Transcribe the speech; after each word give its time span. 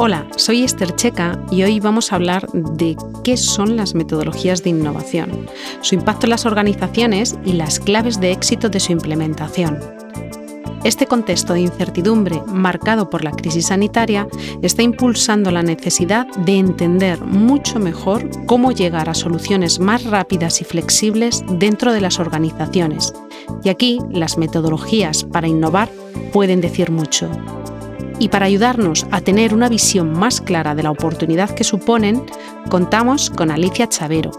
Hola, 0.00 0.28
soy 0.36 0.62
Esther 0.62 0.94
Checa 0.94 1.44
y 1.50 1.64
hoy 1.64 1.80
vamos 1.80 2.12
a 2.12 2.14
hablar 2.14 2.46
de 2.52 2.96
qué 3.24 3.36
son 3.36 3.76
las 3.76 3.96
metodologías 3.96 4.62
de 4.62 4.70
innovación, 4.70 5.48
su 5.80 5.96
impacto 5.96 6.26
en 6.26 6.30
las 6.30 6.46
organizaciones 6.46 7.36
y 7.44 7.54
las 7.54 7.80
claves 7.80 8.20
de 8.20 8.30
éxito 8.30 8.68
de 8.68 8.78
su 8.78 8.92
implementación. 8.92 9.76
Este 10.84 11.08
contexto 11.08 11.52
de 11.52 11.62
incertidumbre 11.62 12.40
marcado 12.46 13.10
por 13.10 13.24
la 13.24 13.32
crisis 13.32 13.66
sanitaria 13.66 14.28
está 14.62 14.84
impulsando 14.84 15.50
la 15.50 15.64
necesidad 15.64 16.28
de 16.28 16.58
entender 16.58 17.20
mucho 17.20 17.80
mejor 17.80 18.30
cómo 18.46 18.70
llegar 18.70 19.08
a 19.08 19.14
soluciones 19.14 19.80
más 19.80 20.04
rápidas 20.04 20.60
y 20.60 20.64
flexibles 20.64 21.42
dentro 21.50 21.92
de 21.92 22.02
las 22.02 22.20
organizaciones. 22.20 23.12
Y 23.64 23.68
aquí 23.68 23.98
las 24.12 24.38
metodologías 24.38 25.24
para 25.24 25.48
innovar 25.48 25.90
pueden 26.32 26.60
decir 26.60 26.92
mucho 26.92 27.28
y 28.18 28.28
para 28.28 28.46
ayudarnos 28.46 29.06
a 29.10 29.20
tener 29.20 29.54
una 29.54 29.68
visión 29.68 30.12
más 30.12 30.40
clara 30.40 30.74
de 30.74 30.82
la 30.82 30.90
oportunidad 30.90 31.50
que 31.50 31.64
suponen, 31.64 32.22
contamos 32.68 33.30
con 33.30 33.50
Alicia 33.50 33.88
Chavero, 33.88 34.30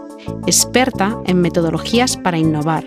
experta 0.46 1.18
en 1.26 1.40
metodologías 1.40 2.16
para 2.16 2.38
innovar. 2.38 2.84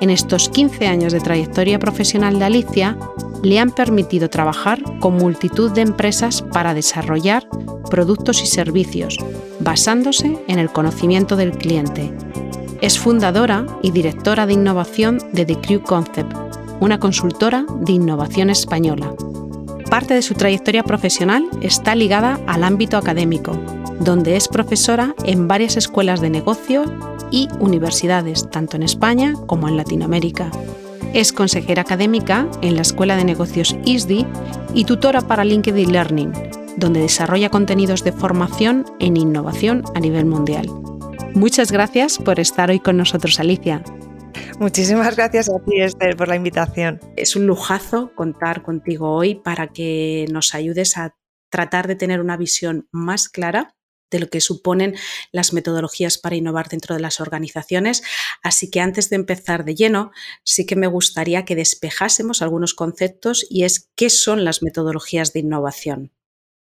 En 0.00 0.10
estos 0.10 0.48
15 0.48 0.86
años 0.86 1.12
de 1.12 1.20
trayectoria 1.20 1.78
profesional 1.78 2.38
de 2.38 2.44
Alicia, 2.44 2.96
le 3.42 3.58
han 3.58 3.70
permitido 3.70 4.28
trabajar 4.28 4.80
con 5.00 5.14
multitud 5.14 5.70
de 5.70 5.82
empresas 5.82 6.42
para 6.42 6.74
desarrollar 6.74 7.48
productos 7.90 8.42
y 8.42 8.46
servicios, 8.46 9.16
basándose 9.60 10.38
en 10.48 10.58
el 10.58 10.70
conocimiento 10.70 11.36
del 11.36 11.52
cliente. 11.52 12.12
Es 12.80 12.98
fundadora 12.98 13.66
y 13.82 13.90
directora 13.90 14.46
de 14.46 14.52
innovación 14.52 15.18
de 15.32 15.44
The 15.44 15.60
Crew 15.60 15.82
Concept, 15.82 16.32
una 16.80 16.98
consultora 16.98 17.64
de 17.80 17.92
innovación 17.92 18.50
española 18.50 19.12
Parte 19.90 20.12
de 20.12 20.22
su 20.22 20.34
trayectoria 20.34 20.82
profesional 20.82 21.48
está 21.62 21.94
ligada 21.94 22.38
al 22.46 22.62
ámbito 22.62 22.98
académico, 22.98 23.52
donde 24.00 24.36
es 24.36 24.46
profesora 24.46 25.14
en 25.24 25.48
varias 25.48 25.78
escuelas 25.78 26.20
de 26.20 26.28
negocio 26.28 26.84
y 27.30 27.48
universidades, 27.58 28.50
tanto 28.50 28.76
en 28.76 28.82
España 28.82 29.32
como 29.46 29.66
en 29.66 29.78
Latinoamérica. 29.78 30.50
Es 31.14 31.32
consejera 31.32 31.82
académica 31.82 32.46
en 32.60 32.76
la 32.76 32.82
Escuela 32.82 33.16
de 33.16 33.24
Negocios 33.24 33.76
ISDI 33.86 34.26
y 34.74 34.84
tutora 34.84 35.22
para 35.22 35.44
LinkedIn 35.44 35.90
Learning, 35.90 36.32
donde 36.76 37.00
desarrolla 37.00 37.48
contenidos 37.48 38.04
de 38.04 38.12
formación 38.12 38.84
en 39.00 39.16
innovación 39.16 39.84
a 39.94 40.00
nivel 40.00 40.26
mundial. 40.26 40.68
Muchas 41.32 41.72
gracias 41.72 42.18
por 42.18 42.40
estar 42.40 42.70
hoy 42.70 42.80
con 42.80 42.98
nosotros, 42.98 43.40
Alicia. 43.40 43.82
Muchísimas 44.58 45.16
gracias 45.16 45.48
a 45.48 45.64
ti, 45.64 45.80
Esther, 45.80 46.16
por 46.16 46.28
la 46.28 46.36
invitación. 46.36 47.00
Es 47.16 47.36
un 47.36 47.46
lujazo 47.46 48.12
contar 48.14 48.62
contigo 48.62 49.14
hoy 49.14 49.34
para 49.36 49.68
que 49.68 50.26
nos 50.30 50.54
ayudes 50.54 50.96
a 50.96 51.16
tratar 51.50 51.88
de 51.88 51.96
tener 51.96 52.20
una 52.20 52.36
visión 52.36 52.88
más 52.92 53.28
clara 53.28 53.74
de 54.10 54.20
lo 54.20 54.30
que 54.30 54.40
suponen 54.40 54.94
las 55.32 55.52
metodologías 55.52 56.18
para 56.18 56.36
innovar 56.36 56.68
dentro 56.68 56.94
de 56.94 57.00
las 57.00 57.20
organizaciones. 57.20 58.02
Así 58.42 58.70
que 58.70 58.80
antes 58.80 59.10
de 59.10 59.16
empezar 59.16 59.64
de 59.64 59.74
lleno, 59.74 60.12
sí 60.44 60.66
que 60.66 60.76
me 60.76 60.86
gustaría 60.86 61.44
que 61.44 61.56
despejásemos 61.56 62.42
algunos 62.42 62.74
conceptos 62.74 63.46
y 63.50 63.64
es 63.64 63.90
qué 63.96 64.08
son 64.10 64.44
las 64.44 64.62
metodologías 64.62 65.32
de 65.32 65.40
innovación. 65.40 66.12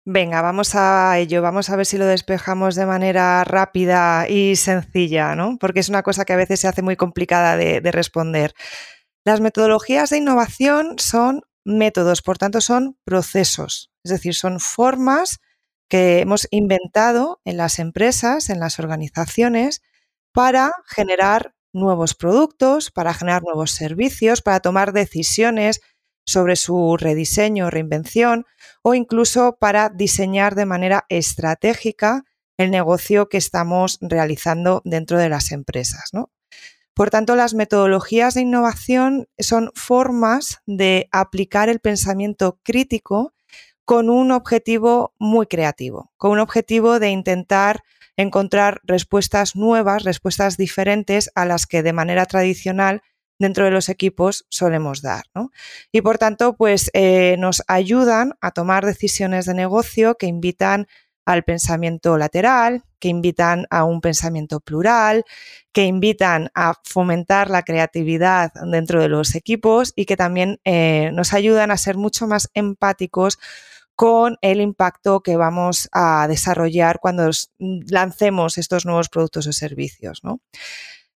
Venga, 0.05 0.41
vamos 0.41 0.73
a 0.73 1.19
ello, 1.19 1.43
vamos 1.43 1.69
a 1.69 1.75
ver 1.75 1.85
si 1.85 1.95
lo 1.99 2.07
despejamos 2.07 2.73
de 2.73 2.87
manera 2.87 3.43
rápida 3.43 4.27
y 4.27 4.55
sencilla, 4.55 5.35
¿no? 5.35 5.57
Porque 5.59 5.79
es 5.79 5.89
una 5.89 6.01
cosa 6.01 6.25
que 6.25 6.33
a 6.33 6.37
veces 6.37 6.59
se 6.59 6.67
hace 6.67 6.81
muy 6.81 6.95
complicada 6.95 7.55
de, 7.55 7.79
responder. 7.91 8.55
Las 9.23 9.41
metodologías 9.41 10.09
de 10.09 10.17
innovación 10.17 10.95
son 10.97 11.43
métodos, 11.63 12.23
por 12.23 12.39
tanto 12.39 12.61
son 12.61 12.97
procesos, 13.05 13.91
es 14.03 14.11
decir, 14.11 14.33
son 14.33 14.59
formas 14.59 15.39
que 15.87 16.19
hemos 16.21 16.47
inventado 16.49 17.39
en 17.45 17.57
las 17.57 17.77
empresas, 17.77 18.49
en 18.49 18.59
las 18.59 18.79
organizaciones, 18.79 19.83
para 20.33 20.71
generar 20.87 21.53
nuevos 21.73 22.15
productos, 22.15 22.89
para 22.89 23.13
generar 23.13 23.43
nuevos 23.43 23.71
servicios, 23.71 24.41
para 24.41 24.61
tomar 24.61 24.93
decisiones 24.93 25.79
sobre 26.31 26.55
su 26.55 26.97
rediseño 26.97 27.67
o 27.67 27.69
reinvención 27.69 28.45
o 28.81 28.93
incluso 28.93 29.57
para 29.59 29.89
diseñar 29.89 30.55
de 30.55 30.65
manera 30.65 31.05
estratégica 31.09 32.23
el 32.57 32.71
negocio 32.71 33.29
que 33.29 33.37
estamos 33.37 33.97
realizando 34.01 34.81
dentro 34.85 35.17
de 35.17 35.29
las 35.29 35.51
empresas. 35.51 36.11
Por 36.93 37.09
tanto, 37.09 37.35
las 37.35 37.53
metodologías 37.53 38.33
de 38.33 38.41
innovación 38.41 39.27
son 39.39 39.71
formas 39.75 40.61
de 40.65 41.07
aplicar 41.11 41.69
el 41.69 41.79
pensamiento 41.79 42.59
crítico 42.63 43.33
con 43.85 44.09
un 44.09 44.31
objetivo 44.31 45.13
muy 45.17 45.47
creativo, 45.47 46.11
con 46.17 46.31
un 46.31 46.39
objetivo 46.39 46.99
de 46.99 47.09
intentar 47.09 47.83
encontrar 48.17 48.81
respuestas 48.83 49.55
nuevas, 49.55 50.03
respuestas 50.03 50.57
diferentes 50.57 51.31
a 51.35 51.45
las 51.45 51.65
que 51.65 51.81
de 51.81 51.93
manera 51.93 52.25
tradicional 52.25 53.01
dentro 53.41 53.65
de 53.65 53.71
los 53.71 53.89
equipos 53.89 54.45
solemos 54.49 55.01
dar. 55.01 55.25
Y 55.91 56.01
por 56.01 56.17
tanto, 56.17 56.55
pues 56.55 56.89
eh, 56.93 57.35
nos 57.39 57.63
ayudan 57.67 58.33
a 58.39 58.51
tomar 58.51 58.85
decisiones 58.85 59.45
de 59.45 59.55
negocio 59.55 60.15
que 60.15 60.27
invitan 60.27 60.87
al 61.25 61.43
pensamiento 61.43 62.17
lateral, 62.17 62.83
que 62.99 63.09
invitan 63.09 63.65
a 63.69 63.83
un 63.83 64.01
pensamiento 64.01 64.59
plural, 64.59 65.23
que 65.71 65.85
invitan 65.85 66.49
a 66.53 66.73
fomentar 66.83 67.49
la 67.49 67.63
creatividad 67.63 68.51
dentro 68.71 69.01
de 69.01 69.09
los 69.09 69.35
equipos 69.35 69.93
y 69.95 70.05
que 70.05 70.17
también 70.17 70.59
eh, 70.63 71.11
nos 71.13 71.33
ayudan 71.33 71.71
a 71.71 71.77
ser 71.77 71.97
mucho 71.97 72.27
más 72.27 72.49
empáticos 72.53 73.39
con 73.95 74.37
el 74.41 74.61
impacto 74.61 75.21
que 75.21 75.35
vamos 75.35 75.89
a 75.91 76.27
desarrollar 76.27 76.99
cuando 76.99 77.29
lancemos 77.59 78.57
estos 78.57 78.85
nuevos 78.85 79.09
productos 79.09 79.47
o 79.47 79.53
servicios. 79.53 80.21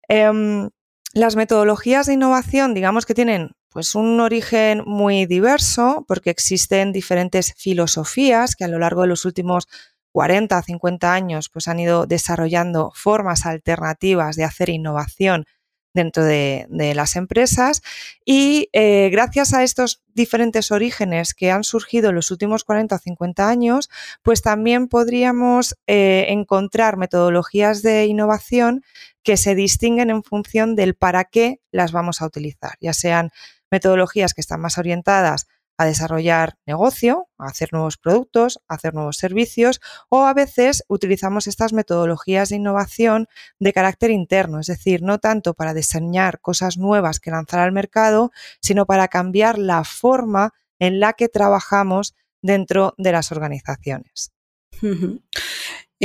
Em, 0.10 0.70
las 1.14 1.36
metodologías 1.36 2.08
de 2.08 2.14
innovación, 2.14 2.74
digamos 2.74 3.06
que 3.06 3.14
tienen 3.14 3.52
pues 3.70 3.96
un 3.96 4.20
origen 4.20 4.84
muy 4.86 5.26
diverso 5.26 6.06
porque 6.08 6.30
existen 6.30 6.92
diferentes 6.92 7.54
filosofías 7.58 8.56
que 8.56 8.66
a 8.66 8.68
lo 8.68 8.80
largo 8.80 9.02
de 9.02 9.08
los 9.08 9.26
últimos 9.26 9.68
40 10.12 10.58
o 10.58 10.62
50 10.62 11.14
años 11.14 11.50
pues 11.50 11.68
han 11.68 11.80
ido 11.80 12.06
desarrollando 12.06 12.92
formas 12.96 13.46
alternativas 13.46 14.36
de 14.36 14.44
hacer 14.44 14.70
innovación 14.70 15.46
dentro 15.94 16.24
de, 16.24 16.68
las 16.96 17.16
empresas. 17.16 17.82
Y 18.26 18.70
eh, 18.74 19.10
gracias 19.12 19.54
a 19.54 19.64
estos 19.64 20.02
diferentes 20.14 20.72
orígenes 20.72 21.34
que 21.34 21.52
han 21.52 21.64
surgido 21.64 22.10
en 22.10 22.16
los 22.16 22.32
últimos 22.32 22.64
40 22.64 22.96
o 22.96 23.00
50 23.00 23.48
años, 23.48 23.90
pues 24.24 24.42
también 24.42 24.88
podríamos 24.88 25.76
eh, 25.88 26.26
encontrar 26.30 26.98
metodologías 26.98 27.84
de 27.84 28.06
innovación 28.06 28.84
que 29.24 29.38
se 29.38 29.56
distinguen 29.56 30.10
en 30.10 30.24
función 30.24 30.76
del 30.76 30.96
para 30.96 31.26
qué 31.26 31.62
las 31.72 31.92
vamos 31.92 32.22
a 32.22 32.26
utilizar, 32.26 32.74
ya 32.82 32.94
sean 32.94 33.32
metodologías 33.72 34.34
que 34.34 34.42
están 34.42 34.62
más 34.62 34.78
orientadas 34.78 35.48
a 35.78 35.86
desarrollar 35.86 36.58
negocio, 36.66 37.30
a 37.38 37.48
hacer 37.48 37.74
nuevos 37.74 37.98
productos, 37.98 38.60
a 38.68 38.76
hacer 38.76 38.94
nuevos 38.94 39.18
servicios 39.18 39.82
o 40.10 40.24
a 40.24 40.34
veces 40.34 40.84
utilizamos 40.88 41.48
estas 41.48 41.74
metodologías 41.74 42.50
de 42.50 42.58
innovación 42.58 43.28
de 43.60 43.74
carácter 43.74 44.12
interno, 44.12 44.60
es 44.60 44.68
decir, 44.68 45.02
no 45.02 45.18
tanto 45.20 45.54
para 45.54 45.74
diseñar 45.74 46.40
cosas 46.42 46.78
nuevas 46.78 47.20
que 47.20 47.32
lanzar 47.32 47.60
al 47.62 47.72
mercado, 47.72 48.32
sino 48.62 48.86
para 48.86 49.08
cambiar 49.08 49.58
la 49.58 49.84
forma 49.84 50.54
en 50.80 51.00
la 51.00 51.14
que 51.14 51.30
trabajamos 51.30 52.14
dentro 52.42 52.94
de 52.98 53.12
las 53.12 53.32
organizaciones. 53.32 54.32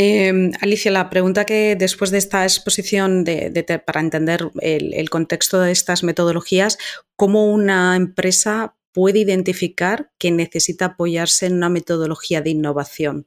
Em, 0.01 0.53
Alicia, 0.61 0.93
la 0.93 1.11
pregunta 1.11 1.45
que 1.45 1.75
después 1.75 2.13
de 2.13 2.19
esta 2.19 2.45
exposición 2.45 3.25
para 3.85 4.01
entender 4.01 4.49
el, 4.61 5.11
contexto 5.11 5.59
de 5.59 5.73
estas 5.73 6.05
metodologías, 6.05 6.79
¿cómo 7.17 7.53
una 7.53 7.97
empresa 7.97 8.77
puede 8.93 9.19
identificar 9.19 10.13
que 10.17 10.31
necesita 10.31 10.85
apoyarse 10.85 11.47
en 11.47 11.55
una 11.55 11.69
metodología 11.69 12.41
de 12.43 12.51
innovación? 12.51 13.27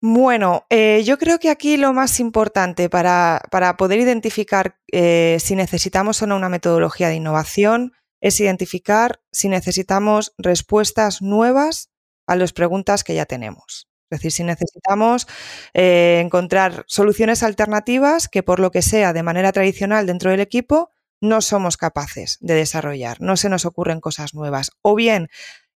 Bueno, 0.00 0.64
eh, 0.70 1.02
yo 1.04 1.18
creo 1.18 1.38
que 1.38 1.50
aquí 1.50 1.76
lo 1.76 1.92
más 1.92 2.20
importante 2.20 2.88
para, 2.88 3.42
poder 3.76 4.00
identificar 4.00 4.78
eh, 4.90 5.36
si 5.40 5.54
necesitamos 5.54 6.22
o 6.22 6.26
no 6.26 6.36
una 6.36 6.48
metodología 6.48 7.08
de 7.08 7.16
innovación 7.16 7.92
es 8.22 8.40
identificar 8.40 9.20
si 9.30 9.50
necesitamos 9.50 10.32
respuestas 10.38 11.20
nuevas 11.20 11.90
a 12.26 12.34
las 12.34 12.54
preguntas 12.54 13.04
que 13.04 13.14
ya 13.14 13.26
tenemos. 13.26 13.91
Es 14.12 14.20
decir, 14.20 14.32
si 14.32 14.44
necesitamos 14.44 15.26
eh, 15.74 16.20
encontrar 16.24 16.84
soluciones 16.86 17.42
alternativas 17.42 18.28
que 18.28 18.42
por 18.42 18.60
lo 18.60 18.70
que 18.70 18.82
sea 18.82 19.12
de 19.12 19.22
manera 19.22 19.52
tradicional 19.52 20.06
dentro 20.06 20.30
del 20.30 20.40
equipo 20.40 20.90
no 21.20 21.40
somos 21.40 21.76
capaces 21.76 22.38
de 22.40 22.54
desarrollar, 22.54 23.20
no 23.20 23.36
se 23.36 23.48
nos 23.48 23.64
ocurren 23.64 24.00
cosas 24.00 24.34
nuevas. 24.34 24.72
O 24.82 24.94
bien 24.94 25.28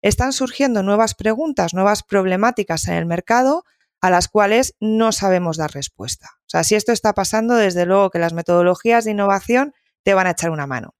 están 0.02 0.32
surgiendo 0.32 0.82
nuevas 0.82 1.14
preguntas, 1.14 1.72
nuevas 1.72 2.02
problemáticas 2.02 2.88
en 2.88 2.94
el 2.94 3.06
mercado 3.06 3.64
a 4.00 4.10
las 4.10 4.28
cuales 4.28 4.74
no 4.80 5.12
sabemos 5.12 5.56
dar 5.56 5.72
respuesta. 5.72 6.28
O 6.40 6.48
sea, 6.48 6.64
si 6.64 6.74
esto 6.74 6.92
está 6.92 7.12
pasando, 7.12 7.54
desde 7.54 7.86
luego 7.86 8.10
que 8.10 8.18
las 8.18 8.32
metodologías 8.32 9.04
de 9.04 9.12
innovación 9.12 9.72
te 10.02 10.14
van 10.14 10.26
a 10.26 10.30
echar 10.30 10.50
una 10.50 10.66
mano. 10.66 10.94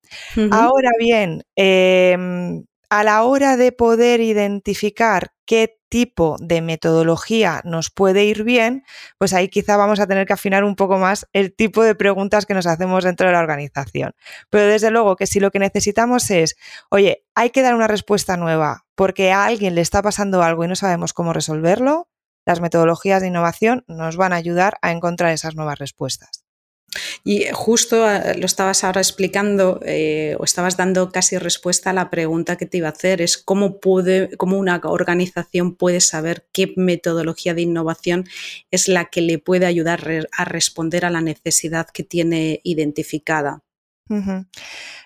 Ahora 0.51 0.91
bien, 0.99 1.45
em, 1.55 2.65
a 2.91 3.05
la 3.05 3.25
hora 3.25 3.57
de 3.57 3.73
poder 3.73 4.21
identificar 4.21 5.33
qué 5.45 5.79
tipo 5.89 6.37
de 6.41 6.61
metodología 6.61 7.61
nos 7.65 7.91
puede 7.91 8.25
ir 8.25 8.43
bien, 8.45 8.85
pues 9.19 9.33
ahí 9.33 9.49
quizá 9.49 9.77
vamos 9.77 10.01
a 10.01 10.07
tener 10.07 10.27
que 10.27 10.33
afinar 10.33 10.65
un 10.65 10.77
poco 10.77 10.99
más 10.99 11.27
el 11.33 11.55
tipo 11.55 11.83
de 11.83 11.95
preguntas 11.95 12.47
que 12.47 12.55
nos 12.55 12.67
hacemos 12.67 13.05
dentro 13.05 13.27
de 13.27 13.33
la 13.33 13.41
organización. 13.41 14.13
Pero 14.51 14.67
desde 14.67 14.91
luego 14.91 15.17
que 15.17 15.27
si 15.27 15.41
lo 15.41 15.51
que 15.51 15.59
necesitamos 15.59 16.31
es, 16.31 16.57
oye, 16.91 17.25
hay 17.35 17.51
que 17.51 17.63
dar 17.63 17.75
una 17.75 17.87
respuesta 17.87 18.37
nueva 18.37 18.87
porque 18.95 19.31
a 19.33 19.45
alguien 19.45 19.75
le 19.75 19.81
está 19.81 20.03
pasando 20.03 20.43
algo 20.43 20.65
y 20.65 20.69
no 20.69 20.77
sabemos 20.77 21.13
cómo 21.13 21.33
resolverlo, 21.33 22.09
las 22.47 22.61
metodologías 22.61 23.21
de 23.21 23.29
innovación 23.29 23.85
nos 23.89 24.17
van 24.17 24.33
a 24.33 24.37
ayudar 24.37 24.79
a 24.81 24.93
encontrar 24.93 25.33
esas 25.33 25.55
nuevas 25.55 25.79
respuestas. 25.79 26.46
Y 27.25 27.47
justo 27.53 28.09
eh, 28.11 28.37
lo 28.39 28.47
estabas 28.47 28.85
ahora 28.85 29.01
explicando 29.01 29.81
eh, 29.85 30.37
o 30.39 30.45
estabas 30.45 30.77
dando 30.77 31.11
casi 31.11 31.39
respuesta 31.39 31.91
a 31.91 31.93
la 31.93 32.11
pregunta 32.11 32.57
que 32.57 32.67
te 32.67 32.79
iba 32.79 32.89
a 32.89 32.93
hacer, 32.93 33.21
es 33.23 33.39
cómo, 33.39 33.81
puede, 33.81 34.37
cómo 34.37 34.59
una 34.59 34.81
organización 34.85 35.75
puede 35.75 36.01
saber 36.01 36.47
qué 36.53 36.73
metodología 36.77 37.55
de 37.55 37.63
innovación 37.63 38.27
es 38.71 38.89
la 38.89 39.07
que 39.07 39.21
le 39.21 39.39
puede 39.39 39.67
ayudar 39.67 40.29
a 40.33 40.45
responder 40.45 41.05
a 41.05 41.11
la 41.11 41.21
necesidad 41.21 41.89
que 41.93 42.03
tiene 42.03 42.61
identificada. 42.63 43.63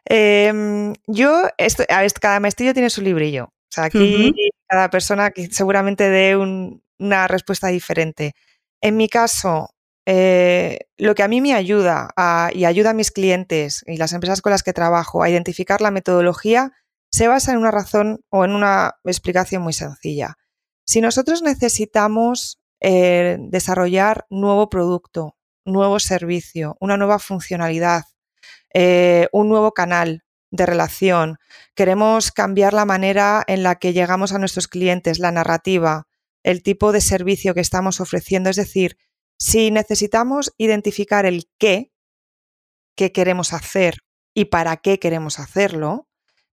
Em, 0.04 0.92
yo, 1.06 1.48
esto, 1.56 1.84
cada 2.20 2.40
maestrillo 2.40 2.74
tiene 2.74 2.90
su 2.90 3.00
librillo. 3.00 3.44
O 3.44 3.72
sea, 3.72 3.84
aquí 3.84 4.34
cada 4.68 4.90
persona 4.90 5.30
que 5.30 5.46
seguramente 5.46 6.10
dé 6.10 6.36
una 6.36 7.28
respuesta 7.28 7.68
diferente. 7.68 8.34
En 8.80 8.96
mi 8.96 9.08
caso, 9.08 9.70
eh, 10.06 10.78
lo 10.96 11.14
que 11.14 11.22
a 11.22 11.28
mí 11.28 11.40
me 11.40 11.54
ayuda 11.54 12.08
y 12.52 12.64
ayuda 12.64 12.90
a 12.90 12.94
mis 12.94 13.10
clientes 13.10 13.84
y 13.86 13.96
las 13.96 14.12
empresas 14.12 14.42
con 14.42 14.50
las 14.50 14.62
que 14.62 14.72
trabajo 14.72 15.22
a 15.22 15.30
identificar 15.30 15.80
la 15.80 15.90
metodología 15.90 16.72
se 17.10 17.28
basa 17.28 17.52
en 17.52 17.58
una 17.58 17.70
razón 17.70 18.20
o 18.30 18.44
en 18.44 18.52
una 18.52 18.96
explicación 19.04 19.62
muy 19.62 19.72
sencilla. 19.72 20.38
Si 20.84 21.00
nosotros 21.00 21.42
necesitamos 21.42 22.60
eh, 22.80 23.36
desarrollar 23.40 24.26
nuevo 24.30 24.70
producto, 24.70 25.36
nuevo 25.64 26.00
servicio, 26.00 26.76
una 26.80 26.96
nueva 26.96 27.18
funcionalidad, 27.18 28.04
eh, 28.72 29.28
un 29.32 29.48
nuevo 29.48 29.72
canal 29.72 30.24
de 30.50 30.66
relación, 30.66 31.38
queremos 31.74 32.32
cambiar 32.32 32.72
la 32.72 32.84
manera 32.84 33.44
en 33.46 33.62
la 33.62 33.76
que 33.76 33.92
llegamos 33.92 34.32
a 34.32 34.38
nuestros 34.38 34.66
clientes, 34.66 35.18
la 35.18 35.30
narrativa, 35.30 36.08
el 36.42 36.62
tipo 36.62 36.90
de 36.92 37.00
servicio 37.00 37.54
que 37.54 37.60
estamos 37.60 38.00
ofreciendo, 38.00 38.50
es 38.50 38.56
decir, 38.56 38.96
si 39.40 39.70
necesitamos 39.70 40.52
identificar 40.58 41.24
el 41.24 41.48
qué, 41.58 41.90
qué 42.94 43.10
queremos 43.10 43.54
hacer 43.54 44.00
y 44.34 44.44
para 44.44 44.76
qué 44.76 44.98
queremos 44.98 45.38
hacerlo, 45.38 46.08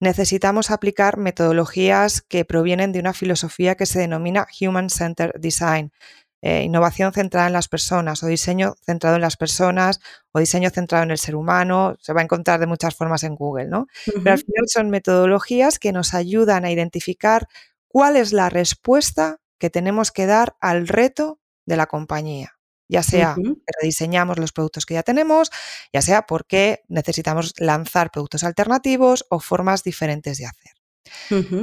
necesitamos 0.01 0.69
aplicar 0.69 1.17
metodologías 1.17 2.21
que 2.21 2.43
provienen 2.43 2.91
de 2.91 2.99
una 2.99 3.13
filosofía 3.13 3.75
que 3.75 3.85
se 3.85 3.99
denomina 3.99 4.47
Human 4.59 4.89
Centered 4.89 5.39
Design, 5.39 5.93
eh, 6.41 6.63
innovación 6.63 7.13
centrada 7.13 7.47
en 7.47 7.53
las 7.53 7.69
personas 7.69 8.21
o 8.21 8.27
diseño 8.27 8.75
centrado 8.85 9.15
en 9.15 9.21
las 9.21 9.37
personas 9.37 10.01
o 10.33 10.39
diseño 10.39 10.69
centrado 10.69 11.05
en 11.05 11.11
el 11.11 11.17
ser 11.17 11.37
humano. 11.37 11.95
Se 12.01 12.11
va 12.11 12.19
a 12.19 12.25
encontrar 12.25 12.59
de 12.59 12.67
muchas 12.67 12.95
formas 12.95 13.23
en 13.23 13.35
Google, 13.35 13.69
¿no? 13.69 13.87
Pero 14.05 14.31
al 14.31 14.39
final 14.39 14.65
son 14.67 14.89
metodologías 14.89 15.79
que 15.79 15.93
nos 15.93 16.13
ayudan 16.13 16.65
a 16.65 16.71
identificar 16.71 17.47
cuál 17.87 18.17
es 18.17 18.33
la 18.33 18.49
respuesta 18.49 19.37
que 19.57 19.69
tenemos 19.69 20.11
que 20.11 20.25
dar 20.25 20.57
al 20.59 20.89
reto 20.89 21.39
de 21.65 21.77
la 21.77 21.85
compañía 21.85 22.57
ya 22.87 23.03
sea 23.03 23.35
que 23.35 23.73
rediseñamos 23.81 24.39
los 24.39 24.51
productos 24.51 24.85
que 24.85 24.93
ya 24.95 25.03
tenemos, 25.03 25.49
ya 25.91 26.01
sea 26.01 26.23
porque 26.25 26.83
necesitamos 26.87 27.53
lanzar 27.57 28.11
productos 28.11 28.43
alternativos 28.43 29.25
o 29.29 29.39
formas 29.39 29.83
diferentes 29.83 30.37
de 30.37 30.45
hacer. 30.45 30.73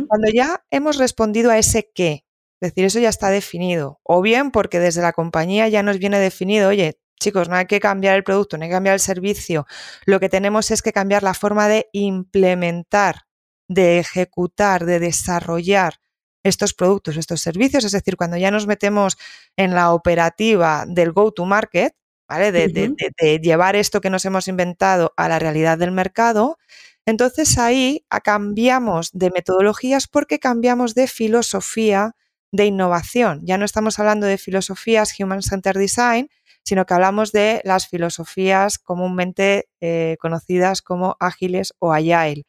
Cuando 0.09 0.29
ya 0.33 0.65
hemos 0.71 0.99
respondido 0.99 1.51
a 1.51 1.59
ese 1.59 1.91
qué, 1.95 2.25
es 2.61 2.71
decir, 2.71 2.85
eso 2.85 2.99
ya 2.99 3.09
está 3.09 3.31
definido, 3.31 4.01
o 4.03 4.21
bien 4.21 4.51
porque 4.51 4.81
desde 4.81 5.03
la 5.03 5.13
compañía 5.13 5.69
ya 5.69 5.83
nos 5.83 5.99
viene 5.99 6.19
definido, 6.19 6.69
oye, 6.69 7.01
chicos, 7.19 7.49
no 7.49 7.57
hay 7.57 7.67
que 7.67 7.81
cambiar 7.81 8.17
el 8.17 8.25
producto, 8.25 8.59
no 8.59 8.65
hay 8.65 8.71
que 8.71 8.75
cambiar 8.75 8.95
el 8.95 9.01
servicio, 9.01 9.67
lo 10.05 10.21
que 10.21 10.29
tenemos 10.29 10.71
es 10.71 10.83
que 10.83 10.93
cambiar 10.93 11.23
la 11.23 11.35
forma 11.35 11.69
de 11.69 11.89
implementar, 11.93 13.23
de 13.69 13.99
ejecutar, 13.99 14.85
de 14.85 14.99
desarrollar 14.99 16.00
estos 16.43 16.75
productos, 16.75 17.17
estos 17.17 17.41
servicios, 17.41 17.85
es 17.85 17.93
decir, 17.93 18.17
cuando 18.17 18.37
ya 18.37 18.51
nos 18.51 18.67
metemos 18.67 19.19
en 19.57 19.75
la 19.75 19.93
operativa 19.93 20.85
del 20.87 21.13
go-to-market, 21.13 21.95
¿vale? 22.29 22.53
De, 22.53 23.41
llevar 23.43 23.77
esto 23.77 24.01
que 24.01 24.11
nos 24.11 24.25
hemos 24.25 24.49
inventado 24.49 25.13
a 25.17 25.29
la 25.29 25.39
realidad 25.39 25.79
del 25.79 25.93
mercado, 25.93 26.59
entonces 27.07 27.59
ahí 27.59 28.05
cambiamos 28.23 29.11
de 29.13 29.31
metodologías 29.31 30.07
porque 30.07 30.39
cambiamos 30.39 30.95
de 30.95 31.09
filosofía 31.09 32.15
de 32.53 32.67
innovación. 32.67 33.41
Ya 33.45 33.59
no 33.59 33.65
estamos 33.65 33.99
hablando 33.99 34.27
de 34.27 34.39
filosofías 34.39 35.19
Human 35.19 35.43
Centered 35.43 35.81
Design, 35.81 36.31
sino 36.65 36.87
que 36.87 36.95
hablamos 36.95 37.33
de 37.33 37.61
las 37.65 37.89
filosofías 37.89 38.79
comúnmente 38.79 39.69
eh, 39.81 40.17
conocidas 40.21 40.83
como 40.83 41.17
ágiles 41.21 41.75
o 41.79 41.93
agile. 41.93 42.45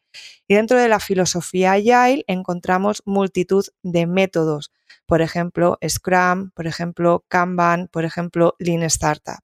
Y 0.46 0.54
dentro 0.54 0.78
de 0.78 0.88
la 0.88 1.00
filosofía 1.00 1.72
agile 1.72 2.24
encontramos 2.26 3.02
multitud 3.06 3.66
de 3.82 4.06
métodos, 4.06 4.72
por 5.06 5.22
ejemplo, 5.22 5.78
Scrum, 5.86 6.50
por 6.50 6.66
ejemplo, 6.66 7.24
Kanban, 7.28 7.88
por 7.88 8.04
ejemplo, 8.04 8.54
Lean 8.58 8.82
Startup. 8.84 9.40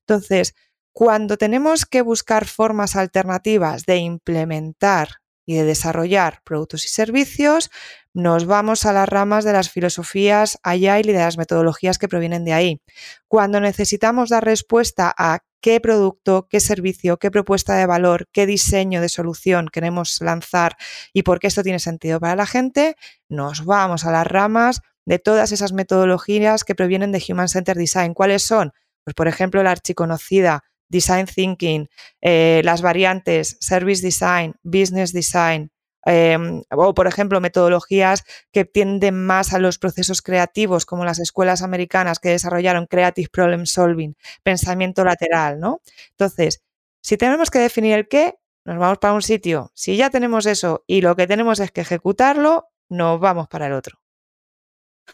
Entonces, 0.00 0.54
cuando 0.92 1.36
tenemos 1.36 1.84
que 1.84 2.00
buscar 2.02 2.46
formas 2.46 2.96
alternativas 2.96 3.84
de 3.84 3.98
implementar 3.98 5.20
y 5.44 5.54
de 5.56 5.64
desarrollar 5.64 6.40
productos 6.44 6.84
y 6.84 6.88
servicios, 6.88 7.70
nos 8.16 8.46
vamos 8.46 8.86
a 8.86 8.94
las 8.94 9.06
ramas 9.06 9.44
de 9.44 9.52
las 9.52 9.68
filosofías 9.68 10.58
Agile 10.62 11.10
y 11.10 11.12
de 11.12 11.18
las 11.18 11.36
metodologías 11.36 11.98
que 11.98 12.08
provienen 12.08 12.46
de 12.46 12.54
ahí. 12.54 12.80
Cuando 13.28 13.60
necesitamos 13.60 14.30
dar 14.30 14.42
respuesta 14.42 15.14
a 15.18 15.40
qué 15.60 15.82
producto, 15.82 16.48
qué 16.48 16.60
servicio, 16.60 17.18
qué 17.18 17.30
propuesta 17.30 17.76
de 17.76 17.84
valor, 17.84 18.26
qué 18.32 18.46
diseño 18.46 19.02
de 19.02 19.10
solución 19.10 19.68
queremos 19.70 20.18
lanzar 20.22 20.78
y 21.12 21.24
por 21.24 21.40
qué 21.40 21.48
esto 21.48 21.62
tiene 21.62 21.78
sentido 21.78 22.18
para 22.18 22.36
la 22.36 22.46
gente, 22.46 22.96
nos 23.28 23.66
vamos 23.66 24.06
a 24.06 24.12
las 24.12 24.26
ramas 24.26 24.80
de 25.04 25.18
todas 25.18 25.52
esas 25.52 25.74
metodologías 25.74 26.64
que 26.64 26.74
provienen 26.74 27.12
de 27.12 27.22
Human 27.28 27.50
Centered 27.50 27.78
Design. 27.78 28.14
¿Cuáles 28.14 28.42
son? 28.42 28.72
Pues 29.04 29.14
por 29.14 29.28
ejemplo, 29.28 29.62
la 29.62 29.72
archiconocida 29.72 30.64
Design 30.88 31.26
Thinking, 31.26 31.90
eh, 32.22 32.62
las 32.64 32.80
variantes 32.80 33.58
Service 33.60 34.00
Design, 34.00 34.54
Business 34.62 35.12
Design, 35.12 35.70
em, 36.06 36.62
o 36.70 36.94
por 36.94 37.06
ejemplo 37.06 37.40
metodologías 37.40 38.24
que 38.52 38.64
tienden 38.64 39.26
más 39.26 39.52
a 39.52 39.58
los 39.58 39.78
procesos 39.78 40.22
creativos, 40.22 40.86
como 40.86 41.04
las 41.04 41.18
escuelas 41.18 41.62
americanas 41.62 42.18
que 42.18 42.30
desarrollaron 42.30 42.86
Creative 42.86 43.28
Problem 43.30 43.66
Solving, 43.66 44.16
pensamiento 44.42 45.04
lateral, 45.04 45.60
¿no? 45.60 45.80
Entonces, 46.12 46.62
si 47.02 47.16
tenemos 47.16 47.50
que 47.50 47.58
definir 47.58 47.94
el 47.94 48.08
qué, 48.08 48.36
nos 48.64 48.78
vamos 48.78 48.98
para 48.98 49.14
un 49.14 49.22
sitio. 49.22 49.70
Si 49.74 49.96
ya 49.96 50.10
tenemos 50.10 50.46
eso 50.46 50.82
y 50.86 51.00
lo 51.02 51.14
que 51.16 51.26
tenemos 51.26 51.60
es 51.60 51.70
que 51.70 51.82
ejecutarlo, 51.82 52.68
nos 52.88 53.20
vamos 53.20 53.48
para 53.48 53.66
el 53.66 53.72
otro. 53.74 54.05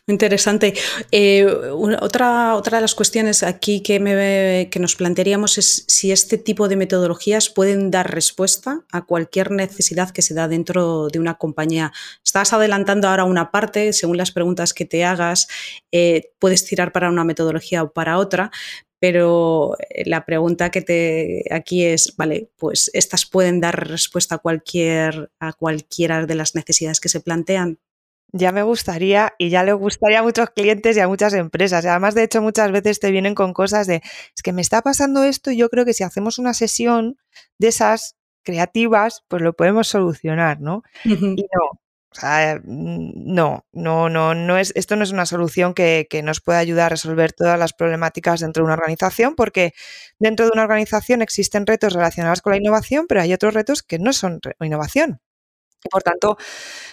Interesante. 0.09 0.75
Eh, 1.13 1.47
otra, 2.01 2.57
otra 2.57 2.79
de 2.79 2.83
las 2.83 2.95
cuestiones 2.95 3.45
aquí 3.45 3.83
que, 3.83 4.01
nos 4.81 4.97
plantearíamos 4.97 5.59
es 5.59 5.85
si 5.87 6.11
este 6.11 6.39
tipo 6.39 6.69
de 6.69 6.77
metodologías 6.77 7.51
pueden 7.51 7.91
dar 7.93 8.13
respuesta 8.13 8.85
a 8.91 9.05
cualquier 9.07 9.53
necesidad 9.53 10.11
que 10.11 10.23
se 10.23 10.35
da 10.35 10.49
dentro 10.49 11.07
de 11.09 11.21
una 11.21 11.35
compañía. 11.35 11.93
Estás 12.25 12.53
adelantando 12.53 13.07
ahora 13.07 13.25
una 13.25 13.53
parte, 13.53 13.93
según 13.93 14.17
las 14.17 14.33
preguntas 14.33 14.75
que 14.75 14.87
te 14.87 15.05
hagas, 15.05 15.47
eh, 15.93 16.33
puedes 16.41 16.65
tirar 16.65 16.91
para 16.91 17.09
una 17.09 17.25
metodología 17.25 17.85
o 17.85 17.93
para 17.93 18.19
otra, 18.19 18.51
pero 18.99 19.77
eh, 19.79 20.03
la 20.07 20.25
pregunta 20.25 20.71
que 20.71 20.83
te 20.83 21.45
aquí 21.53 21.85
es, 21.85 22.15
vale, 22.17 22.51
pues 22.57 22.91
estas 22.93 23.25
pueden 23.25 23.61
dar 23.61 23.89
respuesta 23.89 24.37
a 24.37 24.39
cualquier 24.39 25.31
a 25.39 25.53
cualquiera 25.53 26.27
de 26.27 26.35
las 26.35 26.57
necesidades 26.57 26.99
que 26.99 27.09
se 27.09 27.21
plantean 27.21 27.79
ya 28.33 28.51
me 28.53 28.63
gustaría 28.63 29.35
y 29.39 29.51
ya 29.51 29.63
le 29.63 29.73
gustaría 29.75 30.21
a 30.21 30.23
muchos 30.23 30.51
clientes 30.51 30.97
y 30.97 31.01
a 31.01 31.09
muchas 31.09 31.35
empresas. 31.35 31.85
Y 31.85 31.89
además, 31.89 32.15
de 32.15 32.25
hecho, 32.25 32.43
muchas 32.43 32.73
veces 32.73 32.99
te 32.99 33.11
vienen 33.11 33.35
con 33.35 33.53
cosas 33.53 33.87
de, 33.87 33.97
es 33.97 34.43
que 34.43 34.53
me 34.53 34.63
está 34.63 34.83
pasando 34.83 35.23
esto 35.25 35.51
y 35.51 35.59
yo 35.59 35.69
creo 35.69 35.85
que 35.85 35.95
si 35.95 36.03
hacemos 36.03 36.39
una 36.39 36.55
sesión 36.55 37.19
de 37.59 37.69
esas 37.69 38.17
creativas, 38.43 39.25
pues 39.29 39.43
lo 39.43 39.53
podemos 39.55 39.89
solucionar, 39.89 40.61
¿no? 40.61 40.83
Y 41.05 41.43
no. 41.43 41.83
O 42.15 42.21
sea, 42.21 42.61
no, 42.65 43.65
no, 43.73 44.11
no, 44.11 44.35
no 44.35 44.59
es, 44.59 44.73
esto 44.77 44.97
no 44.97 45.05
es 45.05 45.13
una 45.13 45.25
solución 45.25 45.73
que, 45.73 46.07
que 46.11 46.23
nos 46.23 46.43
pueda 46.43 46.59
ayudar 46.59 46.87
a 46.87 46.89
resolver 46.91 47.33
todas 47.33 47.59
las 47.59 47.73
problemáticas 47.73 48.41
dentro 48.41 48.63
de 48.63 48.67
una 48.67 48.75
organización, 48.75 49.35
porque 49.35 49.73
dentro 50.19 50.45
de 50.45 50.53
una 50.53 50.65
organización 50.65 51.23
existen 51.23 51.67
retos 51.67 51.95
relacionados 51.95 52.43
con 52.43 52.53
la 52.53 52.59
innovación, 52.59 53.07
pero 53.09 53.23
hay 53.23 53.33
otros 53.33 53.55
retos 53.55 53.83
que 53.83 53.99
no 53.99 54.13
son 54.13 54.41
innovación. 54.61 55.21
Por 55.91 56.03
tanto, 56.03 56.37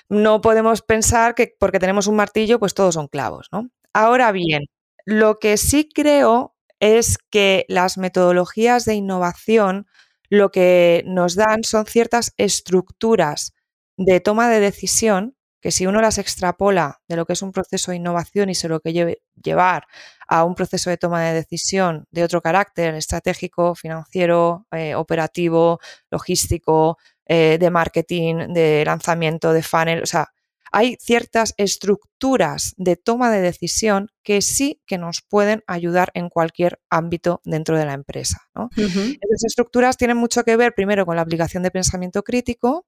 no 0.09 0.41
podemos 0.41 0.81
pensar 0.81 1.35
que 1.35 1.55
porque 1.59 1.79
tenemos 1.79 2.07
un 2.07 2.15
martillo, 2.15 2.59
pues 2.59 2.73
todos 2.73 2.95
son 2.95 3.07
clavos, 3.07 3.47
¿no? 3.51 3.69
Ahora 3.93 4.31
bien, 4.31 4.63
lo 5.05 5.37
que 5.37 5.57
sí 5.57 5.89
creo 5.93 6.55
es 6.79 7.17
que 7.29 7.65
las 7.67 7.97
metodologías 7.97 8.85
de 8.85 8.95
innovación 8.95 9.87
lo 10.29 10.51
que 10.51 11.03
nos 11.07 11.35
dan 11.35 11.63
son 11.63 11.85
ciertas 11.85 12.33
estructuras 12.37 13.53
de 13.97 14.19
toma 14.19 14.49
de 14.49 14.59
decisión 14.59 15.35
que 15.61 15.71
si 15.71 15.85
uno 15.87 16.01
las 16.01 16.17
extrapola 16.17 17.01
de 17.07 17.17
lo 17.17 17.25
que 17.25 17.33
es 17.33 17.41
un 17.41 17.51
proceso 17.51 17.91
de 17.91 17.97
innovación 17.97 18.49
y 18.49 18.55
se 18.55 18.69
lo 18.69 18.79
que 18.79 18.93
lleve, 18.93 19.21
llevar 19.41 19.85
a 20.27 20.43
un 20.45 20.55
proceso 20.55 20.89
de 20.89 20.97
toma 20.97 21.21
de 21.21 21.33
decisión 21.33 22.05
de 22.11 22.23
otro 22.23 22.41
carácter, 22.41 22.95
estratégico, 22.95 23.75
financiero, 23.75 24.67
eh, 24.71 24.95
operativo, 24.95 25.79
logístico, 26.11 26.97
eh, 27.31 27.57
de 27.59 27.69
marketing, 27.69 28.53
de 28.53 28.83
lanzamiento, 28.83 29.53
de 29.53 29.61
funnel. 29.61 30.01
O 30.01 30.07
sea, 30.07 30.29
hay 30.71 30.97
ciertas 30.99 31.53
estructuras 31.57 32.73
de 32.77 32.95
toma 32.95 33.29
de 33.29 33.39
decisión 33.39 34.09
que 34.23 34.41
sí 34.41 34.81
que 34.87 34.97
nos 34.97 35.21
pueden 35.21 35.63
ayudar 35.67 36.09
en 36.15 36.29
cualquier 36.29 36.79
ámbito 36.89 37.39
dentro 37.43 37.77
de 37.77 37.85
la 37.85 37.93
empresa. 37.93 38.39
Esas 38.75 39.43
estructuras 39.45 39.95
tienen 39.95 40.17
mucho 40.17 40.43
que 40.43 40.57
ver 40.57 40.73
primero 40.73 41.05
con 41.05 41.17
la 41.17 41.21
aplicación 41.21 41.61
de 41.61 41.69
pensamiento 41.69 42.23
crítico, 42.23 42.87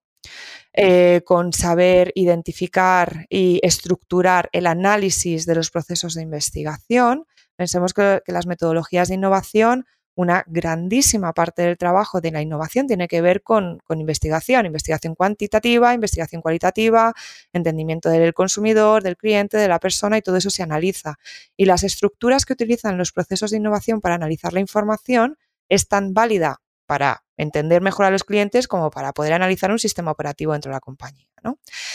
eh, 0.73 1.21
con 1.23 1.53
saber 1.53 2.11
identificar 2.15 3.27
y 3.29 3.59
estructurar 3.61 4.49
el 4.53 4.65
análisis 4.65 5.45
de 5.45 5.53
los 5.53 5.69
procesos 5.69 6.15
de 6.15 6.23
investigación. 6.23 7.25
Pensemos 7.55 7.93
que 7.93 8.21
las 8.25 8.47
metodologías 8.47 9.09
de 9.09 9.15
innovación 9.15 9.85
una 10.15 10.43
grandísima 10.47 11.33
parte 11.33 11.61
del 11.61 11.77
trabajo 11.77 12.21
de 12.21 12.31
la 12.31 12.41
innovación 12.41 12.87
tiene 12.87 13.07
que 13.07 13.21
ver 13.21 13.41
con, 13.41 13.79
investigación, 13.89 14.65
investigación 14.65 15.15
cuantitativa, 15.15 15.93
investigación 15.93 16.41
cualitativa, 16.41 17.13
entendimiento 17.53 18.09
del 18.09 18.33
consumidor, 18.33 19.03
del 19.03 19.17
cliente, 19.17 19.57
de 19.57 19.67
la 19.67 19.79
persona 19.79 20.17
y 20.17 20.21
todo 20.21 20.37
eso 20.37 20.49
se 20.49 20.63
analiza. 20.63 21.17
Y 21.55 21.65
las 21.65 21.83
estructuras 21.83 22.45
que 22.45 22.53
utilizan 22.53 22.97
los 22.97 23.11
procesos 23.11 23.51
de 23.51 23.57
innovación 23.57 24.01
para 24.01 24.15
analizar 24.15 24.53
la 24.53 24.59
información 24.59 25.37
es 25.69 25.87
tan 25.87 26.13
válida 26.13 26.61
para 26.91 27.23
entender 27.37 27.81
mejor 27.81 28.05
a 28.05 28.11
los 28.11 28.25
clientes 28.25 28.67
como 28.67 28.91
para 28.91 29.13
poder 29.13 29.31
analizar 29.31 29.71
un 29.71 29.79
sistema 29.79 30.11
operativo 30.11 30.51
dentro 30.51 30.71
de 30.71 30.75
la 30.75 30.81
compañía. 30.81 31.25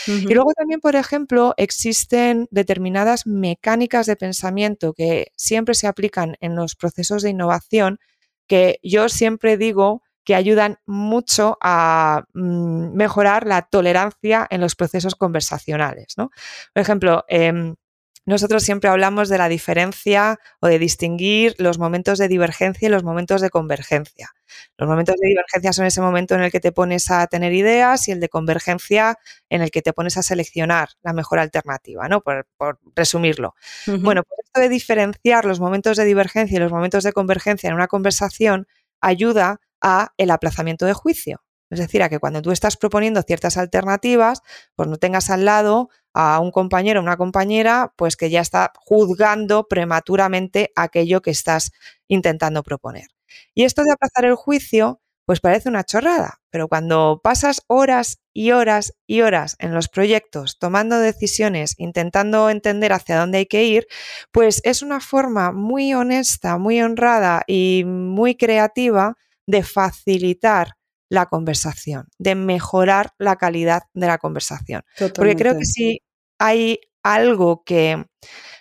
Y 0.07 0.33
luego 0.33 0.53
también, 0.57 0.79
por 0.79 0.95
ejemplo, 0.95 1.53
existen 1.55 2.47
determinadas 2.49 3.27
mecánicas 3.27 4.07
de 4.07 4.15
pensamiento 4.15 4.93
que 4.93 5.33
siempre 5.35 5.75
se 5.75 5.85
aplican 5.85 6.35
en 6.39 6.55
los 6.55 6.75
procesos 6.75 7.21
de 7.21 7.29
innovación 7.29 7.99
que 8.47 8.79
yo 8.81 9.07
siempre 9.07 9.55
digo 9.55 10.01
que 10.23 10.33
ayudan 10.33 10.79
mucho 10.87 11.59
a 11.61 12.23
mm, 12.33 12.95
mejorar 12.95 13.45
la 13.45 13.61
tolerancia 13.69 14.47
en 14.49 14.61
los 14.61 14.75
procesos 14.75 15.13
conversacionales. 15.13 16.15
Por 16.15 16.31
ejemplo, 16.73 17.23
em, 17.27 17.75
nosotros 18.27 18.61
siempre 18.63 18.89
hablamos 18.89 19.29
de 19.29 19.37
la 19.37 19.47
diferencia 19.47 20.37
o 20.59 20.67
de 20.67 20.79
distinguir 20.79 21.55
los 21.59 21.79
momentos 21.79 22.19
de 22.19 22.27
divergencia 22.27 22.87
y 22.87 22.91
los 22.91 23.03
momentos 23.03 23.39
de 23.39 23.49
convergencia. 23.49 24.31
Los 24.77 24.89
momentos 24.89 25.15
de 25.19 25.29
divergencia 25.29 25.71
son 25.71 25.85
ese 25.85 26.01
momento 26.01 26.35
en 26.35 26.41
el 26.41 26.51
que 26.51 26.59
te 26.59 26.73
pones 26.73 27.09
a 27.09 27.25
tener 27.27 27.53
ideas 27.53 28.05
y 28.09 28.11
el 28.11 28.19
de 28.19 28.27
convergencia 28.27 29.17
en 29.49 29.61
el 29.61 29.71
que 29.71 29.81
te 29.81 29.93
pones 29.93 30.17
a 30.17 30.23
seleccionar 30.23 30.89
la 31.03 31.13
mejor 31.13 31.39
alternativa, 31.39 32.09
¿no? 32.09 32.21
Por, 32.21 32.45
resumirlo. 32.95 33.55
Bueno, 33.85 34.23
pues 34.23 34.39
esto 34.43 34.59
de 34.59 34.67
diferenciar 34.67 35.45
los 35.45 35.61
momentos 35.61 35.95
de 35.95 36.03
divergencia 36.03 36.57
y 36.57 36.59
los 36.59 36.71
momentos 36.71 37.05
de 37.05 37.13
convergencia 37.13 37.69
en 37.69 37.75
una 37.75 37.87
conversación 37.87 38.67
ayuda 38.99 39.61
a 39.79 40.11
el 40.17 40.31
aplazamiento 40.31 40.85
de 40.85 40.93
juicio. 40.93 41.46
Es 41.69 41.79
decir, 41.79 42.01
a 42.03 42.09
que 42.09 42.19
cuando 42.19 42.41
tú 42.41 42.51
estás 42.51 42.77
proponiendo 42.77 43.21
ciertas 43.23 43.57
alternativas, 43.57 44.41
pues 44.75 44.87
no 44.89 44.97
tengas 44.97 45.29
al 45.29 45.45
lado 45.45 45.89
a 46.13 46.39
un 46.39 46.51
compañero 46.51 46.99
o 46.99 47.03
una 47.03 47.17
compañera, 47.17 47.93
pues 47.97 48.15
que 48.15 48.29
ya 48.29 48.41
está 48.41 48.71
juzgando 48.77 49.67
prematuramente 49.67 50.71
aquello 50.75 51.21
que 51.21 51.31
estás 51.31 51.71
intentando 52.07 52.63
proponer. 52.63 53.07
Y 53.53 53.63
esto 53.63 53.83
de 53.83 53.91
aplazar 53.91 54.25
el 54.25 54.35
juicio, 54.35 55.01
pues 55.25 55.41
parece 55.41 55.67
una 55.67 55.83
chorrada, 55.83 56.39
pero 56.49 56.69
cuando 56.69 57.19
pasas 57.21 57.61
horas 57.67 58.19
y 58.33 58.51
horas 58.51 58.93
y 59.05 59.21
horas 59.21 59.57
en 59.59 59.73
los 59.73 59.89
proyectos 59.89 60.57
tomando 60.57 60.99
decisiones, 60.99 61.75
intentando 61.77 62.49
entender 62.49 62.93
hacia 62.93 63.19
dónde 63.19 63.39
hay 63.39 63.45
que 63.45 63.65
ir, 63.65 63.87
pues 64.31 64.61
es 64.63 64.81
una 64.81 65.01
forma 65.01 65.51
muy 65.51 65.93
honesta, 65.93 66.57
muy 66.57 66.81
honrada 66.81 67.43
y 67.45 67.83
muy 67.85 68.35
creativa 68.37 69.15
de 69.47 69.63
facilitar 69.63 70.76
la 71.09 71.27
conversación, 71.27 72.07
de 72.17 72.35
mejorar 72.35 73.11
la 73.17 73.37
calidad 73.37 73.83
de 73.93 74.07
la 74.07 74.17
conversación. 74.17 74.83
Porque 75.15 75.35
creo 75.35 75.57
que 75.57 75.65
si 75.65 76.01
hay 76.39 76.79
algo 77.03 77.63
que 77.63 78.05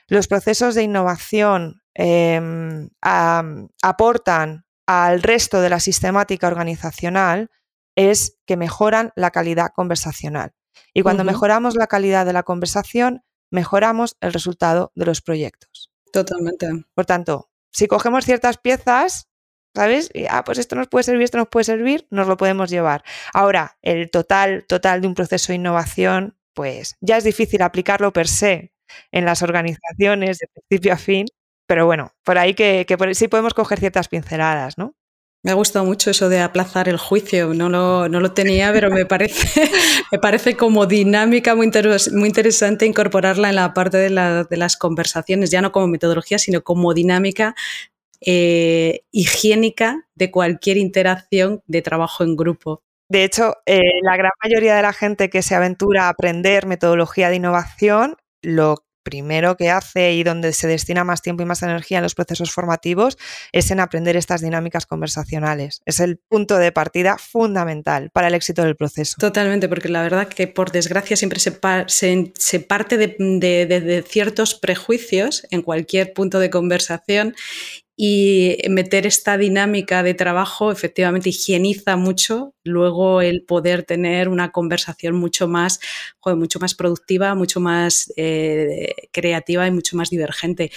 los 0.09 0.29
procesos 0.29 0.75
de 0.75 0.85
innovación 0.85 1.83
em, 1.95 2.89
aportan 3.01 4.65
al 4.87 5.23
resto 5.23 5.61
de 5.61 5.71
la 5.71 5.81
sistemática 5.81 6.47
organizacional 6.47 7.51
es 7.97 8.39
que 8.47 8.57
mejoran 8.57 9.13
la 9.17 9.31
calidad 9.31 9.71
conversacional. 9.75 10.53
Y 10.95 11.03
cuando 11.03 11.25
mejoramos 11.25 11.75
la 11.75 11.87
calidad 11.87 12.25
de 12.25 12.33
la 12.33 12.43
conversación, 12.43 13.25
mejoramos 13.51 14.17
el 14.21 14.33
resultado 14.33 14.93
de 14.95 15.07
los 15.07 15.23
proyectos. 15.23 15.91
Totalmente. 16.13 16.69
Por 16.95 17.07
tanto, 17.07 17.51
si 17.71 17.87
cogemos 17.87 18.25
ciertas 18.25 18.59
piezas, 18.59 19.29
¿sabes? 19.77 20.11
Ah, 20.31 20.43
pues 20.43 20.57
esto 20.57 20.75
nos 20.75 20.89
puede 20.89 21.05
servir, 21.05 21.23
esto 21.23 21.37
nos 21.37 21.49
puede 21.49 21.65
servir, 21.65 22.07
nos 22.11 22.27
lo 22.27 22.39
podemos 22.39 22.71
llevar. 22.71 23.05
Ahora, 23.35 23.77
el 23.83 24.11
total, 24.11 24.65
total 24.67 25.03
de 25.03 25.07
un 25.07 25.15
proceso 25.15 25.53
de 25.53 25.57
innovación, 25.57 26.35
pues 26.55 26.97
ya 27.03 27.19
es 27.19 27.25
difícil 27.25 27.61
aplicarlo 27.61 28.11
per 28.11 28.27
se 28.27 28.73
en 29.13 29.27
las 29.27 29.43
organizaciones 29.43 30.39
de 30.39 30.49
principio 30.49 30.95
a 30.95 30.97
fin, 30.97 31.27
pero 31.67 31.85
bueno, 31.85 32.13
por 32.25 32.39
ahí 32.39 32.55
que, 32.55 32.87
sí 33.13 33.29
podemos 33.29 33.53
coger 33.53 33.79
ciertas 33.79 34.09
pinceladas, 34.09 34.79
¿no? 34.79 34.95
Me 35.43 35.53
ha 35.53 35.55
gustado 35.55 35.85
mucho 35.85 36.11
eso 36.11 36.31
de 36.31 36.41
aplazar 36.41 36.89
el 36.89 36.97
juicio, 36.97 37.53
no 37.53 37.69
lo, 37.69 38.09
no 38.09 38.21
lo 38.21 38.33
tenía, 38.33 38.73
pero 38.73 38.91
me 38.91 39.05
parece, 39.05 39.71
me 40.11 40.19
parece 40.19 40.57
como 40.57 40.87
dinámica 40.87 41.55
muy, 41.55 41.71
muy 42.13 42.29
interesante 42.29 42.87
incorporarla 42.87 43.51
en 43.51 43.57
la 43.57 43.75
parte 43.75 43.99
de, 43.99 44.47
de, 44.49 44.57
las 44.57 44.77
conversaciones, 44.77 45.51
ya 45.51 45.61
no 45.61 45.71
como 45.71 45.87
metodología, 45.87 46.39
sino 46.39 46.63
como 46.63 46.95
dinámica 46.95 47.55
eh, 48.21 49.03
higiénica 49.11 50.07
de 50.15 50.31
cualquier 50.31 50.77
interacción 50.77 51.63
de 51.67 51.83
trabajo 51.83 52.25
en 52.25 52.37
grupo. 52.37 52.83
De 53.09 53.25
hecho, 53.25 53.55
eh, 53.67 53.81
la 54.03 54.17
gran 54.17 54.33
mayoría 54.43 54.75
de 54.75 54.83
la 54.83 54.93
gente 54.93 55.31
que 55.31 55.43
se 55.43 55.55
aventura 55.55 56.05
a 56.05 56.09
aprender 56.09 56.67
metodología 56.67 57.29
de 57.31 57.37
innovación, 57.37 58.17
lo 58.43 58.87
primero 59.07 59.57
que 59.57 59.71
hace 59.71 60.15
y 60.15 60.25
donde 60.25 60.53
se 60.53 60.67
destina 60.67 61.05
más 61.05 61.23
tiempo 61.23 61.45
y 61.45 61.47
más 61.47 61.63
energía 61.63 61.99
en 61.99 62.03
los 62.03 62.17
procesos 62.17 62.51
formativos 62.51 63.17
es 63.53 63.71
en 63.71 63.79
aprender 63.79 64.17
estas 64.17 64.41
dinámicas 64.41 64.85
conversacionales. 64.85 65.81
Es 65.87 66.01
el 66.01 66.19
punto 66.19 66.59
de 66.59 66.73
partida 66.73 67.17
fundamental 67.17 68.11
para 68.11 68.27
el 68.27 68.35
éxito 68.35 68.63
del 68.63 68.75
proceso. 68.75 69.15
Totalmente, 69.21 69.69
porque 69.69 69.89
la 69.89 70.03
verdad 70.03 70.27
que 70.27 70.49
por 70.49 70.73
desgracia 70.73 71.17
siempre 71.17 71.39
se, 71.39 71.53
parte 71.53 72.97
de, 72.97 74.05
ciertos 74.09 74.55
prejuicios 74.57 75.47
en 75.53 75.63
cualquier 75.63 76.13
punto 76.13 76.41
de 76.41 76.51
conversación 76.51 77.37
y 77.97 78.59
meter 78.69 79.07
esta 79.07 79.39
dinámica 79.39 80.03
de 80.03 80.13
trabajo 80.13 80.71
efectivamente 80.71 81.31
higieniza 81.31 81.97
mucho 81.97 82.55
luego 82.63 83.23
el 83.23 83.43
poder 83.45 83.85
tener 83.85 84.29
una 84.29 84.53
conversación 84.53 85.15
mucho 85.15 85.49
más, 85.49 85.81
mucho 86.25 86.59
más 86.61 86.75
productiva, 86.75 87.35
mucho 87.35 87.59
más 87.59 88.13
eh, 88.17 88.95
creativa 89.13 89.67
y 89.67 89.71
mucho 89.71 89.97
más 89.97 90.11
divergente. 90.11 90.71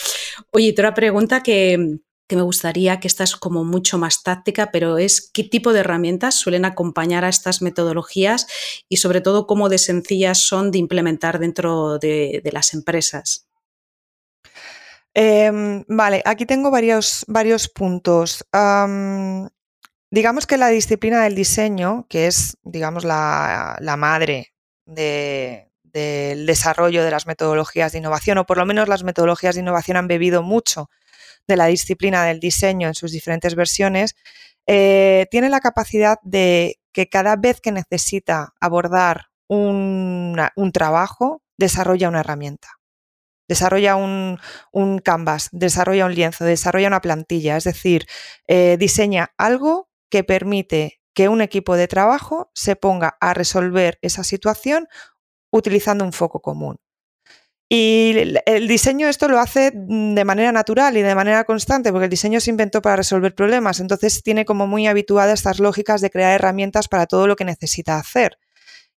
Oye, 0.52 0.72
otra 0.72 0.94
pregunta 0.94 1.44
que, 1.44 2.00
que 2.30 2.36
me 2.38 2.42
gustaría, 2.42 3.02
que 3.02 3.10
esta 3.10 3.26
es 3.26 3.36
como 3.36 3.66
mucho 3.66 3.98
más 3.98 4.24
táctica, 4.24 4.72
pero 4.72 4.98
es 4.98 5.30
qué 5.34 5.44
tipo 5.44 5.74
de 5.74 5.82
herramientas 5.82 6.36
suelen 6.36 6.64
acompañar 6.64 7.26
a 7.26 7.30
estas 7.30 7.62
metodologías 7.62 8.48
y 8.88 8.98
sobre 8.98 9.20
todo 9.20 9.46
cómo 9.46 9.68
de 9.68 9.80
sencillas 9.80 10.38
son 10.40 10.72
de 10.72 10.78
implementar 10.78 11.40
dentro 11.40 12.00
de 12.00 12.50
las 12.54 12.74
empresas. 12.74 13.49
Em, 15.14 15.84
vale, 15.88 16.22
aquí 16.26 16.46
tengo 16.46 16.72
varios, 16.72 17.26
varios 17.28 17.68
puntos. 17.70 18.46
digamos 20.12 20.48
que 20.48 20.58
la 20.58 20.70
disciplina 20.70 21.24
del 21.24 21.36
diseño, 21.36 22.06
que 22.10 22.28
es, 22.28 22.58
digamos, 22.64 23.04
la, 23.04 23.78
madre 23.98 24.54
del 24.86 26.46
desarrollo 26.46 27.04
de 27.04 27.12
las 27.12 27.28
metodologías 27.28 27.92
de 27.92 28.00
innovación, 28.00 28.38
o 28.40 28.46
por 28.46 28.58
lo 28.58 28.66
menos 28.66 28.88
las 28.88 29.04
metodologías 29.04 29.56
de 29.56 29.62
innovación 29.62 29.98
han 29.98 30.08
bebido 30.08 30.44
mucho 30.44 30.90
de 31.48 31.58
la 31.58 31.68
disciplina 31.68 32.26
del 32.26 32.40
diseño 32.40 32.88
en 32.88 32.96
sus 32.96 33.12
diferentes 33.12 33.56
versiones, 33.56 34.16
eh, 34.68 35.28
tiene 35.32 35.50
la 35.50 35.60
capacidad 35.62 36.18
de 36.24 36.80
que 36.94 37.10
cada 37.10 37.36
vez 37.36 37.62
que 37.62 37.72
necesita 37.72 38.54
abordar 38.62 39.28
un 39.48 40.72
trabajo, 40.74 41.42
desarrolla 41.58 42.10
una 42.10 42.22
herramienta 42.22 42.79
desarrolla 43.50 43.98
un, 43.98 44.40
canvas, 45.04 45.50
desarrolla 45.52 46.06
un 46.06 46.16
lienzo, 46.16 46.46
desarrolla 46.46 46.88
una 46.88 47.02
plantilla, 47.02 47.58
es 47.58 47.66
decir, 47.66 48.06
eh, 48.48 48.78
diseña 48.80 49.34
algo 49.38 49.90
que 50.10 50.24
permite 50.24 51.02
que 51.14 51.28
un 51.28 51.42
equipo 51.42 51.76
de 51.76 51.88
trabajo 51.88 52.50
se 52.54 52.78
ponga 52.78 53.18
a 53.20 53.34
resolver 53.34 53.98
esa 54.02 54.24
situación 54.24 54.88
utilizando 55.52 56.06
un 56.06 56.14
foco 56.14 56.42
común. 56.42 56.78
Y 57.72 58.16
el 58.46 58.68
diseño 58.68 59.08
esto 59.08 59.28
lo 59.28 59.40
hace 59.40 59.72
de 59.74 60.26
manera 60.26 60.52
natural 60.52 60.98
y 60.98 61.04
de 61.04 61.14
manera 61.14 61.44
constante, 61.44 61.92
porque 61.92 62.06
el 62.06 62.10
diseño 62.10 62.40
se 62.40 62.50
inventó 62.50 62.82
para 62.82 62.96
resolver 62.96 63.36
problemas, 63.36 63.80
entonces 63.80 64.24
tiene 64.24 64.44
como 64.46 64.66
muy 64.66 64.88
habituada 64.88 65.34
estas 65.34 65.60
lógicas 65.60 66.02
de 66.02 66.10
crear 66.10 66.34
herramientas 66.34 66.88
para 66.88 67.06
todo 67.06 67.28
lo 67.28 67.36
que 67.36 67.46
necesita 67.46 67.98
hacer. 67.98 68.40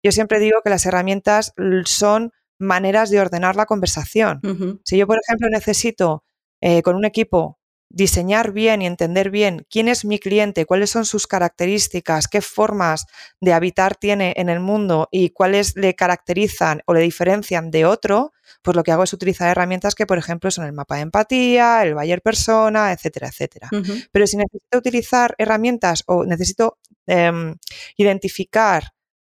Yo 0.03 0.11
siempre 0.11 0.41
digo 0.41 0.61
que 0.65 0.71
las 0.71 0.87
herramientas 0.87 1.53
son 1.85 2.33
maneras 2.63 3.11
de 3.11 3.21
ordenar 3.21 3.57
la 3.57 3.67
conversación. 3.67 4.41
Si 4.85 4.97
yo, 4.97 5.07
por 5.07 5.19
ejemplo, 5.23 5.49
necesito 5.51 6.25
eh, 6.61 6.83
con 6.83 6.97
un 6.97 7.05
equipo 7.05 7.59
diseñar 7.93 8.53
bien 8.53 8.83
y 8.83 8.87
entender 8.87 9.31
bien 9.31 9.67
quién 9.71 9.89
es 9.89 10.05
mi 10.05 10.19
cliente, 10.19 10.65
cuáles 10.65 10.91
son 10.91 11.05
sus 11.05 11.27
características, 11.27 12.27
qué 12.27 12.41
formas 12.41 13.07
de 13.41 13.53
habitar 13.53 13.97
tiene 13.97 14.33
en 14.37 14.49
el 14.49 14.61
mundo 14.61 15.09
y 15.11 15.31
cuáles 15.31 15.77
le 15.77 15.95
caracterizan 15.95 16.81
o 16.87 16.95
le 16.95 17.01
diferencian 17.01 17.71
de 17.71 17.85
otro, 17.85 18.33
pues 18.63 18.77
lo 18.77 18.83
que 18.83 18.93
hago 18.93 19.03
es 19.03 19.13
utilizar 19.13 19.51
herramientas 19.51 19.95
que, 19.95 20.07
por 20.07 20.19
ejemplo, 20.19 20.51
son 20.51 20.65
el 20.65 20.73
mapa 20.73 20.97
de 20.97 21.03
empatía, 21.03 21.83
el 21.83 21.95
Bayer 21.95 22.23
Persona, 22.23 22.93
etcétera, 22.93 23.29
etcétera. 23.29 23.69
Pero 24.11 24.27
si 24.27 24.37
necesito 24.37 24.79
utilizar 24.79 25.35
herramientas 25.37 26.03
o 26.07 26.25
necesito 26.25 26.79
em, 27.07 27.57
identificar 27.97 28.95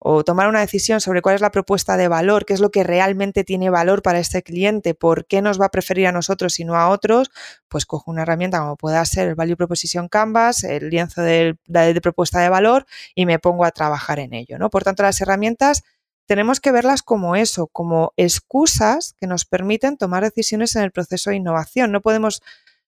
o 0.06 0.22
tomar 0.22 0.48
una 0.48 0.60
decisión 0.60 1.00
sobre 1.00 1.22
cuál 1.22 1.36
es 1.36 1.40
la 1.40 1.50
propuesta 1.50 1.96
de 1.96 2.08
valor, 2.08 2.44
qué 2.44 2.52
es 2.52 2.60
lo 2.60 2.70
que 2.70 2.84
realmente 2.84 3.42
tiene 3.42 3.70
valor 3.70 4.02
para 4.02 4.18
este 4.18 4.42
cliente, 4.42 4.92
por 4.92 5.24
qué 5.24 5.40
nos 5.40 5.58
va 5.58 5.64
a 5.64 5.70
preferir 5.70 6.06
a 6.06 6.12
nosotros 6.12 6.60
y 6.60 6.64
no 6.66 6.76
a 6.76 6.90
otros, 6.90 7.30
pues 7.68 7.86
cojo 7.86 8.10
una 8.10 8.20
herramienta 8.20 8.58
como 8.58 8.76
pueda 8.76 9.02
ser 9.06 9.28
el 9.28 9.34
Value 9.34 9.56
Proposition 9.56 10.08
Canvas, 10.08 10.62
el 10.62 10.90
lienzo 10.90 11.22
de, 11.22 11.56
propuesta 12.02 12.40
de 12.40 12.50
valor 12.50 12.84
y 13.14 13.24
me 13.24 13.38
pongo 13.38 13.64
a 13.64 13.70
trabajar 13.70 14.18
en 14.18 14.34
ello. 14.34 14.58
¿no? 14.58 14.68
Por 14.68 14.84
tanto, 14.84 15.02
las 15.02 15.18
herramientas 15.22 15.84
tenemos 16.26 16.60
que 16.60 16.70
verlas 16.70 17.02
como 17.02 17.34
eso, 17.34 17.68
como 17.68 18.12
excusas 18.18 19.14
que 19.18 19.26
nos 19.26 19.46
permiten 19.46 19.96
tomar 19.96 20.22
decisiones 20.22 20.76
en 20.76 20.82
el 20.82 20.92
proceso 20.92 21.30
de 21.30 21.36
innovación. 21.36 21.92
No 21.92 22.02
podemos 22.02 22.42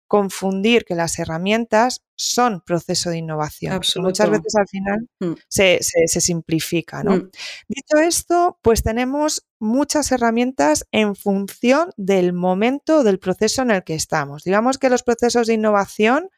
confundir 0.06 0.84
que 0.84 0.94
las 0.94 1.18
herramientas 1.18 2.04
son 2.14 2.62
proceso 2.64 3.10
de 3.10 3.18
innovación. 3.18 3.80
Muchas 3.96 4.30
veces 4.30 4.54
al 4.54 4.68
final 4.68 5.08
mm. 5.20 5.32
se, 5.48 5.80
simplifica. 6.20 7.02
Mm. 7.02 7.30
Dicho 7.68 7.98
esto, 7.98 8.58
pues 8.62 8.82
tenemos 8.82 9.46
muchas 9.58 10.12
herramientas 10.12 10.86
en 10.92 11.16
función 11.16 11.90
del 11.96 12.32
momento 12.32 13.02
del 13.02 13.18
proceso 13.18 13.62
en 13.62 13.70
el 13.70 13.84
que 13.84 13.94
estamos. 13.94 14.44
Digamos 14.44 14.78
que 14.78 14.90
los 14.90 15.02
procesos 15.02 15.46
de 15.46 15.54
innovación, 15.54 16.30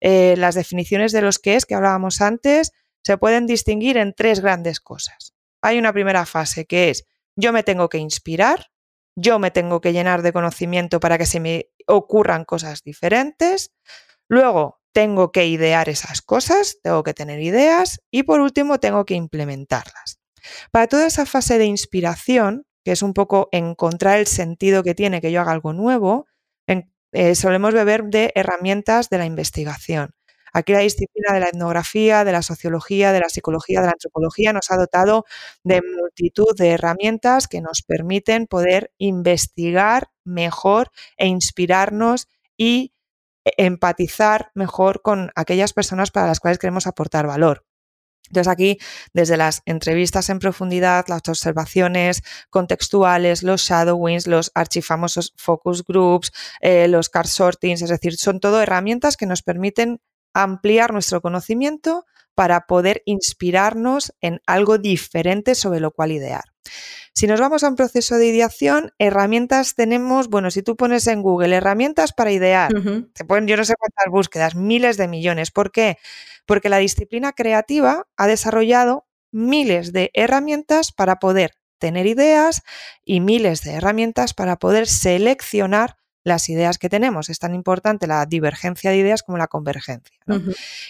eh, 0.00 0.34
las 0.36 0.54
definiciones 0.54 1.12
de 1.12 1.22
los 1.22 1.38
que 1.38 1.56
es 1.56 1.66
que 1.66 1.74
hablábamos 1.74 2.20
antes, 2.20 2.72
se 3.04 3.18
pueden 3.18 3.46
distinguir 3.46 3.96
en 3.96 4.14
tres 4.14 4.40
grandes 4.40 4.80
cosas. 4.80 5.34
Hay 5.62 5.78
una 5.78 5.92
primera 5.92 6.26
fase 6.26 6.66
que 6.66 6.90
es 6.90 7.06
yo 7.36 7.52
me 7.52 7.62
tengo 7.62 7.88
que 7.88 7.98
inspirar, 7.98 8.70
yo 9.16 9.38
me 9.38 9.50
tengo 9.50 9.80
que 9.80 9.92
llenar 9.92 10.22
de 10.22 10.32
conocimiento 10.32 11.00
para 11.00 11.18
que 11.18 11.26
se 11.26 11.40
me 11.40 11.66
ocurran 11.86 12.44
cosas 12.44 12.82
diferentes. 12.82 13.72
Luego, 14.28 14.80
tengo 14.92 15.32
que 15.32 15.46
idear 15.46 15.88
esas 15.88 16.22
cosas, 16.22 16.78
tengo 16.82 17.02
que 17.02 17.14
tener 17.14 17.40
ideas 17.40 18.00
y 18.10 18.22
por 18.22 18.40
último, 18.40 18.78
tengo 18.78 19.04
que 19.04 19.14
implementarlas. 19.14 20.20
Para 20.70 20.86
toda 20.86 21.06
esa 21.06 21.26
fase 21.26 21.58
de 21.58 21.66
inspiración, 21.66 22.66
que 22.84 22.92
es 22.92 23.02
un 23.02 23.14
poco 23.14 23.48
encontrar 23.50 24.18
el 24.18 24.26
sentido 24.26 24.82
que 24.82 24.94
tiene 24.94 25.20
que 25.20 25.32
yo 25.32 25.40
haga 25.40 25.52
algo 25.52 25.72
nuevo, 25.72 26.26
eh, 27.16 27.36
solemos 27.36 27.72
beber 27.72 28.04
de 28.04 28.32
herramientas 28.34 29.08
de 29.08 29.18
la 29.18 29.24
investigación. 29.24 30.10
Aquí 30.54 30.72
la 30.72 30.78
disciplina 30.78 31.34
de 31.34 31.40
la 31.40 31.48
etnografía, 31.48 32.24
de 32.24 32.30
la 32.30 32.42
sociología, 32.42 33.12
de 33.12 33.18
la 33.20 33.28
psicología, 33.28 33.80
de 33.80 33.86
la 33.86 33.92
antropología 33.92 34.52
nos 34.52 34.70
ha 34.70 34.76
dotado 34.76 35.24
de 35.64 35.82
multitud 35.82 36.56
de 36.56 36.70
herramientas 36.70 37.48
que 37.48 37.60
nos 37.60 37.82
permiten 37.82 38.46
poder 38.46 38.92
investigar 38.96 40.10
mejor 40.24 40.90
e 41.16 41.26
inspirarnos 41.26 42.28
y 42.56 42.92
empatizar 43.44 44.52
mejor 44.54 45.02
con 45.02 45.32
aquellas 45.34 45.72
personas 45.72 46.12
para 46.12 46.28
las 46.28 46.38
cuales 46.38 46.58
queremos 46.58 46.86
aportar 46.86 47.26
valor. 47.26 47.66
Entonces 48.28 48.50
aquí, 48.50 48.78
desde 49.12 49.36
las 49.36 49.60
entrevistas 49.66 50.30
en 50.30 50.38
profundidad, 50.38 51.04
las 51.08 51.28
observaciones 51.28 52.22
contextuales, 52.48 53.42
los 53.42 53.62
shadowings, 53.62 54.26
los 54.26 54.50
archifamosos 54.54 55.34
focus 55.36 55.84
groups, 55.84 56.32
eh, 56.60 56.88
los 56.88 57.10
card 57.10 57.26
sortings, 57.26 57.82
es 57.82 57.90
decir, 57.90 58.16
son 58.16 58.40
todo 58.40 58.62
herramientas 58.62 59.16
que 59.16 59.26
nos 59.26 59.42
permiten 59.42 60.00
ampliar 60.34 60.92
nuestro 60.92 61.20
conocimiento 61.20 62.04
para 62.34 62.66
poder 62.66 63.02
inspirarnos 63.06 64.12
en 64.20 64.40
algo 64.46 64.78
diferente 64.78 65.54
sobre 65.54 65.80
lo 65.80 65.92
cual 65.92 66.12
idear. 66.12 66.44
Si 67.12 67.28
nos 67.28 67.38
vamos 67.38 67.62
a 67.62 67.68
un 67.68 67.76
proceso 67.76 68.16
de 68.16 68.26
ideación, 68.26 68.92
herramientas 68.98 69.76
tenemos, 69.76 70.28
bueno, 70.28 70.50
si 70.50 70.62
tú 70.62 70.76
pones 70.76 71.06
en 71.06 71.22
Google 71.22 71.54
herramientas 71.54 72.12
para 72.12 72.32
idear, 72.32 72.72
te 73.12 73.24
ponen 73.24 73.46
yo 73.46 73.56
no 73.56 73.64
sé 73.64 73.74
cuántas 73.78 74.10
búsquedas, 74.10 74.56
miles 74.56 74.96
de 74.96 75.06
millones. 75.06 75.52
¿Por 75.52 75.70
qué? 75.70 75.98
Porque 76.44 76.68
la 76.68 76.78
disciplina 76.78 77.32
creativa 77.32 78.08
ha 78.16 78.26
desarrollado 78.26 79.06
miles 79.30 79.92
de 79.92 80.10
herramientas 80.12 80.90
para 80.90 81.16
poder 81.20 81.52
tener 81.78 82.06
ideas 82.06 82.62
y 83.04 83.20
miles 83.20 83.62
de 83.62 83.74
herramientas 83.74 84.34
para 84.34 84.56
poder 84.56 84.88
seleccionar 84.88 85.98
las 86.24 86.48
ideas 86.48 86.78
que 86.78 86.88
tenemos. 86.88 87.28
Es 87.28 87.38
tan 87.38 87.54
importante 87.54 88.06
la 88.06 88.26
divergencia 88.26 88.90
de 88.90 88.96
ideas 88.96 89.22
como 89.22 89.38
la 89.38 89.46
convergencia. 89.46 90.18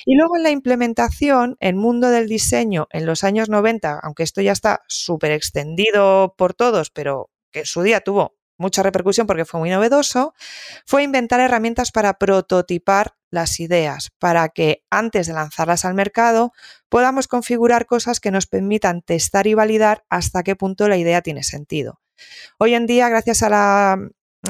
Y 0.07 0.17
luego 0.17 0.37
en 0.37 0.45
la 0.45 0.51
implementación, 0.51 1.57
el 1.61 1.75
mundo 1.75 2.09
del 2.09 2.29
diseño 2.29 2.87
en 2.91 3.05
los 3.05 3.25
años 3.25 3.51
90, 3.51 4.01
aunque 4.03 4.23
esto 4.23 4.41
ya 4.41 4.53
está 4.53 4.83
súper 4.89 5.33
extendido 5.33 6.35
por 6.39 6.55
todos, 6.55 6.91
pero 6.91 7.31
que 7.51 7.61
en 7.61 7.67
su 7.67 7.83
día 7.83 8.01
tuvo 8.01 8.37
mucha 8.57 8.85
repercusión 8.85 9.27
porque 9.27 9.45
fue 9.45 9.61
muy 9.61 9.71
novedoso, 9.71 10.35
fue 10.87 11.03
inventar 11.03 11.41
herramientas 11.41 11.91
para 11.91 12.15
prototipar 12.15 13.17
las 13.31 13.59
ideas, 13.59 14.11
para 14.21 14.49
que 14.49 14.85
antes 14.91 15.27
de 15.27 15.33
lanzarlas 15.33 15.85
al 15.85 15.95
mercado 15.95 16.53
podamos 16.89 17.27
configurar 17.27 17.87
cosas 17.87 18.21
que 18.21 18.31
nos 18.31 18.47
permitan 18.47 19.03
testar 19.03 19.49
y 19.49 19.55
validar 19.55 20.05
hasta 20.09 20.45
qué 20.45 20.55
punto 20.55 20.89
la 20.89 20.97
idea 20.97 21.21
tiene 21.21 21.43
sentido. 21.43 22.01
Hoy 22.59 22.75
en 22.75 22.87
día, 22.87 23.09
gracias 23.09 23.43
a 23.43 23.49
la 23.49 23.99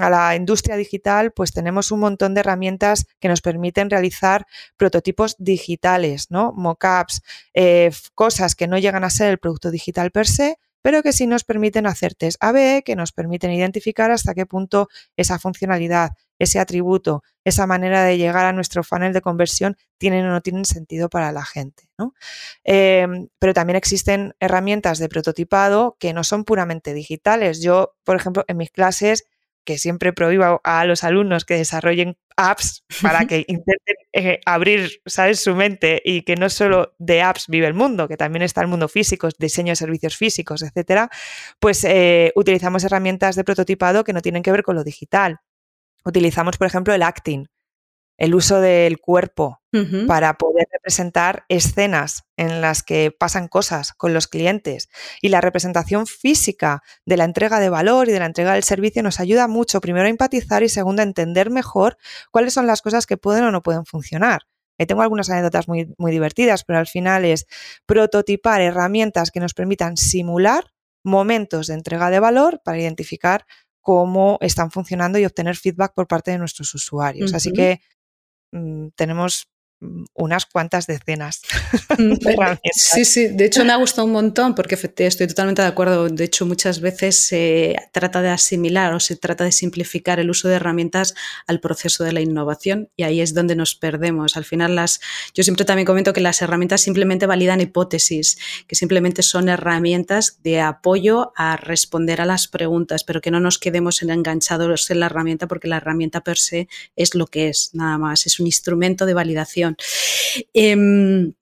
a 0.00 0.10
la 0.10 0.36
industria 0.36 0.76
digital, 0.76 1.32
pues 1.32 1.52
tenemos 1.52 1.90
un 1.90 2.00
montón 2.00 2.34
de 2.34 2.40
herramientas 2.40 3.06
que 3.20 3.28
nos 3.28 3.40
permiten 3.40 3.90
realizar 3.90 4.46
prototipos 4.76 5.36
digitales, 5.38 6.30
¿no? 6.30 6.52
Mockups, 6.52 7.22
eh, 7.54 7.90
cosas 8.14 8.54
que 8.54 8.66
no 8.66 8.78
llegan 8.78 9.04
a 9.04 9.10
ser 9.10 9.30
el 9.30 9.38
producto 9.38 9.70
digital 9.70 10.10
per 10.10 10.26
se, 10.26 10.58
pero 10.84 11.02
que 11.02 11.14
sí 11.14 11.26
nos 11.26 11.44
permiten 11.44 11.86
hacer 11.86 12.14
test 12.14 12.36
AB, 12.40 12.82
que 12.84 12.94
nos 12.94 13.12
permiten 13.12 13.50
identificar 13.50 14.10
hasta 14.10 14.34
qué 14.34 14.44
punto 14.44 14.88
esa 15.16 15.38
funcionalidad, 15.38 16.10
ese 16.38 16.60
atributo, 16.60 17.22
esa 17.42 17.66
manera 17.66 18.04
de 18.04 18.18
llegar 18.18 18.44
a 18.44 18.52
nuestro 18.52 18.84
funnel 18.84 19.14
de 19.14 19.22
conversión 19.22 19.78
tienen 19.96 20.26
o 20.26 20.30
no 20.30 20.42
tienen 20.42 20.66
sentido 20.66 21.08
para 21.08 21.32
la 21.32 21.42
gente. 21.42 21.88
Em, 22.64 23.28
pero 23.38 23.54
también 23.54 23.76
existen 23.76 24.34
herramientas 24.40 24.98
de 24.98 25.08
prototipado 25.08 25.96
que 25.98 26.12
no 26.12 26.22
son 26.22 26.44
puramente 26.44 26.92
digitales. 26.92 27.62
Yo, 27.62 27.94
por 28.04 28.16
ejemplo, 28.16 28.44
en 28.46 28.58
mis 28.58 28.70
clases 28.70 29.24
que 29.64 29.78
siempre 29.78 30.12
prohíbo 30.12 30.60
a 30.62 30.84
los 30.84 31.04
alumnos 31.04 31.44
que 31.44 31.54
desarrollen 31.54 32.16
apps 32.36 32.84
para 33.02 33.26
que 33.26 33.44
intenten 33.48 33.96
eh, 34.12 34.40
abrir, 34.44 35.00
¿sabes?, 35.06 35.40
su 35.40 35.54
mente 35.54 36.02
y 36.04 36.22
que 36.22 36.36
no 36.36 36.48
solo 36.50 36.94
de 36.98 37.22
apps 37.22 37.46
vive 37.48 37.66
el 37.66 37.74
mundo, 37.74 38.08
que 38.08 38.16
también 38.16 38.42
está 38.42 38.60
el 38.60 38.68
mundo 38.68 38.88
físico, 38.88 39.28
diseño 39.38 39.72
de 39.72 39.76
servicios 39.76 40.16
físicos, 40.16 40.62
etcétera, 40.62 41.10
pues 41.58 41.84
eh, 41.84 42.32
utilizamos 42.34 42.84
herramientas 42.84 43.36
de 43.36 43.44
prototipado 43.44 44.04
que 44.04 44.12
no 44.12 44.20
tienen 44.20 44.42
que 44.42 44.52
ver 44.52 44.62
con 44.62 44.76
lo 44.76 44.84
digital. 44.84 45.40
Utilizamos, 46.04 46.58
por 46.58 46.66
ejemplo, 46.66 46.92
el 46.92 47.02
acting, 47.02 47.46
el 48.16 48.34
uso 48.34 48.60
del 48.60 48.98
cuerpo 48.98 49.60
para 50.06 50.34
poder 50.34 50.68
representar 50.70 51.44
escenas 51.48 52.22
en 52.36 52.60
las 52.60 52.84
que 52.84 53.10
pasan 53.10 53.48
cosas 53.48 53.92
con 53.92 54.14
los 54.14 54.28
clientes. 54.28 54.88
Y 55.20 55.30
la 55.30 55.40
representación 55.40 56.06
física 56.06 56.82
de 57.04 57.16
la 57.16 57.24
entrega 57.24 57.58
de 57.58 57.70
valor 57.70 58.08
y 58.08 58.12
de 58.12 58.20
la 58.20 58.26
entrega 58.26 58.52
del 58.52 58.62
servicio 58.62 59.02
nos 59.02 59.18
ayuda 59.18 59.48
mucho, 59.48 59.80
primero, 59.80 60.06
a 60.06 60.10
empatizar 60.10 60.62
y 60.62 60.68
segundo, 60.68 61.02
a 61.02 61.04
entender 61.04 61.50
mejor 61.50 61.96
cuáles 62.30 62.54
son 62.54 62.68
las 62.68 62.82
cosas 62.82 63.04
que 63.06 63.16
pueden 63.16 63.42
o 63.44 63.50
no 63.50 63.64
pueden 63.64 63.84
funcionar. 63.84 64.42
tengo 64.86 65.02
algunas 65.02 65.28
anécdotas 65.28 65.66
muy, 65.66 65.92
muy 65.98 66.12
divertidas, 66.12 66.62
pero 66.62 66.78
al 66.78 66.86
final 66.86 67.24
es 67.24 67.46
prototipar 67.84 68.60
herramientas 68.60 69.32
que 69.32 69.40
nos 69.40 69.54
permitan 69.54 69.96
simular 69.96 70.72
momentos 71.02 71.66
de 71.66 71.74
entrega 71.74 72.10
de 72.10 72.20
valor 72.20 72.60
para 72.64 72.78
identificar 72.78 73.44
cómo 73.80 74.38
están 74.40 74.70
funcionando 74.70 75.18
y 75.18 75.26
obtener 75.26 75.56
feedback 75.56 75.92
por 75.94 76.06
parte 76.06 76.30
de 76.30 76.38
nuestros 76.38 76.74
usuarios. 76.74 77.34
Así 77.34 77.52
que 77.52 77.80
tenemos 78.96 79.48
mm, 79.48 79.53
unas 80.14 80.46
cuantas 80.46 80.86
decenas. 80.86 81.42
Mm, 81.96 82.14
sí, 82.72 83.04
sí, 83.04 83.28
de 83.28 83.44
hecho 83.44 83.64
me 83.64 83.72
ha 83.72 83.76
gustado 83.76 84.06
un 84.06 84.12
montón 84.12 84.56
porque 84.56 84.74
estoy 84.74 85.26
totalmente 85.28 85.62
de 85.62 85.68
acuerdo. 85.68 86.08
De 86.08 86.24
hecho, 86.24 86.44
muchas 86.44 86.80
veces 86.80 87.26
se 87.26 87.76
trata 87.92 88.20
de 88.20 88.30
asimilar 88.30 88.92
o 88.94 89.00
se 89.00 89.14
trata 89.14 89.44
de 89.44 89.52
simplificar 89.52 90.18
el 90.18 90.28
uso 90.28 90.48
de 90.48 90.56
herramientas 90.56 91.14
al 91.46 91.60
proceso 91.60 92.02
de 92.02 92.12
la 92.12 92.20
innovación 92.20 92.88
y 92.96 93.04
ahí 93.04 93.20
es 93.20 93.32
donde 93.32 93.54
nos 93.54 93.76
perdemos. 93.76 94.36
Al 94.36 94.44
final, 94.44 94.74
las, 94.74 95.00
yo 95.34 95.44
siempre 95.44 95.64
también 95.64 95.86
comento 95.86 96.12
que 96.12 96.20
las 96.20 96.42
herramientas 96.42 96.80
simplemente 96.80 97.26
validan 97.26 97.60
hipótesis, 97.60 98.38
que 98.66 98.74
simplemente 98.74 99.22
son 99.22 99.48
herramientas 99.48 100.40
de 100.42 100.60
apoyo 100.60 101.32
a 101.36 101.56
responder 101.56 102.20
a 102.20 102.26
las 102.26 102.48
preguntas, 102.48 103.04
pero 103.04 103.20
que 103.20 103.30
no 103.30 103.38
nos 103.38 103.58
quedemos 103.58 104.02
enganchados 104.02 104.90
en 104.90 105.00
la 105.00 105.06
herramienta 105.06 105.46
porque 105.46 105.68
la 105.68 105.76
herramienta 105.76 106.22
per 106.22 106.38
se 106.38 106.68
es 106.96 107.14
lo 107.14 107.26
que 107.26 107.48
es, 107.48 107.70
nada 107.72 107.98
más, 107.98 108.26
es 108.26 108.40
un 108.40 108.46
instrumento 108.46 109.06
de 109.06 109.14
validación. 109.14 109.73
Em, 110.52 111.34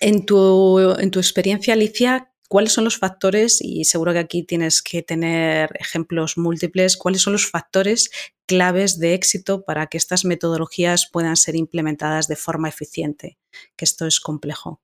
en, 0.00 0.26
tu, 0.26 0.78
en 0.78 1.10
tu 1.10 1.18
experiencia, 1.18 1.74
Alicia, 1.74 2.32
¿cuáles 2.48 2.72
son 2.72 2.84
los 2.84 2.98
factores, 2.98 3.60
y 3.60 3.84
seguro 3.84 4.12
que 4.12 4.18
aquí 4.18 4.42
tienes 4.42 4.82
que 4.82 5.02
tener 5.02 5.70
ejemplos 5.78 6.38
múltiples, 6.38 6.96
cuáles 6.96 7.22
son 7.22 7.32
los 7.32 7.50
factores 7.50 8.10
claves 8.46 8.98
de 8.98 9.14
éxito 9.14 9.64
para 9.64 9.86
que 9.86 9.98
estas 9.98 10.24
metodologías 10.24 11.08
puedan 11.10 11.36
ser 11.36 11.56
implementadas 11.56 12.28
de 12.28 12.36
forma 12.36 12.68
eficiente? 12.68 13.38
Que 13.76 13.84
esto 13.84 14.06
es 14.06 14.20
complejo. 14.20 14.80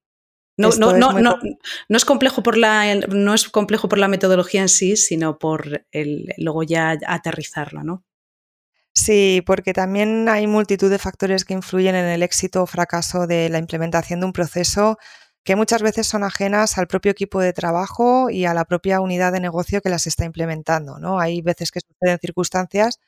No, 0.59 0.71
no, 0.71 0.93
no, 0.93 1.13
no, 1.19 1.39
no, 1.89 1.97
es 1.97 2.05
complejo 2.05 2.43
por 2.43 2.59
la, 2.59 2.95
no 2.95 3.33
es 3.33 3.49
complejo 3.49 3.89
por 3.89 3.99
la 3.99 4.09
metodología 4.09 4.61
en 4.61 4.69
sí, 4.69 4.97
sino 4.97 5.39
por 5.39 5.87
el, 5.93 6.35
luego 6.37 6.63
ya 6.63 6.99
aterrizarla, 7.07 7.83
¿no? 7.83 8.05
Sí, 8.95 9.43
porque 9.47 9.73
también 9.73 10.29
hay 10.29 10.47
multitud 10.47 10.91
de 10.91 10.99
factores 10.99 11.45
que 11.47 11.55
influyen 11.55 11.95
en 11.95 12.05
el 12.07 12.23
éxito 12.23 12.63
o 12.63 12.67
fracaso 12.67 13.27
de 13.27 13.49
la 13.49 13.59
implementación 13.59 14.21
de 14.21 14.27
un 14.27 14.33
proceso 14.35 14.99
que 15.45 15.57
muchas 15.57 15.83
veces 15.83 16.07
son 16.07 16.25
ajenas 16.25 16.79
al 16.79 16.87
propio 16.87 17.11
equipo 17.11 17.41
de 17.41 17.53
trabajo 17.53 18.31
y 18.31 18.45
a 18.45 18.55
la 18.55 18.65
propia 18.65 19.01
unidad 19.01 19.33
de 19.33 19.41
negocio 19.41 19.81
que 19.81 19.89
las 19.89 20.07
está 20.07 20.25
implementando. 20.25 20.99
¿no? 20.99 21.19
Hay 21.19 21.41
veces 21.43 21.71
que 21.71 21.81
suceden 21.81 22.19
circunstancias 22.21 23.01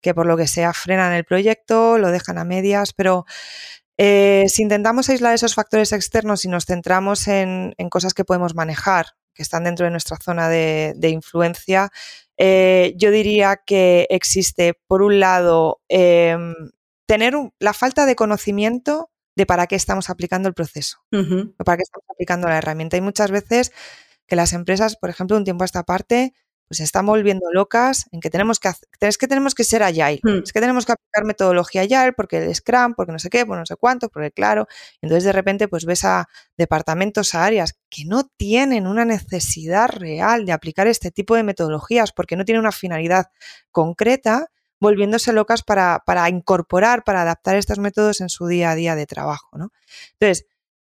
que 0.00 0.14
por 0.14 0.26
lo 0.26 0.36
que 0.36 0.46
sea 0.48 0.72
frenan 0.72 1.12
el 1.12 1.24
proyecto, 1.24 1.98
lo 1.98 2.10
dejan 2.10 2.38
a 2.38 2.44
medias, 2.44 2.92
pero 2.92 3.24
eh, 3.98 4.46
si 4.48 4.62
intentamos 4.62 5.08
aislar 5.08 5.34
esos 5.34 5.54
factores 5.54 5.92
externos 5.92 6.44
y 6.44 6.48
nos 6.48 6.66
centramos 6.66 7.28
en, 7.28 7.74
cosas 7.90 8.14
que 8.14 8.24
podemos 8.24 8.54
manejar, 8.54 9.06
que 9.34 9.42
están 9.42 9.64
dentro 9.64 9.84
de 9.84 9.90
nuestra 9.92 10.16
zona 10.16 10.48
de 10.48 11.08
influencia, 11.08 11.90
eh, 12.44 12.94
yo 12.96 13.12
diría 13.12 13.60
que 13.64 14.08
existe, 14.10 14.74
por 14.88 15.02
un 15.02 15.20
lado, 15.20 15.80
em, 15.88 16.54
tener 17.06 17.34
la 17.60 17.72
falta 17.72 18.04
de 18.04 18.16
conocimiento 18.16 19.10
de 19.36 19.46
para 19.46 19.68
qué 19.68 19.76
estamos 19.76 20.10
aplicando 20.10 20.48
el 20.48 20.54
proceso, 20.54 20.98
o 21.12 21.64
para 21.64 21.76
qué 21.76 21.82
estamos 21.84 22.04
aplicando 22.10 22.48
la 22.48 22.58
herramienta. 22.58 22.96
Hay 22.96 23.00
muchas 23.00 23.30
veces 23.30 23.70
que 24.26 24.34
las 24.34 24.54
empresas, 24.54 24.96
por 24.96 25.08
ejemplo, 25.08 25.36
un 25.36 25.44
tiempo 25.44 25.62
a 25.62 25.66
esta 25.66 25.84
parte, 25.84 26.34
pues 26.72 26.78
se 26.78 26.84
están 26.84 27.04
volviendo 27.04 27.52
locas 27.52 28.06
en 28.12 28.20
que 28.20 28.30
tenemos 28.30 28.58
que 28.58 28.70
es 29.00 29.18
que 29.18 29.28
tenemos 29.28 29.54
que 29.54 29.62
ser 29.62 29.82
agile, 29.82 30.20
hmm. 30.22 30.42
es 30.42 30.54
que 30.54 30.60
tenemos 30.60 30.86
que 30.86 30.92
aplicar 30.92 31.26
metodología 31.26 31.82
agile 31.82 32.14
porque 32.14 32.38
el 32.38 32.54
Scrum, 32.54 32.94
porque 32.94 33.12
no 33.12 33.18
sé 33.18 33.28
qué, 33.28 33.44
por 33.44 33.58
no 33.58 33.66
sé 33.66 33.76
cuánto, 33.76 34.08
porque 34.08 34.30
claro, 34.30 34.66
entonces 35.02 35.24
de 35.24 35.32
repente 35.32 35.68
pues 35.68 35.84
ves 35.84 36.06
a 36.06 36.30
departamentos, 36.56 37.34
a 37.34 37.44
áreas 37.44 37.74
que 37.90 38.06
no 38.06 38.24
tienen 38.38 38.86
una 38.86 39.04
necesidad 39.04 39.90
real 39.90 40.46
de 40.46 40.52
aplicar 40.52 40.86
este 40.86 41.10
tipo 41.10 41.36
de 41.36 41.42
metodologías 41.42 42.10
porque 42.12 42.36
no 42.36 42.46
tienen 42.46 42.60
una 42.60 42.72
finalidad 42.72 43.26
concreta, 43.70 44.46
volviéndose 44.80 45.34
locas 45.34 45.62
para, 45.62 46.02
para 46.06 46.26
incorporar, 46.30 47.04
para 47.04 47.20
adaptar 47.20 47.56
estos 47.56 47.80
métodos 47.80 48.22
en 48.22 48.30
su 48.30 48.46
día 48.46 48.70
a 48.70 48.74
día 48.74 48.94
de 48.96 49.04
trabajo, 49.04 49.58
¿no? 49.58 49.72
Entonces, 50.12 50.46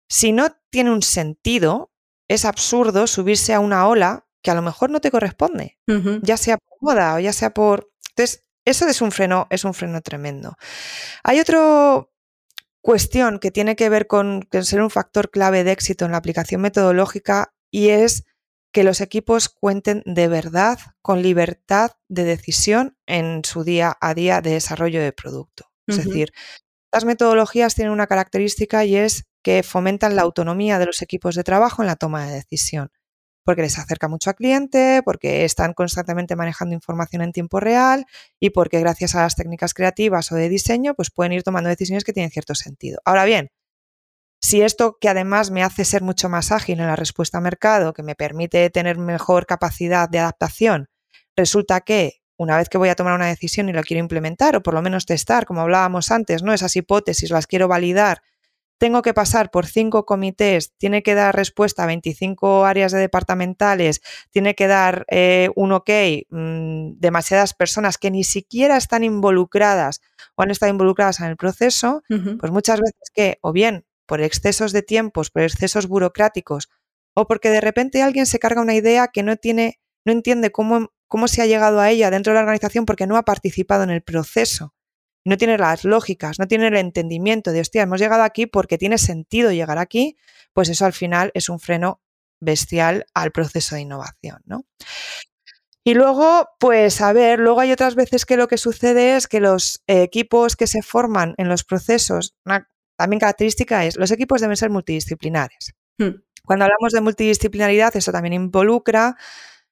si 0.07 0.31
no 0.31 0.55
tiene 0.69 0.93
un 0.93 1.01
sentido, 1.01 1.91
es 2.29 2.45
absurdo 2.45 3.07
subirse 3.07 3.53
a 3.53 3.59
una 3.59 3.89
ola 3.89 4.24
que 4.45 4.51
a 4.51 4.55
lo 4.55 4.61
mejor 4.61 4.91
no 4.91 5.01
te 5.01 5.09
corresponde, 5.09 5.79
ya 6.21 6.37
sea 6.37 6.59
por 6.59 6.77
moda 6.79 7.15
o 7.15 7.19
ya 7.19 7.33
sea 7.33 7.49
por... 7.49 7.89
Entonces, 8.09 8.45
eso 8.63 8.87
es 8.87 9.01
un 9.01 9.11
freno, 9.11 9.47
es 9.49 9.65
un 9.65 9.73
freno 9.73 10.01
tremendo. 10.01 10.55
Hay 11.23 11.39
otra 11.39 12.05
cuestión 12.79 13.39
que 13.39 13.49
tiene 13.49 13.75
que 13.75 13.89
ver 13.89 14.05
con, 14.05 14.47
ser 14.61 14.83
un 14.83 14.91
factor 14.91 15.31
clave 15.31 15.63
de 15.63 15.71
éxito 15.71 16.05
en 16.05 16.11
la 16.11 16.17
aplicación 16.17 16.61
metodológica 16.61 17.55
y 17.71 17.89
es 17.89 18.25
que 18.71 18.83
los 18.83 19.01
equipos 19.01 19.49
cuenten 19.49 20.03
de 20.05 20.27
verdad 20.27 20.77
con 21.01 21.23
libertad 21.23 21.93
de 22.07 22.25
decisión 22.25 22.99
en 23.07 23.43
su 23.45 23.63
día 23.63 23.97
a 23.99 24.13
día 24.13 24.41
de 24.41 24.51
desarrollo 24.51 25.01
de 25.01 25.11
producto. 25.11 25.71
Es 25.87 26.05
decir, 26.05 26.33
las 26.93 27.03
metodologías 27.03 27.73
tienen 27.73 27.93
una 27.93 28.05
característica 28.05 28.85
y 28.85 28.95
es 28.95 29.25
que 29.41 29.63
fomentan 29.63 30.15
la 30.15 30.21
autonomía 30.21 30.77
de 30.77 30.85
los 30.85 31.01
equipos 31.01 31.33
de 31.33 31.43
trabajo 31.43 31.81
en 31.81 31.87
la 31.87 31.95
toma 31.95 32.27
de 32.27 32.33
decisión 32.35 32.91
porque 33.45 33.61
les 33.61 33.77
acerca 33.77 34.07
mucho 34.07 34.31
al 34.31 34.35
cliente, 34.35 35.01
porque 35.05 35.45
están 35.45 35.73
constantemente 35.73 36.35
manejando 36.35 36.73
información 36.73 37.21
en 37.21 37.31
tiempo 37.31 37.59
real 37.59 38.05
y 38.39 38.49
porque 38.49 38.79
gracias 38.79 39.15
a 39.15 39.21
las 39.21 39.35
técnicas 39.35 39.73
creativas 39.73 40.31
o 40.31 40.35
de 40.35 40.49
diseño, 40.49 40.95
pues 40.95 41.11
pueden 41.11 41.31
ir 41.31 41.43
tomando 41.43 41.69
decisiones 41.69 42.03
que 42.03 42.11
tienen 42.11 42.31
cierto 42.31 42.55
sentido. 42.55 42.99
Ahora 43.05 43.23
bien, 43.23 43.51
si 44.41 44.61
esto 44.61 44.97
que 44.99 45.09
además 45.09 45.51
me 45.51 45.63
hace 45.63 45.85
ser 45.85 46.01
mucho 46.01 46.27
más 46.27 46.51
ágil 46.51 46.79
en 46.79 46.87
la 46.87 46.95
respuesta 46.95 47.37
a 47.37 47.41
mercado, 47.41 47.93
que 47.93 48.03
me 48.03 48.15
permite 48.15 48.69
tener 48.71 48.97
mejor 48.97 49.45
capacidad 49.45 50.09
de 50.09 50.19
adaptación, 50.19 50.89
resulta 51.35 51.81
que 51.81 52.21
una 52.37 52.57
vez 52.57 52.67
que 52.67 52.79
voy 52.79 52.89
a 52.89 52.95
tomar 52.95 53.13
una 53.13 53.27
decisión 53.27 53.69
y 53.69 53.73
lo 53.73 53.83
quiero 53.83 54.01
implementar 54.01 54.55
o 54.55 54.63
por 54.63 54.73
lo 54.73 54.81
menos 54.81 55.05
testar, 55.05 55.45
como 55.45 55.61
hablábamos 55.61 56.11
antes, 56.11 56.41
¿no? 56.41 56.51
Esas 56.51 56.75
hipótesis 56.75 57.29
las 57.29 57.47
quiero 57.47 57.67
validar 57.67 58.21
tengo 58.77 59.01
que 59.01 59.13
pasar 59.13 59.51
por 59.51 59.65
cinco 59.65 60.05
comités, 60.05 60.73
tiene 60.77 61.01
que 61.03 61.15
dar 61.15 61.35
respuesta 61.35 61.83
a 61.83 61.87
25 61.87 62.65
áreas 62.65 62.91
de 62.91 62.99
departamentales, 62.99 64.01
tiene 64.31 64.55
que 64.55 64.67
dar 64.67 65.05
eh, 65.09 65.49
un 65.55 65.71
ok, 65.71 65.89
mm, 66.29 66.99
demasiadas 66.99 67.53
personas 67.53 67.97
que 67.97 68.11
ni 68.11 68.23
siquiera 68.23 68.77
están 68.77 69.03
involucradas 69.03 70.01
o 70.35 70.43
han 70.43 70.51
estado 70.51 70.71
involucradas 70.71 71.19
en 71.21 71.27
el 71.27 71.37
proceso, 71.37 72.03
pues 72.07 72.51
muchas 72.51 72.79
veces 72.79 73.11
que, 73.13 73.37
o 73.41 73.53
bien 73.53 73.85
por 74.05 74.21
excesos 74.21 74.71
de 74.71 74.83
tiempos, 74.83 75.31
por 75.31 75.43
excesos 75.43 75.87
burocráticos, 75.87 76.69
o 77.15 77.27
porque 77.27 77.49
de 77.49 77.61
repente 77.61 78.03
alguien 78.03 78.25
se 78.25 78.39
carga 78.39 78.61
una 78.61 78.75
idea 78.75 79.07
que 79.07 79.23
no 79.23 79.37
tiene, 79.37 79.79
no 80.05 80.11
entiende 80.11 80.51
cómo, 80.51 80.91
cómo 81.07 81.27
se 81.27 81.41
ha 81.41 81.45
llegado 81.45 81.79
a 81.79 81.89
ella 81.89 82.11
dentro 82.11 82.31
de 82.31 82.35
la 82.35 82.41
organización 82.41 82.85
porque 82.85 83.07
no 83.07 83.17
ha 83.17 83.23
participado 83.23 83.83
en 83.83 83.89
el 83.89 84.03
proceso 84.03 84.74
no 85.25 85.37
tiene 85.37 85.57
las 85.57 85.83
lógicas, 85.83 86.39
no 86.39 86.47
tiene 86.47 86.67
el 86.67 86.77
entendimiento 86.77 87.51
de, 87.51 87.61
hostia, 87.61 87.81
hemos 87.81 87.99
llegado 87.99 88.23
aquí 88.23 88.45
porque 88.45 88.77
tiene 88.77 88.97
sentido 88.97 89.51
llegar 89.51 89.79
aquí, 89.79 90.17
pues 90.53 90.69
eso 90.69 90.85
al 90.85 90.93
final 90.93 91.31
es 91.33 91.49
un 91.49 91.59
freno 91.59 92.01
bestial 92.39 93.05
al 93.13 93.31
proceso 93.31 93.75
de 93.75 93.81
innovación, 93.81 94.41
¿no? 94.45 94.65
Y 95.83 95.93
luego, 95.93 96.49
pues 96.59 96.99
a 97.01 97.13
ver, 97.13 97.39
luego 97.39 97.59
hay 97.59 97.71
otras 97.71 97.95
veces 97.95 98.25
que 98.25 98.37
lo 98.37 98.47
que 98.47 98.57
sucede 98.57 99.15
es 99.15 99.27
que 99.27 99.39
los 99.39 99.83
equipos 99.85 100.55
que 100.55 100.65
se 100.65 100.81
forman 100.81 101.35
en 101.37 101.47
los 101.47 101.63
procesos, 101.63 102.35
una 102.43 102.69
también 102.97 103.19
característica 103.19 103.85
es, 103.85 103.97
los 103.97 104.11
equipos 104.11 104.41
deben 104.41 104.57
ser 104.57 104.69
multidisciplinares. 104.69 105.75
Hmm. 105.97 106.21
Cuando 106.43 106.65
hablamos 106.65 106.91
de 106.91 107.01
multidisciplinaridad, 107.01 107.95
eso 107.95 108.11
también 108.11 108.33
involucra 108.33 109.15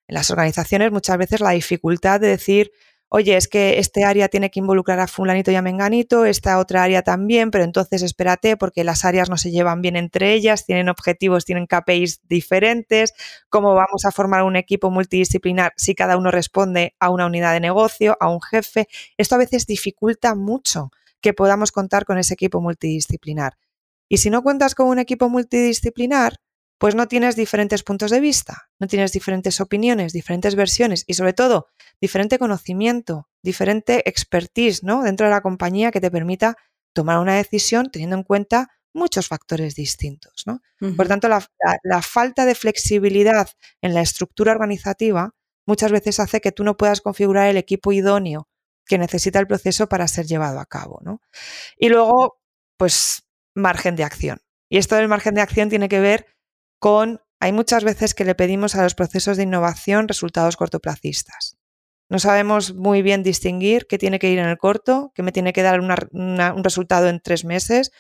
en 0.08 0.16
las 0.16 0.30
organizaciones 0.30 0.92
muchas 0.92 1.18
veces 1.18 1.40
la 1.40 1.52
dificultad 1.52 2.20
de 2.20 2.28
decir, 2.28 2.72
oye, 3.16 3.38
es 3.38 3.48
que 3.48 3.78
este 3.78 4.06
área 4.06 4.28
tiene 4.28 4.50
que 4.50 4.60
involucrar 4.60 5.00
a 5.00 5.06
fulanito 5.06 5.52
y 5.52 5.56
a 5.56 5.62
menganito, 5.62 6.26
esta 6.26 6.58
otra 6.58 6.82
área 6.82 7.04
también, 7.04 7.52
pero 7.52 7.64
entonces 7.64 8.02
espérate 8.02 8.58
porque 8.58 8.84
las 8.84 9.06
áreas 9.06 9.30
no 9.30 9.38
se 9.38 9.52
llevan 9.52 9.84
bien 9.84 9.96
entre 9.96 10.34
ellas, 10.34 10.66
tienen 10.66 10.90
objetivos, 10.90 11.46
tienen 11.46 11.68
KPIs 11.68 12.22
diferentes, 12.28 13.14
cómo 13.50 13.76
vamos 13.76 14.06
a 14.06 14.12
formar 14.12 14.42
un 14.42 14.56
equipo 14.56 14.90
multidisciplinar 14.90 15.74
si 15.78 15.94
cada 15.94 16.18
uno 16.18 16.32
responde 16.32 16.96
a 17.00 17.12
una 17.12 17.28
unidad 17.28 17.54
de 17.54 17.60
negocio, 17.60 18.18
a 18.20 18.30
un 18.30 18.42
jefe. 18.42 18.88
Esto 19.16 19.36
a 19.36 19.38
veces 19.38 19.68
dificulta 19.68 20.34
mucho 20.34 20.90
que 21.22 21.34
podamos 21.34 21.72
contar 21.72 22.06
con 22.06 22.18
ese 22.18 22.34
equipo 22.34 22.62
multidisciplinar. 22.62 23.60
Y 24.10 24.18
si 24.18 24.32
no 24.32 24.42
cuentas 24.42 24.74
con 24.74 24.88
un 24.88 24.98
equipo 24.98 25.30
multidisciplinar, 25.30 26.38
pues 26.84 26.96
no 26.96 27.08
tienes 27.08 27.38
diferentes 27.38 27.82
puntos 27.82 28.12
de 28.12 28.20
vista, 28.20 28.68
no 28.78 28.88
tienes 28.88 29.14
diferentes 29.14 29.62
opiniones, 29.62 30.12
diferentes 30.12 30.54
versiones 30.54 31.06
y 31.08 31.14
sobre 31.14 31.32
todo 31.32 31.68
diferente 32.02 32.38
conocimiento, 32.38 33.30
diferente 33.42 34.04
expertise 34.10 34.84
¿no? 34.84 35.02
dentro 35.02 35.28
de 35.28 35.32
la 35.32 35.40
compañía 35.40 35.92
que 35.92 36.02
te 36.02 36.12
permita 36.12 36.58
tomar 36.92 37.20
una 37.20 37.38
decisión 37.38 37.90
teniendo 37.90 38.18
en 38.18 38.24
cuenta 38.24 38.68
muchos 38.94 39.30
factores 39.30 39.76
distintos. 39.76 40.44
Por 40.98 41.08
tanto, 41.08 41.30
la, 41.30 41.48
la, 41.84 42.02
falta 42.02 42.44
de 42.44 42.54
flexibilidad 42.54 43.48
en 43.82 43.94
la 43.94 44.02
estructura 44.02 44.52
organizativa 44.52 45.32
muchas 45.66 45.90
veces 45.90 46.20
hace 46.20 46.42
que 46.42 46.52
tú 46.52 46.66
no 46.66 46.76
puedas 46.76 47.00
configurar 47.00 47.48
el 47.48 47.56
equipo 47.56 47.94
idóneo 47.94 48.50
que 48.86 48.98
necesita 48.98 49.40
el 49.40 49.48
proceso 49.48 49.88
para 49.88 50.10
ser 50.10 50.26
llevado 50.26 50.60
a 50.60 50.66
cabo. 50.66 51.00
¿no? 51.02 51.22
Y 51.78 51.88
luego, 51.88 52.42
pues, 52.76 53.24
margen 53.56 53.96
de 53.96 54.04
acción. 54.04 54.40
Y 54.68 54.80
esto 54.80 54.98
del 54.98 55.08
margen 55.08 55.36
de 55.36 55.42
acción 55.42 55.70
tiene 55.70 55.88
que 55.88 56.02
ver 56.02 56.26
con, 56.84 57.22
hay 57.40 57.54
muchas 57.54 57.86
veces 57.86 58.14
que 58.14 58.26
le 58.26 58.36
pedimos 58.36 58.76
a 58.76 58.84
los 58.84 58.94
procesos 58.94 59.38
de 59.38 59.44
innovación 59.44 60.10
resultados 60.10 60.58
cortoplacistas. 60.58 61.58
No 62.10 62.20
sabemos 62.20 62.74
muy 62.74 63.02
bien 63.02 63.24
distinguir 63.24 63.88
qué 63.88 63.98
tiene 63.98 64.20
que 64.20 64.30
ir 64.30 64.38
en 64.38 64.50
el 64.50 64.58
corto, 64.58 65.14
qué 65.16 65.24
me 65.24 65.32
tiene 65.32 65.54
que 65.54 65.62
dar 65.62 65.80
un 65.80 66.62
resultado 66.62 67.08
en 67.08 67.22
tres 67.22 67.46
meses 67.46 67.94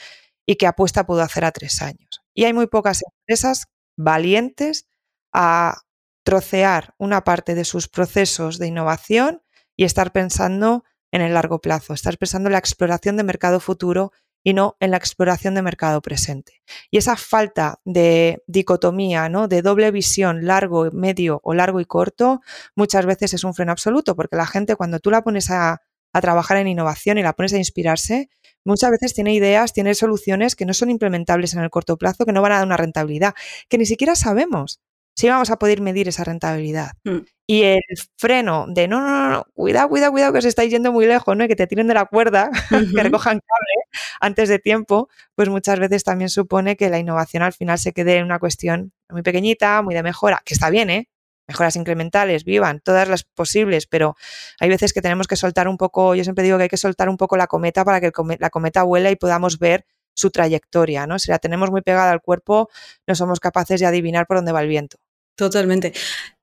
y 0.45 0.57
qué 0.57 0.67
apuesta 0.67 1.05
puedo 1.05 1.21
hacer 1.21 1.45
a 1.45 1.53
tres 1.53 1.81
años. 1.81 2.25
Y 2.33 2.43
hay 2.43 2.51
muy 2.51 2.67
pocas 2.67 2.99
empresas 3.21 3.67
valientes 3.95 4.85
a 5.31 5.77
trocear 6.25 6.93
una 6.97 7.23
parte 7.23 7.55
de 7.55 7.63
sus 7.63 7.87
procesos 7.87 8.59
de 8.59 8.67
innovación 8.67 9.43
y 9.77 9.85
estar 9.85 10.11
pensando 10.11 10.83
en 11.13 11.21
el 11.21 11.35
largo 11.35 11.61
plazo, 11.61 11.93
estar 11.93 12.17
pensando 12.17 12.49
en 12.49 12.53
la 12.53 12.59
exploración 12.59 13.15
de 13.15 13.23
mercado 13.23 13.61
futuro 13.61 14.11
y 14.43 14.53
no 14.53 14.75
en 14.79 14.91
la 14.91 14.97
exploración 14.97 15.55
de 15.55 15.61
mercado 15.61 16.01
presente. 16.01 16.61
Y 16.91 16.97
esa 16.97 17.15
falta 17.15 17.79
de 17.85 18.43
dicotomía, 18.47 19.29
¿no? 19.29 19.47
de 19.47 19.61
doble 19.61 19.89
visión, 19.91 20.45
largo, 20.45 20.89
medio 20.91 21.39
o 21.43 21.53
largo 21.53 21.79
y 21.79 21.85
corto, 21.85 22.41
muchas 22.75 23.05
veces 23.05 23.33
es 23.33 23.43
un 23.43 23.53
freno 23.53 23.71
absoluto, 23.71 24.15
porque 24.15 24.35
la 24.35 24.45
gente 24.45 24.75
cuando 24.75 24.99
tú 24.99 25.09
la 25.09 25.23
pones 25.23 25.49
a, 25.49 25.81
a 26.13 26.21
trabajar 26.21 26.57
en 26.57 26.67
innovación 26.67 27.17
y 27.17 27.23
la 27.23 27.33
pones 27.33 27.53
a 27.53 27.57
inspirarse, 27.57 28.29
muchas 28.65 28.91
veces 28.91 29.13
tiene 29.13 29.33
ideas, 29.33 29.73
tiene 29.73 29.95
soluciones 29.95 30.55
que 30.55 30.65
no 30.65 30.73
son 30.73 30.89
implementables 30.89 31.53
en 31.53 31.61
el 31.61 31.69
corto 31.69 31.97
plazo, 31.97 32.25
que 32.25 32.33
no 32.33 32.41
van 32.41 32.51
a 32.51 32.55
dar 32.57 32.65
una 32.65 32.77
rentabilidad, 32.77 33.33
que 33.69 33.77
ni 33.77 33.85
siquiera 33.85 34.15
sabemos 34.15 34.81
si 35.15 35.29
vamos 35.29 35.49
a 35.49 35.57
poder 35.57 35.81
medir 35.81 36.07
esa 36.07 36.23
rentabilidad. 36.23 36.91
Mm. 37.03 37.19
Y 37.45 37.63
el 37.63 37.81
freno 38.17 38.65
de 38.69 38.87
no, 38.87 39.01
no, 39.01 39.29
no, 39.29 39.45
cuidado, 39.53 39.89
cuidado, 39.89 40.11
cuidado, 40.11 40.31
que 40.31 40.39
os 40.39 40.45
estáis 40.45 40.71
yendo 40.71 40.91
muy 40.91 41.05
lejos, 41.05 41.35
¿no? 41.35 41.43
Y 41.43 41.47
que 41.47 41.55
te 41.55 41.67
tiren 41.67 41.87
de 41.87 41.93
la 41.93 42.05
cuerda, 42.05 42.49
que 42.97 43.03
recojan 43.03 43.39
cable 43.39 44.01
antes 44.21 44.49
de 44.49 44.59
tiempo, 44.59 45.09
pues 45.35 45.49
muchas 45.49 45.79
veces 45.79 46.03
también 46.03 46.29
supone 46.29 46.77
que 46.77 46.89
la 46.89 46.99
innovación 46.99 47.43
al 47.43 47.53
final 47.53 47.79
se 47.79 47.91
quede 47.91 48.17
en 48.17 48.25
una 48.25 48.39
cuestión 48.39 48.93
muy 49.09 49.21
pequeñita, 49.21 49.81
muy 49.81 49.93
de 49.93 50.03
mejora, 50.03 50.41
que 50.45 50.53
está 50.53 50.69
bien, 50.69 50.89
¿eh? 50.89 51.09
Mejoras 51.47 51.75
incrementales, 51.75 52.45
vivan, 52.45 52.79
todas 52.79 53.09
las 53.09 53.23
posibles, 53.23 53.85
pero 53.87 54.15
hay 54.61 54.69
veces 54.69 54.93
que 54.93 55.01
tenemos 55.01 55.27
que 55.27 55.35
soltar 55.35 55.67
un 55.67 55.77
poco, 55.77 56.15
yo 56.15 56.23
siempre 56.23 56.45
digo 56.45 56.57
que 56.57 56.63
hay 56.63 56.69
que 56.69 56.77
soltar 56.77 57.09
un 57.09 57.17
poco 57.17 57.35
la 57.35 57.47
cometa 57.47 57.83
para 57.83 57.99
que 57.99 58.11
la 58.39 58.49
cometa 58.49 58.83
vuela 58.83 59.11
y 59.11 59.17
podamos 59.17 59.59
ver 59.59 59.85
su 60.15 60.31
trayectoria, 60.31 61.07
¿no? 61.07 61.19
Si 61.19 61.31
la 61.31 61.39
tenemos 61.39 61.71
muy 61.71 61.81
pegada 61.81 62.11
al 62.11 62.21
cuerpo, 62.21 62.69
no 63.07 63.15
somos 63.15 63.39
capaces 63.39 63.79
de 63.79 63.85
adivinar 63.85 64.25
por 64.27 64.37
dónde 64.37 64.51
va 64.51 64.61
el 64.61 64.67
viento. 64.67 64.97
Totalmente. 65.35 65.93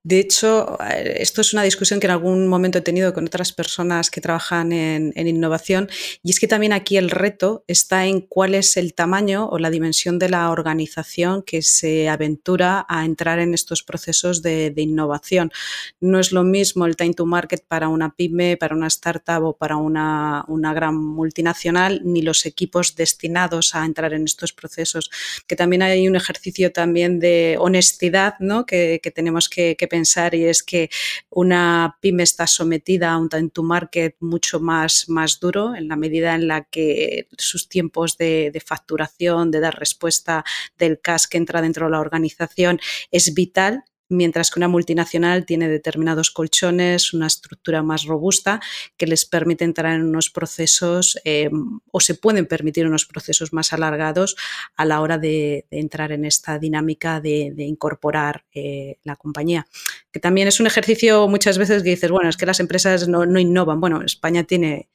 De 0.03 0.19
hecho, 0.19 0.79
eh, 0.83 1.17
esto 1.19 1.43
es 1.43 1.53
una 1.53 1.63
discusión 1.63 2.01
que 2.01 2.07
en 2.07 2.13
algún 2.13 2.49
momento 2.49 2.79
he 2.79 2.81
tenido 2.81 3.13
con 3.13 3.27
otras 3.27 3.53
personas 3.53 4.11
que 4.11 4.23
trabajan 4.23 4.73
en, 4.73 5.13
innovación 5.15 5.91
y 6.23 6.31
es 6.31 6.41
que 6.41 6.49
también 6.49 6.73
aquí 6.73 6.97
el 6.97 7.11
reto 7.11 7.65
está 7.67 8.07
en 8.07 8.23
cuál 8.23 8.55
es 8.55 8.79
el 8.79 8.95
tamaño 8.95 9.47
o 9.51 9.59
la 9.59 9.69
dimensión 9.69 10.19
de 10.19 10.31
la 10.31 10.51
organización 10.51 11.43
que 11.43 11.61
se 11.61 12.09
aventura 12.09 12.87
a 12.89 13.05
entrar 13.05 13.41
en 13.41 13.53
estos 13.53 13.83
procesos 13.83 14.41
de, 14.41 14.73
innovación. 14.81 15.53
No 16.01 16.19
es 16.19 16.33
lo 16.33 16.43
mismo 16.43 16.87
el 16.87 16.97
time 16.97 17.13
to 17.13 17.27
market 17.27 17.63
para 17.69 17.89
una 17.89 18.17
pyme, 18.17 18.57
para 18.57 18.75
una 18.75 18.87
startup 18.87 19.45
o 19.45 19.57
para 19.59 19.77
una, 19.77 20.47
gran 20.49 20.97
multinacional, 20.97 22.01
ni 22.05 22.23
los 22.23 22.47
equipos 22.47 22.97
destinados 22.97 23.75
a 23.75 23.85
entrar 23.85 24.15
en 24.15 24.25
estos 24.25 24.55
procesos, 24.55 25.11
que 25.47 25.57
también 25.57 25.83
hay 25.83 26.09
un 26.09 26.17
ejercicio 26.17 26.73
también 26.73 27.19
de 27.19 27.57
honestidad 27.59 28.37
¿no? 28.41 28.65
que, 28.65 28.99
tenemos 29.15 29.51
que 29.51 29.77
pensar 29.91 30.35
y 30.35 30.47
es 30.47 30.63
que 30.63 30.89
una 31.29 31.99
pyme 32.01 32.23
está 32.23 32.47
sometida 32.47 33.13
a 33.13 33.19
un 33.19 33.29
time 33.29 33.51
market 33.63 34.17
mucho 34.21 34.59
más, 34.61 35.09
más 35.09 35.39
duro 35.41 35.75
en 35.75 35.89
la 35.89 35.97
medida 35.97 36.35
en 36.35 36.49
la 36.49 36.65
que 36.65 37.29
sus 37.37 37.69
tiempos 37.69 38.17
de, 38.17 38.51
de 38.51 38.61
facturación, 38.61 39.51
de 39.51 39.61
dar 39.61 39.79
respuesta 39.79 40.45
del 40.79 40.99
cash 40.99 41.27
que 41.29 41.37
entra 41.37 41.61
dentro 41.61 41.87
de 41.87 41.93
la 41.93 42.01
organización 42.01 42.81
es 43.11 43.35
vital 43.35 43.85
mientras 44.11 44.51
que 44.51 44.59
una 44.59 44.69
multinacional 44.69 45.47
tiene 45.47 45.69
determinados 45.69 46.31
colchones, 46.31 47.15
una 47.15 47.29
estructura 47.29 47.83
más 47.83 48.05
robusta 48.05 48.61
que 48.97 49.07
les 49.07 49.25
permite 49.25 49.65
entrar 49.65 49.95
en 49.95 50.03
unos 50.03 50.31
procesos 50.31 51.19
eh, 51.25 51.49
o 51.91 52.01
se 52.01 52.15
pueden 52.15 52.47
permitir 52.47 52.87
unos 52.87 53.07
procesos 53.07 53.53
más 53.53 53.73
alargados 53.73 54.37
a 54.77 54.85
la 54.85 55.01
hora 55.01 55.17
de, 55.17 55.67
entrar 55.71 56.13
en 56.13 56.25
esta 56.25 56.59
dinámica 56.59 57.21
de, 57.21 57.55
incorporar 57.59 58.45
eh, 58.53 58.99
la 59.05 59.17
compañía. 59.17 59.67
Que 60.11 60.21
también 60.21 60.49
es 60.49 60.61
un 60.61 60.67
ejercicio 60.67 61.29
muchas 61.29 61.57
veces 61.57 61.83
que 61.83 61.91
dices, 61.91 62.11
bueno, 62.11 62.29
es 62.29 62.37
que 62.37 62.47
las 62.47 62.61
empresas 62.61 63.07
no, 63.09 63.25
innovan. 63.39 63.81
Bueno, 63.81 64.03
España 64.03 64.45
tiene 64.45 64.89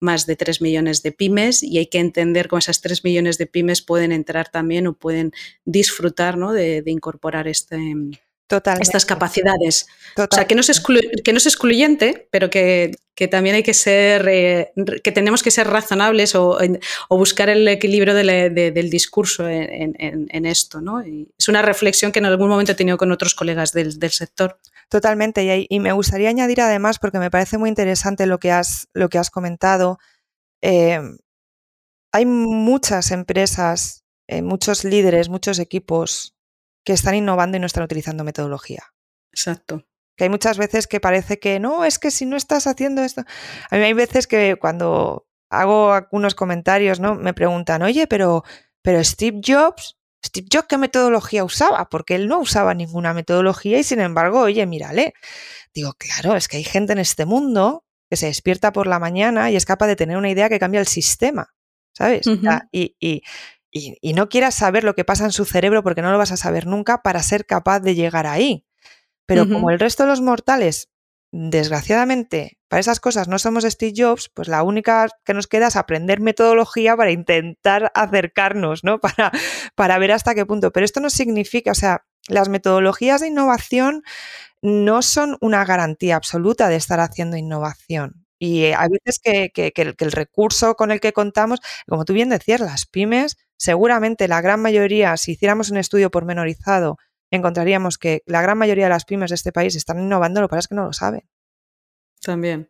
más 0.00 0.26
de 0.26 0.36
3 0.36 0.62
millones 0.62 1.02
de 1.02 1.12
pymes 1.12 1.62
y 1.62 1.78
hay 1.78 1.86
que 1.86 1.98
entender 1.98 2.48
cómo 2.48 2.58
esas 2.58 2.80
3 2.80 3.04
millones 3.04 3.38
de 3.38 3.46
pymes 3.46 3.82
pueden 3.82 4.12
entrar 4.12 4.48
también 4.48 4.86
o 4.86 4.94
pueden 4.94 5.32
disfrutar 5.64 6.36
de, 6.36 6.82
de 6.82 6.90
incorporar 6.90 7.48
este, 7.48 7.78
estas 8.80 9.04
capacidades. 9.04 9.86
O 10.16 10.26
sea, 10.34 10.46
que 10.46 10.54
no, 10.54 10.60
es 10.60 10.82
que 11.24 11.32
no 11.32 11.38
es 11.38 11.46
excluyente, 11.46 12.28
pero 12.30 12.50
que, 12.50 12.96
también 13.30 13.56
hay 13.56 13.62
que 13.62 13.74
ser, 13.74 14.26
eh, 14.28 14.72
que 15.02 15.12
tenemos 15.12 15.42
que 15.42 15.50
ser 15.50 15.68
razonables 15.68 16.34
o, 16.34 16.58
buscar 17.10 17.48
el 17.48 17.66
equilibrio 17.68 18.14
del 18.14 18.90
discurso 18.90 19.48
en, 19.48 20.46
esto. 20.46 20.80
¿no? 20.80 21.00
es 21.00 21.48
una 21.48 21.62
reflexión 21.62 22.12
que 22.12 22.20
en 22.20 22.26
algún 22.26 22.48
momento 22.48 22.72
he 22.72 22.76
tenido 22.76 22.96
con 22.96 23.12
otros 23.12 23.34
colegas 23.34 23.72
del, 23.72 24.10
sector. 24.10 24.58
Totalmente. 24.88 25.66
Y, 25.68 25.80
me 25.80 25.92
gustaría 25.92 26.30
añadir 26.30 26.60
además, 26.60 26.98
porque 26.98 27.18
me 27.18 27.30
parece 27.30 27.58
muy 27.58 27.68
interesante 27.68 28.26
lo 28.26 28.38
que 28.38 28.50
has, 28.50 28.88
lo 28.94 29.08
que 29.08 29.18
has 29.18 29.30
comentado, 29.30 29.98
eh, 30.62 31.00
hay 32.12 32.24
muchas 32.24 33.10
empresas, 33.10 34.04
eh, 34.26 34.42
muchos 34.42 34.84
líderes, 34.84 35.28
muchos 35.28 35.58
equipos 35.58 36.37
que 36.84 36.92
están 36.92 37.14
innovando 37.14 37.56
y 37.56 37.60
no 37.60 37.66
están 37.66 37.84
utilizando 37.84 38.24
metodología. 38.24 38.84
Exacto. 39.32 39.84
Que 40.16 40.24
hay 40.24 40.30
muchas 40.30 40.58
veces 40.58 40.86
que 40.86 41.00
parece 41.00 41.38
que 41.38 41.60
no, 41.60 41.84
es 41.84 41.98
que 41.98 42.10
si 42.10 42.26
no 42.26 42.36
estás 42.36 42.66
haciendo 42.66 43.02
esto. 43.02 43.22
A 43.70 43.76
mí 43.76 43.82
hay 43.82 43.92
veces 43.92 44.26
que 44.26 44.56
cuando 44.56 45.28
hago 45.50 45.92
algunos 45.92 46.34
comentarios, 46.34 47.00
¿no? 47.00 47.14
Me 47.14 47.34
preguntan, 47.34 47.82
oye, 47.82 48.06
pero, 48.06 48.42
pero 48.82 49.02
Steve 49.04 49.40
Jobs, 49.46 49.96
Steve 50.24 50.48
Jobs, 50.52 50.66
¿qué 50.68 50.78
metodología 50.78 51.44
usaba? 51.44 51.88
Porque 51.88 52.14
él 52.14 52.28
no 52.28 52.40
usaba 52.40 52.74
ninguna 52.74 53.14
metodología 53.14 53.78
y 53.78 53.84
sin 53.84 54.00
embargo, 54.00 54.40
oye, 54.40 54.66
mírale. 54.66 55.14
Digo, 55.74 55.94
claro, 55.94 56.34
es 56.34 56.48
que 56.48 56.56
hay 56.56 56.64
gente 56.64 56.92
en 56.92 56.98
este 56.98 57.24
mundo 57.24 57.84
que 58.10 58.16
se 58.16 58.26
despierta 58.26 58.72
por 58.72 58.86
la 58.86 58.98
mañana 58.98 59.50
y 59.50 59.56
es 59.56 59.66
capaz 59.66 59.86
de 59.86 59.96
tener 59.96 60.16
una 60.16 60.30
idea 60.30 60.48
que 60.48 60.58
cambia 60.58 60.80
el 60.80 60.86
sistema, 60.86 61.54
¿sabes? 61.92 62.26
y, 62.72 62.96
y, 62.98 63.22
y, 63.70 64.12
no 64.14 64.28
quieras 64.28 64.54
saber 64.54 64.84
lo 64.84 64.94
que 64.94 65.04
pasa 65.04 65.24
en 65.24 65.32
su 65.32 65.44
cerebro 65.44 65.82
porque 65.82 66.02
no 66.02 66.10
lo 66.10 66.18
vas 66.18 66.32
a 66.32 66.36
saber 66.36 66.66
nunca 66.66 67.02
para 67.02 67.22
ser 67.22 67.46
capaz 67.46 67.80
de 67.80 67.94
llegar 67.94 68.26
ahí. 68.26 68.64
Pero 69.26 69.46
como 69.46 69.70
el 69.70 69.78
resto 69.78 70.04
de 70.04 70.08
los 70.08 70.22
mortales, 70.22 70.88
desgraciadamente, 71.32 72.58
para 72.68 72.80
esas 72.80 72.98
cosas 72.98 73.28
no 73.28 73.38
somos 73.38 73.64
Steve 73.64 73.92
Jobs, 73.94 74.30
pues 74.32 74.48
la 74.48 74.62
única 74.62 75.08
que 75.24 75.34
nos 75.34 75.46
queda 75.46 75.66
es 75.66 75.76
aprender 75.76 76.20
metodología 76.20 76.96
para 76.96 77.10
intentar 77.10 77.92
acercarnos, 77.94 78.84
¿no? 78.84 78.98
Para, 79.00 79.30
para 79.74 79.98
ver 79.98 80.12
hasta 80.12 80.34
qué 80.34 80.46
punto. 80.46 80.72
Pero 80.72 80.84
esto 80.84 81.00
no 81.00 81.10
significa, 81.10 81.72
o 81.72 81.74
sea, 81.74 82.06
las 82.26 82.48
metodologías 82.48 83.20
de 83.20 83.28
innovación 83.28 84.02
no 84.62 85.02
son 85.02 85.36
una 85.40 85.64
garantía 85.64 86.16
absoluta 86.16 86.68
de 86.68 86.76
estar 86.76 87.00
haciendo 87.00 87.36
innovación. 87.36 88.27
Y 88.38 88.66
hay 88.66 88.88
veces 88.88 89.20
que, 89.22 89.50
que, 89.50 89.72
el, 89.74 90.12
recurso 90.12 90.74
con 90.76 90.90
el 90.90 91.00
que 91.00 91.12
contamos, 91.12 91.60
como 91.88 92.04
tú 92.04 92.12
bien 92.12 92.28
decías, 92.28 92.60
las 92.60 92.86
pymes, 92.86 93.36
seguramente 93.56 94.28
la 94.28 94.40
gran 94.40 94.60
mayoría, 94.60 95.16
si 95.16 95.32
hiciéramos 95.32 95.70
un 95.70 95.78
estudio 95.78 96.10
pormenorizado, 96.10 96.98
encontraríamos 97.30 97.98
que 97.98 98.22
la 98.26 98.40
gran 98.40 98.56
mayoría 98.56 98.84
de 98.84 98.90
las 98.90 99.04
pymes 99.04 99.30
de 99.30 99.34
este 99.34 99.52
país 99.52 99.74
están 99.74 99.98
innovando, 99.98 100.40
lo 100.40 100.48
que 100.48 100.52
pasa 100.52 100.60
es 100.60 100.68
que 100.68 100.74
no 100.76 100.84
lo 100.84 100.92
saben. 100.92 101.28
También. 102.20 102.68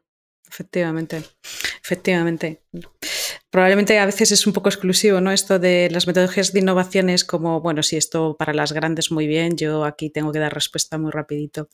efectivamente, 0.48 1.22
efectivamente. 1.82 2.62
Probablemente 3.58 3.98
a 3.98 4.06
veces 4.06 4.30
es 4.30 4.46
un 4.46 4.52
poco 4.52 4.68
exclusivo, 4.68 5.20
¿no? 5.20 5.32
Esto 5.32 5.58
de 5.58 5.88
las 5.90 6.06
metodologías 6.06 6.52
de 6.52 6.60
innovaciones 6.60 7.24
como, 7.24 7.60
bueno, 7.60 7.82
si 7.82 7.96
esto 7.96 8.36
para 8.38 8.54
las 8.54 8.72
grandes 8.72 9.10
muy 9.10 9.26
bien, 9.26 9.56
yo 9.56 9.84
aquí 9.84 10.10
tengo 10.10 10.30
que 10.30 10.38
dar 10.38 10.54
respuesta 10.54 10.96
muy 10.96 11.10
rapidito. 11.10 11.68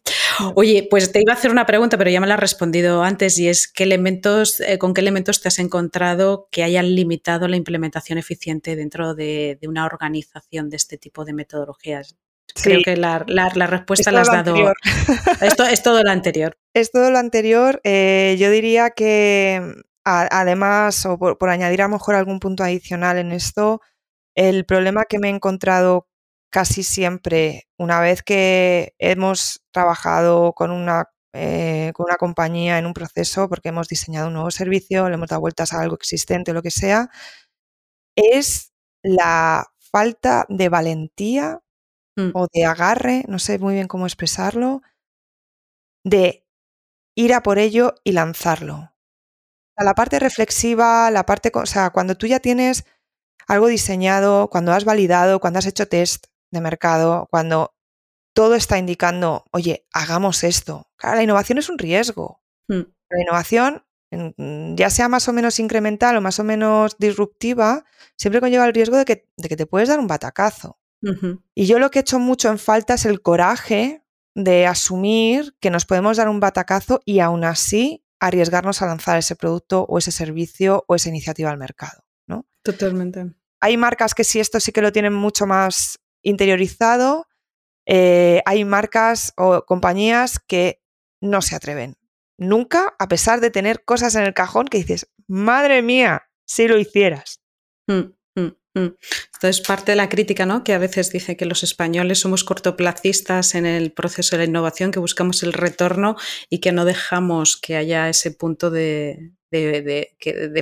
Oye, 0.54 0.88
pues 0.90 1.12
te 1.12 1.20
iba 1.20 1.34
a 1.34 1.36
hacer 1.36 1.50
una 1.50 1.66
pregunta, 1.66 1.98
pero 1.98 2.08
ya 2.08 2.22
me 2.22 2.26
la 2.26 2.36
has 2.36 2.40
respondido 2.40 3.02
antes 3.02 3.38
y 3.38 3.48
es 3.48 3.68
¿qué 3.68 3.84
elementos, 3.84 4.60
eh, 4.60 4.78
con 4.78 4.94
qué 4.94 5.02
elementos 5.02 5.42
te 5.42 5.48
has 5.48 5.58
encontrado 5.58 6.48
que 6.50 6.62
hayan 6.62 6.94
limitado 6.94 7.48
la 7.48 7.56
implementación 7.56 8.16
eficiente 8.16 8.76
dentro 8.76 9.14
de, 9.14 9.58
una 9.68 9.84
organización 9.84 10.70
de 10.70 10.76
este 10.76 10.96
tipo 10.96 11.26
de 11.26 11.34
metodologías? 11.34 12.16
Creo 12.62 12.80
que 12.82 12.96
la, 12.96 13.18
respuesta 13.18 14.10
la 14.10 14.22
has 14.22 14.28
dado. 14.28 14.56
Esto 15.42 15.64
es 15.64 15.82
todo 15.82 16.02
lo 16.02 16.10
anterior. 16.10 16.56
Es 16.72 16.90
todo 16.90 17.10
lo 17.10 17.18
anterior. 17.18 17.82
Eh, 17.84 18.36
yo 18.38 18.50
diría 18.50 18.88
que 18.88 19.84
además, 20.04 21.06
o 21.06 21.18
por, 21.18 21.48
añadir 21.48 21.82
a 21.82 21.86
lo 21.86 21.94
mejor 21.94 22.14
algún 22.14 22.40
punto 22.40 22.64
adicional 22.64 23.18
en 23.18 23.32
esto, 23.32 23.80
el 24.34 24.64
problema 24.66 25.04
que 25.04 25.18
me 25.18 25.28
he 25.28 25.30
encontrado 25.30 26.08
casi 26.50 26.82
siempre 26.82 27.68
una 27.78 28.00
vez 28.00 28.22
que 28.22 28.94
hemos 28.98 29.62
trabajado 29.72 30.52
con 30.52 30.70
una, 30.70 31.10
eh, 31.32 31.92
con 31.94 32.06
una 32.06 32.16
compañía 32.16 32.78
en 32.78 32.86
un 32.86 32.94
proceso 32.94 33.48
porque 33.48 33.70
hemos 33.70 33.88
diseñado 33.88 34.28
un 34.28 34.34
nuevo 34.34 34.50
servicio, 34.50 35.08
le 35.08 35.14
hemos 35.16 35.28
dado 35.28 35.40
vueltas 35.40 35.72
a 35.72 35.80
algo 35.80 35.96
existente 35.96 36.52
o 36.52 36.54
lo 36.54 36.62
que 36.62 36.70
sea, 36.70 37.10
es 38.16 38.72
la 39.02 39.66
falta 39.78 40.46
de 40.48 40.68
valentía 40.68 41.60
mm. 42.16 42.30
o 42.34 42.46
de 42.52 42.64
agarre, 42.64 43.24
no 43.28 43.38
sé 43.38 43.58
muy 43.58 43.74
bien 43.74 43.88
cómo 43.88 44.06
expresarlo, 44.06 44.82
de 46.04 46.46
ir 47.16 47.34
a 47.34 47.42
por 47.42 47.58
ello 47.58 47.94
y 48.04 48.12
lanzarlo. 48.12 48.93
La 49.76 49.94
parte 49.94 50.18
reflexiva, 50.18 51.10
la 51.10 51.26
parte, 51.26 51.50
o 51.54 51.66
sea, 51.66 51.90
cuando 51.90 52.16
tú 52.16 52.26
ya 52.26 52.40
tienes 52.40 52.84
algo 53.46 53.66
diseñado, 53.66 54.48
cuando 54.48 54.72
has 54.72 54.84
validado, 54.84 55.40
cuando 55.40 55.58
has 55.58 55.66
hecho 55.66 55.88
test 55.88 56.26
de 56.50 56.60
mercado, 56.60 57.26
cuando 57.30 57.74
todo 58.34 58.54
está 58.54 58.78
indicando, 58.78 59.44
oye, 59.52 59.86
hagamos 59.92 60.44
esto. 60.44 60.90
Claro, 60.96 61.16
la 61.16 61.22
innovación 61.22 61.58
es 61.58 61.68
un 61.68 61.78
riesgo. 61.78 62.42
Mm. 62.68 62.82
La 63.10 63.20
innovación, 63.20 63.84
ya 64.76 64.90
sea 64.90 65.08
más 65.08 65.28
o 65.28 65.32
menos 65.32 65.58
incremental 65.60 66.16
o 66.16 66.20
más 66.20 66.38
o 66.38 66.44
menos 66.44 66.96
disruptiva, 66.98 67.84
siempre 68.16 68.40
conlleva 68.40 68.66
el 68.66 68.74
riesgo 68.74 68.96
de 68.96 69.04
que, 69.04 69.26
te 69.36 69.66
puedes 69.66 69.88
dar 69.88 69.98
un 69.98 70.06
batacazo. 70.06 70.78
Y 71.54 71.66
yo 71.66 71.78
lo 71.78 71.90
que 71.90 71.98
he 71.98 72.00
hecho 72.00 72.18
mucho 72.18 72.48
en 72.48 72.58
falta 72.58 72.94
es 72.94 73.04
el 73.04 73.20
coraje 73.20 74.02
de 74.34 74.66
asumir 74.66 75.54
que 75.60 75.68
nos 75.70 75.84
podemos 75.84 76.16
dar 76.16 76.30
un 76.30 76.40
batacazo 76.40 77.02
y 77.04 77.20
aún 77.20 77.44
así 77.44 78.03
arriesgarnos 78.26 78.80
a 78.80 78.86
lanzar 78.86 79.18
ese 79.18 79.36
producto 79.36 79.84
o 79.88 79.98
ese 79.98 80.12
servicio 80.12 80.84
o 80.88 80.94
esa 80.94 81.08
iniciativa 81.08 81.50
al 81.50 81.58
mercado. 81.58 82.04
¿no? 82.26 82.46
Totalmente. 82.62 83.34
Hay 83.60 83.76
marcas 83.76 84.14
que 84.14 84.24
sí, 84.24 84.40
esto 84.40 84.60
sí 84.60 84.72
que 84.72 84.82
lo 84.82 84.92
tienen 84.92 85.14
mucho 85.14 85.46
más 85.46 85.98
interiorizado. 86.22 87.26
Eh, 87.86 88.42
hay 88.46 88.64
marcas 88.64 89.32
o 89.36 89.64
compañías 89.64 90.38
que 90.38 90.82
no 91.20 91.42
se 91.42 91.54
atreven. 91.54 91.96
Nunca, 92.38 92.94
a 92.98 93.08
pesar 93.08 93.40
de 93.40 93.50
tener 93.50 93.84
cosas 93.84 94.14
en 94.14 94.24
el 94.24 94.34
cajón 94.34 94.66
que 94.66 94.78
dices, 94.78 95.10
madre 95.28 95.82
mía, 95.82 96.24
si 96.46 96.66
lo 96.66 96.78
hicieras. 96.78 97.40
Mm. 97.86 98.14
Mm. 98.74 98.88
Entonces, 99.34 99.64
parte 99.64 99.92
de 99.92 99.96
la 99.96 100.08
crítica, 100.08 100.46
¿no? 100.46 100.64
Que 100.64 100.74
a 100.74 100.78
veces 100.78 101.10
dice 101.12 101.36
que 101.36 101.46
los 101.46 101.62
españoles 101.62 102.18
somos 102.18 102.42
cortoplacistas 102.42 103.54
en 103.54 103.66
el 103.66 103.92
proceso 103.92 104.36
de 104.36 104.42
la 104.42 104.48
innovación, 104.48 104.90
que 104.90 104.98
buscamos 104.98 105.42
el 105.44 105.52
retorno 105.52 106.16
y 106.50 106.58
que 106.58 106.72
no 106.72 106.84
dejamos 106.84 107.56
que 107.56 107.76
haya 107.76 108.08
ese 108.08 108.32
punto 108.32 108.70
de, 108.70 109.32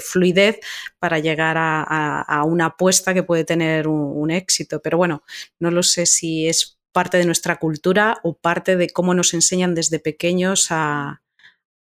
fluidez 0.02 0.60
para 0.98 1.18
llegar 1.18 1.56
a, 1.58 2.42
una 2.44 2.66
apuesta 2.66 3.14
que 3.14 3.22
puede 3.22 3.44
tener 3.44 3.88
un, 3.88 4.30
éxito. 4.30 4.80
Pero 4.82 4.98
bueno, 4.98 5.22
no 5.58 5.70
lo 5.70 5.82
sé 5.82 6.04
si 6.04 6.48
es 6.48 6.78
parte 6.92 7.16
de 7.16 7.24
nuestra 7.24 7.56
cultura 7.56 8.18
o 8.22 8.36
parte 8.36 8.76
de 8.76 8.90
cómo 8.90 9.14
nos 9.14 9.32
enseñan 9.32 9.74
desde 9.74 9.98
pequeños 9.98 10.66
a 10.70 11.22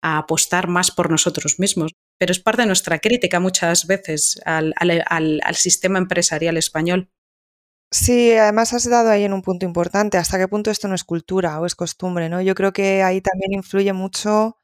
apostar 0.02 0.68
más 0.68 0.90
por 0.90 1.10
nosotros 1.10 1.58
mismos 1.58 1.92
pero 2.20 2.32
es 2.32 2.38
parte 2.38 2.60
de 2.62 2.66
nuestra 2.66 2.98
crítica 2.98 3.40
muchas 3.40 3.86
veces 3.86 4.38
al, 4.44 4.74
sistema 5.54 5.96
empresarial 5.98 6.58
español. 6.58 7.08
Sí, 7.90 8.34
además 8.34 8.74
has 8.74 8.90
dado 8.90 9.08
ahí 9.08 9.24
en 9.24 9.32
un 9.32 9.40
punto 9.40 9.64
importante, 9.64 10.18
hasta 10.18 10.38
qué 10.38 10.46
punto 10.46 10.70
esto 10.70 10.86
no 10.86 10.94
es 10.94 11.02
cultura 11.02 11.58
o 11.58 11.64
es 11.64 11.74
costumbre, 11.74 12.28
¿no? 12.28 12.42
Yo 12.42 12.54
creo 12.54 12.74
que 12.74 13.02
ahí 13.02 13.22
también 13.22 13.54
influye 13.54 13.94
mucho, 13.94 14.58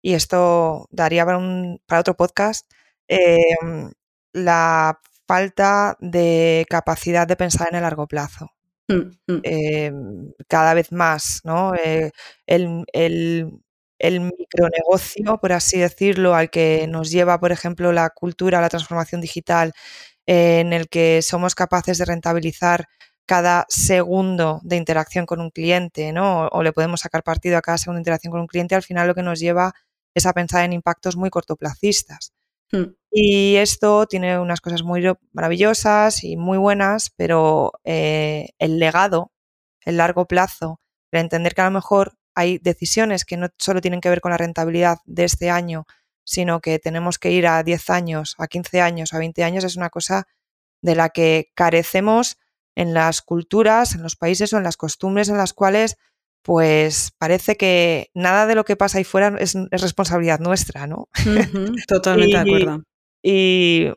y 0.00 0.14
esto 0.14 0.86
daría 0.92 1.26
para, 1.26 1.38
un, 1.38 1.82
para 1.84 2.00
otro 2.00 2.16
podcast, 2.16 2.70
em, 3.08 3.90
la 4.32 5.00
falta 5.26 5.96
de 5.98 6.64
capacidad 6.70 7.26
de 7.26 7.34
pensar 7.34 7.66
en 7.70 7.76
el 7.76 7.82
largo 7.82 8.06
plazo. 8.06 8.52
Mm, 8.86 9.32
mm. 9.32 9.40
Em, 9.42 10.32
cada 10.46 10.74
vez 10.74 10.92
más, 10.92 11.40
¿no? 11.42 11.74
Eh, 11.74 12.12
el, 12.46 12.84
el 12.92 13.50
micronegocio, 14.20 15.38
por 15.38 15.52
así 15.52 15.78
decirlo, 15.78 16.34
al 16.34 16.50
que 16.50 16.86
nos 16.88 17.10
lleva, 17.10 17.38
por 17.38 17.52
ejemplo, 17.52 17.92
la 17.92 18.10
cultura, 18.10 18.60
la 18.60 18.68
transformación 18.68 19.20
digital, 19.20 19.72
en 20.26 20.72
el 20.72 20.88
que 20.88 21.22
somos 21.22 21.54
capaces 21.54 21.98
de 21.98 22.04
rentabilizar 22.04 22.86
cada 23.26 23.66
segundo 23.68 24.60
de 24.64 24.76
interacción 24.76 25.26
con 25.26 25.40
un 25.40 25.50
cliente, 25.50 26.12
¿no? 26.12 26.48
O, 26.48 26.62
le 26.62 26.72
podemos 26.72 27.00
sacar 27.00 27.22
partido 27.22 27.56
a 27.58 27.62
cada 27.62 27.78
segundo 27.78 27.98
de 27.98 28.00
interacción 28.00 28.32
con 28.32 28.40
un 28.40 28.46
cliente, 28.46 28.74
al 28.74 28.82
final 28.82 29.06
lo 29.06 29.14
que 29.14 29.22
nos 29.22 29.38
lleva 29.38 29.72
es 30.14 30.26
a 30.26 30.32
pensar 30.32 30.64
en 30.64 30.72
impactos 30.72 31.16
muy 31.16 31.30
cortoplacistas. 31.30 32.32
Hmm. 32.72 32.94
Y 33.10 33.56
esto 33.56 34.06
tiene 34.06 34.38
unas 34.38 34.60
cosas 34.60 34.82
muy 34.82 35.02
maravillosas 35.32 36.24
y 36.24 36.36
muy 36.36 36.58
buenas, 36.58 37.10
pero 37.16 37.72
eh, 37.84 38.48
el 38.58 38.78
legado, 38.78 39.32
el 39.84 39.96
largo 39.98 40.26
plazo, 40.26 40.80
el 41.12 41.20
entender 41.20 41.54
que 41.54 41.62
a 41.62 41.66
lo 41.66 41.70
mejor 41.72 42.14
hay 42.40 42.58
decisiones 42.58 43.24
que 43.24 43.36
no 43.36 43.48
solo 43.58 43.80
tienen 43.80 44.00
que 44.00 44.08
ver 44.08 44.20
con 44.20 44.30
la 44.30 44.38
rentabilidad 44.38 44.98
de 45.04 45.24
este 45.24 45.50
año, 45.50 45.86
sino 46.24 46.60
que 46.60 46.78
tenemos 46.78 47.18
que 47.18 47.30
ir 47.32 47.46
a 47.46 47.62
10 47.62 47.90
años, 47.90 48.34
a 48.38 48.46
15 48.46 48.80
años, 48.80 49.12
a 49.12 49.18
20 49.18 49.44
años, 49.44 49.64
es 49.64 49.76
una 49.76 49.90
cosa 49.90 50.26
de 50.82 50.94
la 50.94 51.10
que 51.10 51.50
carecemos 51.54 52.38
en 52.74 52.94
las 52.94 53.20
culturas, 53.20 53.94
en 53.94 54.02
los 54.02 54.16
países 54.16 54.52
o 54.52 54.56
en 54.56 54.64
las 54.64 54.76
costumbres 54.76 55.28
en 55.28 55.36
las 55.36 55.52
cuales 55.52 55.96
pues 56.42 57.12
parece 57.18 57.56
que 57.56 58.10
nada 58.14 58.46
de 58.46 58.54
lo 58.54 58.64
que 58.64 58.76
pasa 58.76 58.96
ahí 58.96 59.04
fuera 59.04 59.36
es, 59.38 59.54
responsabilidad 59.70 60.40
nuestra, 60.40 60.86
¿no? 60.86 61.08
totalmente 61.86 62.36
de 62.36 62.38
acuerdo. 62.38 62.84
Y 63.22 63.88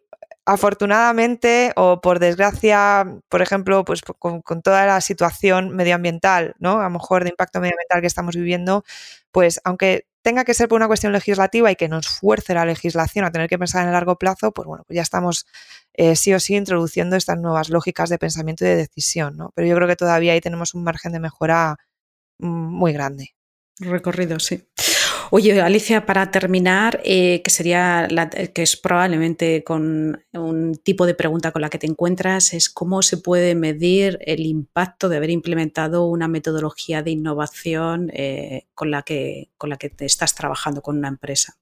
afortunadamente 0.45 1.71
o 1.75 2.01
por 2.01 2.19
desgracia, 2.19 3.05
por 3.29 3.41
ejemplo, 3.41 3.85
pues 3.85 4.01
con, 4.01 4.41
toda 4.61 4.85
la 4.85 5.01
situación 5.01 5.75
medioambiental, 5.75 6.55
¿no? 6.59 6.79
A 6.79 6.83
lo 6.83 6.89
mejor 6.89 7.23
de 7.23 7.29
impacto 7.29 7.61
medioambiental 7.61 8.01
que 8.01 8.07
estamos 8.07 8.35
viviendo, 8.35 8.83
pues 9.31 9.61
aunque 9.63 10.05
tenga 10.21 10.45
que 10.45 10.53
ser 10.53 10.69
por 10.69 10.77
una 10.77 10.87
cuestión 10.87 11.13
legislativa 11.13 11.71
y 11.71 11.75
que 11.75 11.89
nos 11.89 12.07
fuerce 12.07 12.53
la 12.53 12.65
legislación 12.65 13.25
a 13.25 13.31
tener 13.31 13.49
que 13.49 13.59
pensar 13.59 13.81
en 13.81 13.89
el 13.89 13.93
largo 13.93 14.17
plazo, 14.17 14.51
pues 14.51 14.67
bueno, 14.67 14.83
pues 14.87 14.95
ya 14.95 15.01
estamos 15.01 15.45
eh, 15.93 16.15
sí 16.15 16.33
o 16.33 16.39
sí 16.39 16.55
introduciendo 16.55 17.15
estas 17.15 17.37
nuevas 17.37 17.69
lógicas 17.69 18.09
de 18.09 18.17
pensamiento 18.17 18.65
y 18.65 18.69
de 18.69 18.75
decisión, 18.75 19.37
¿no? 19.37 19.51
Pero 19.55 19.67
yo 19.67 19.75
creo 19.75 19.87
que 19.87 19.95
todavía 19.95 20.33
ahí 20.33 20.41
tenemos 20.41 20.73
un 20.73 20.83
margen 20.83 21.11
de 21.11 21.19
mejora 21.19 21.77
mm, 22.39 22.47
muy 22.47 22.93
grande. 22.93 23.35
Recorrido, 23.79 24.39
sí. 24.39 24.67
Oye, 25.35 25.59
Alicia, 25.59 26.05
para 26.05 26.29
terminar, 26.29 27.01
eh, 27.03 27.41
que 27.41 27.49
sería 27.49 28.07
que 28.53 28.61
es 28.61 28.77
probablemente 28.77 29.63
con 29.63 30.23
un 30.31 30.75
tipo 30.75 31.07
de 31.07 31.15
pregunta 31.15 31.51
con 31.51 31.63
la 31.63 31.71
que 31.71 31.79
te 31.79 31.87
encuentras, 31.87 32.53
es 32.53 32.69
cómo 32.69 33.01
se 33.01 33.17
puede 33.17 33.55
medir 33.55 34.19
el 34.27 34.41
impacto 34.45 35.09
de 35.09 35.17
haber 35.17 35.31
implementado 35.31 36.05
una 36.05 36.27
metodología 36.27 37.01
de 37.01 37.09
innovación 37.09 38.11
eh, 38.13 38.67
con, 38.75 38.91
la 38.91 39.01
que, 39.01 39.49
con 39.57 39.71
la 39.71 39.77
que 39.77 39.89
te 39.89 40.05
estás 40.05 40.35
trabajando 40.35 40.83
con 40.83 40.99
una 40.99 41.07
empresa. 41.07 41.57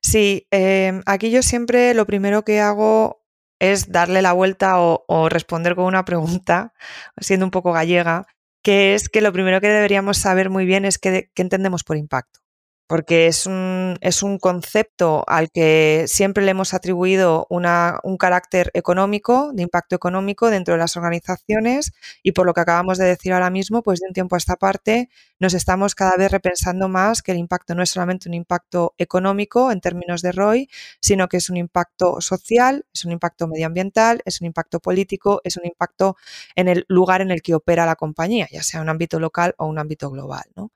Sí, 0.00 0.46
em, 0.52 1.02
aquí 1.06 1.32
yo 1.32 1.42
siempre 1.42 1.92
lo 1.92 2.06
primero 2.06 2.44
que 2.44 2.60
hago 2.60 3.20
es 3.58 3.90
darle 3.90 4.22
la 4.22 4.32
vuelta 4.32 4.76
o 4.78 5.28
responder 5.28 5.74
con 5.74 5.86
una 5.86 6.04
pregunta, 6.04 6.72
siendo 7.20 7.46
un 7.46 7.50
poco 7.50 7.72
gallega, 7.72 8.28
que 8.62 8.94
es 8.94 9.08
que 9.08 9.20
lo 9.20 9.32
primero 9.32 9.60
que 9.60 9.68
deberíamos 9.68 10.18
saber 10.18 10.50
muy 10.50 10.64
bien 10.64 10.84
es 10.84 10.98
qué, 10.98 11.30
entendemos 11.36 11.84
por 11.84 11.96
impacto 11.96 12.40
porque 12.88 13.26
es 13.26 13.46
un, 13.46 13.98
es 14.00 14.22
un, 14.22 14.38
concepto 14.38 15.22
al 15.28 15.50
que 15.50 16.06
siempre 16.08 16.42
le 16.42 16.52
hemos 16.52 16.72
atribuido 16.72 17.46
una, 17.50 18.00
un 18.02 18.16
carácter 18.16 18.70
económico, 18.72 19.52
de 19.52 19.62
impacto 19.62 19.94
económico 19.94 20.48
dentro 20.48 20.72
de 20.72 20.78
las 20.78 20.96
organizaciones 20.96 21.92
y 22.22 22.32
por 22.32 22.46
lo 22.46 22.54
que 22.54 22.62
acabamos 22.62 22.96
de 22.96 23.04
decir 23.04 23.34
ahora 23.34 23.50
mismo, 23.50 23.82
pues 23.82 24.00
de 24.00 24.06
un 24.08 24.14
tiempo 24.14 24.36
a 24.36 24.38
esta 24.38 24.56
parte 24.56 25.10
nos 25.38 25.52
estamos 25.52 25.94
cada 25.94 26.16
vez 26.16 26.32
repensando 26.32 26.88
más 26.88 27.22
que 27.22 27.32
el 27.32 27.38
impacto 27.38 27.74
no 27.74 27.82
es 27.82 27.90
solamente 27.90 28.28
un 28.28 28.34
impacto 28.34 28.94
económico 28.96 29.70
en 29.70 29.80
términos 29.80 30.22
de 30.22 30.32
ROI, 30.32 30.70
sino 31.00 31.28
que 31.28 31.36
es 31.36 31.50
un 31.50 31.58
impacto 31.58 32.22
social, 32.22 32.86
es 32.94 33.04
un 33.04 33.12
impacto 33.12 33.46
medioambiental, 33.48 34.22
es 34.24 34.40
un 34.40 34.46
impacto 34.46 34.80
político, 34.80 35.42
es 35.44 35.58
un 35.58 35.66
impacto 35.66 36.16
en 36.56 36.68
el 36.68 36.86
lugar 36.88 37.20
en 37.20 37.30
el 37.30 37.42
que 37.42 37.54
opera 37.54 37.84
la 37.84 37.96
compañía, 37.96 38.48
ya 38.50 38.62
sea 38.62 38.80
un 38.80 38.88
ámbito 38.88 39.20
local 39.20 39.54
o 39.58 39.66
un 39.66 39.78
ámbito 39.78 40.10
global. 40.10 40.44
¿no? 40.56 40.72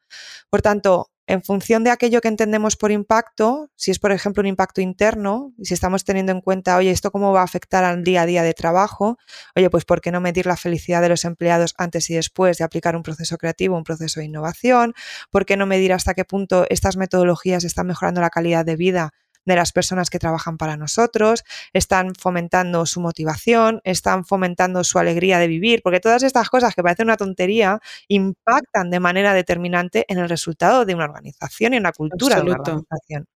Por 0.51 0.61
tanto, 0.61 1.12
en 1.27 1.43
función 1.43 1.85
de 1.85 1.91
aquello 1.91 2.21
que 2.21 2.29
entendemos 2.29 2.77
por 2.77 2.91
impacto, 2.91 3.71
si 3.77 3.91
es 3.91 3.99
por 3.99 4.13
ejemplo 4.13 4.41
un 4.41 4.47
impacto 4.47 4.81
interno, 4.81 5.53
y 5.57 5.67
si 5.67 5.75
estamos 5.75 6.05
teniendo 6.05 6.33
en 6.33 6.41
cuenta, 6.41 6.77
oye, 6.77 6.91
¿esto 6.91 7.11
cómo 7.11 7.33
va 7.33 7.40
a 7.40 7.44
afectar 7.44 7.85
al 7.85 8.03
día 8.03 8.23
a 8.23 8.27
día 8.27 8.42
de 8.42 8.55
trabajo? 8.55 9.19
Oye, 9.55 9.71
pues 9.71 9.85
¿por 9.85 10.01
qué 10.01 10.11
no 10.11 10.21
medir 10.21 10.46
la 10.46 10.57
felicidad 10.57 11.01
de 11.01 11.09
los 11.09 11.25
empleados 11.25 11.75
antes 11.79 12.11
y 12.11 12.15
después 12.15 12.59
de 12.59 12.65
aplicar 12.65 12.96
un 12.96 13.03
proceso 13.03 13.38
creativo, 13.38 13.77
un 13.77 13.85
proceso 13.85 14.21
de 14.21 14.27
innovación? 14.27 14.94
¿Por 15.31 15.46
qué 15.46 15.57
no 15.57 15.67
medir 15.67 15.92
hasta 15.92 16.15
qué 16.15 16.25
punto 16.25 16.67
estas 16.69 16.96
metodologías 16.96 17.65
están 17.65 17.87
mejorando 17.87 18.21
la 18.21 18.31
calidad 18.31 18.65
de 18.65 18.77
vida 18.77 19.13
de 19.45 19.57
las 19.57 19.73
personas 19.73 20.11
que 20.11 20.19
trabajan 20.19 20.57
para 20.57 20.77
nosotros, 20.77 21.45
están 21.73 22.15
fomentando 22.15 22.87
su 22.87 23.01
motivación, 23.01 23.81
están 23.85 24.25
fomentando 24.25 24.85
su 24.85 24.99
alegría 24.99 25.38
de 25.38 25.49
vivir, 25.49 25.83
porque 25.83 26.01
todas 26.01 26.23
estas 26.23 26.49
cosas 26.49 26.75
que 26.75 26.83
parecen 26.83 27.07
una 27.07 27.17
tontería 27.17 27.81
impactan 28.09 28.90
de 28.90 29.01
manera 29.01 29.35
determinante 29.35 30.05
en 30.09 30.19
el 30.19 30.29
resultado 30.29 30.85
de 30.85 30.95
una 30.95 31.05
organización 31.05 31.75
y 31.75 31.77
en 31.79 31.83
la 31.83 31.93
cultura 31.93 32.37
de 32.37 32.43
una 32.43 32.59
organización. 32.59 33.27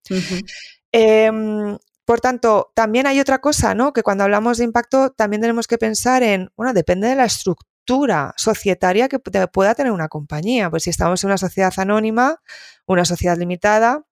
Em, 0.91 1.77
por 2.05 2.21
tanto, 2.21 2.71
también 2.73 3.05
hay 3.07 3.19
otra 3.19 3.39
cosa, 3.39 3.75
¿no? 3.75 3.91
Que 3.91 4.01
cuando 4.01 4.23
hablamos 4.23 4.57
de 4.57 4.63
impacto 4.63 5.11
también 5.11 5.41
tenemos 5.41 5.67
que 5.67 5.77
pensar 5.77 6.23
en, 6.23 6.49
bueno, 6.55 6.73
depende 6.73 7.07
de 7.07 7.15
la 7.15 7.25
estructura 7.25 8.33
societaria 8.37 9.09
que 9.09 9.19
pueda 9.19 9.75
tener 9.75 9.91
una 9.91 10.07
compañía. 10.07 10.69
Pues 10.69 10.83
si 10.83 10.89
estamos 10.89 11.23
en 11.23 11.29
una 11.29 11.37
sociedad 11.37 11.73
anónima, 11.77 12.41
una 12.85 13.05
sociedad 13.05 13.37
limitada, 13.37 14.06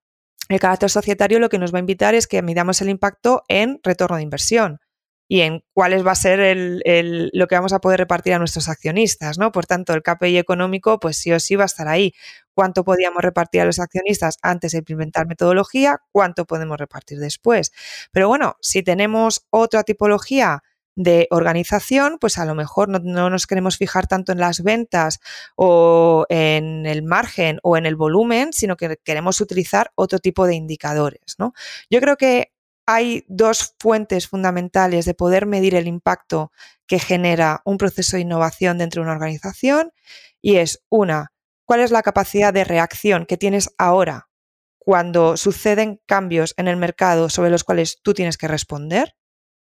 el 0.48 0.60
carácter 0.60 0.90
societario 0.90 1.38
lo 1.38 1.48
que 1.48 1.58
nos 1.58 1.72
va 1.72 1.78
a 1.78 1.80
invitar 1.80 2.14
es 2.14 2.26
que 2.26 2.42
midamos 2.42 2.80
el 2.80 2.88
impacto 2.88 3.42
en 3.48 3.80
retorno 3.82 4.16
de 4.16 4.22
inversión 4.22 4.80
y 5.28 5.40
en 5.40 5.64
cuál 5.72 6.06
va 6.06 6.12
a 6.12 6.14
ser 6.14 6.38
el, 6.40 7.30
lo 7.32 7.46
que 7.48 7.56
vamos 7.56 7.72
a 7.72 7.80
poder 7.80 7.98
repartir 7.98 8.34
a 8.34 8.38
nuestros 8.38 8.68
accionistas, 8.68 9.38
¿no? 9.38 9.50
Por 9.50 9.66
tanto, 9.66 9.92
el 9.92 10.02
KPI 10.02 10.38
económico, 10.38 11.00
pues 11.00 11.16
sí 11.16 11.32
o 11.32 11.40
sí 11.40 11.56
va 11.56 11.64
a 11.64 11.66
estar 11.66 11.88
ahí. 11.88 12.14
¿Cuánto 12.54 12.84
podíamos 12.84 13.22
repartir 13.22 13.60
a 13.60 13.64
los 13.64 13.80
accionistas 13.80 14.38
antes 14.42 14.72
de 14.72 14.78
implementar 14.78 15.26
metodología? 15.26 15.98
¿Cuánto 16.12 16.44
podemos 16.44 16.78
repartir 16.78 17.18
después? 17.18 17.72
Pero 18.12 18.28
bueno, 18.28 18.56
si 18.60 18.82
tenemos 18.82 19.46
otra 19.50 19.82
tipología 19.82 20.62
de 20.96 21.28
organización, 21.30 22.16
pues 22.18 22.38
a 22.38 22.46
lo 22.46 22.54
mejor 22.54 22.88
no, 22.88 23.30
nos 23.30 23.46
queremos 23.46 23.76
fijar 23.76 24.06
tanto 24.06 24.32
en 24.32 24.40
las 24.40 24.62
ventas 24.62 25.20
o 25.54 26.24
en 26.30 26.86
el 26.86 27.02
margen 27.02 27.60
o 27.62 27.76
en 27.76 27.86
el 27.86 27.96
volumen, 27.96 28.52
sino 28.52 28.76
que 28.76 28.96
queremos 29.04 29.40
utilizar 29.40 29.92
otro 29.94 30.18
tipo 30.18 30.46
de 30.46 30.54
indicadores. 30.54 31.36
¿no? 31.38 31.52
Yo 31.90 32.00
creo 32.00 32.16
que 32.16 32.52
hay 32.86 33.24
dos 33.28 33.74
fuentes 33.78 34.26
fundamentales 34.26 35.04
de 35.04 35.14
poder 35.14 35.44
medir 35.44 35.74
el 35.74 35.86
impacto 35.86 36.50
que 36.86 36.98
genera 36.98 37.60
un 37.64 37.78
proceso 37.78 38.16
de 38.16 38.22
innovación 38.22 38.78
dentro 38.78 39.02
de 39.02 39.06
una 39.06 39.14
organización 39.14 39.92
y 40.40 40.56
es 40.56 40.82
una, 40.88 41.32
¿cuál 41.64 41.80
es 41.80 41.90
la 41.90 42.02
capacidad 42.02 42.54
de 42.54 42.64
reacción 42.64 43.26
que 43.26 43.36
tienes 43.36 43.70
ahora 43.76 44.28
cuando 44.78 45.36
suceden 45.36 46.00
cambios 46.06 46.54
en 46.56 46.68
el 46.68 46.76
mercado 46.76 47.28
sobre 47.28 47.50
los 47.50 47.64
cuales 47.64 48.00
tú 48.02 48.14
tienes 48.14 48.38
que 48.38 48.48
responder? 48.48 49.16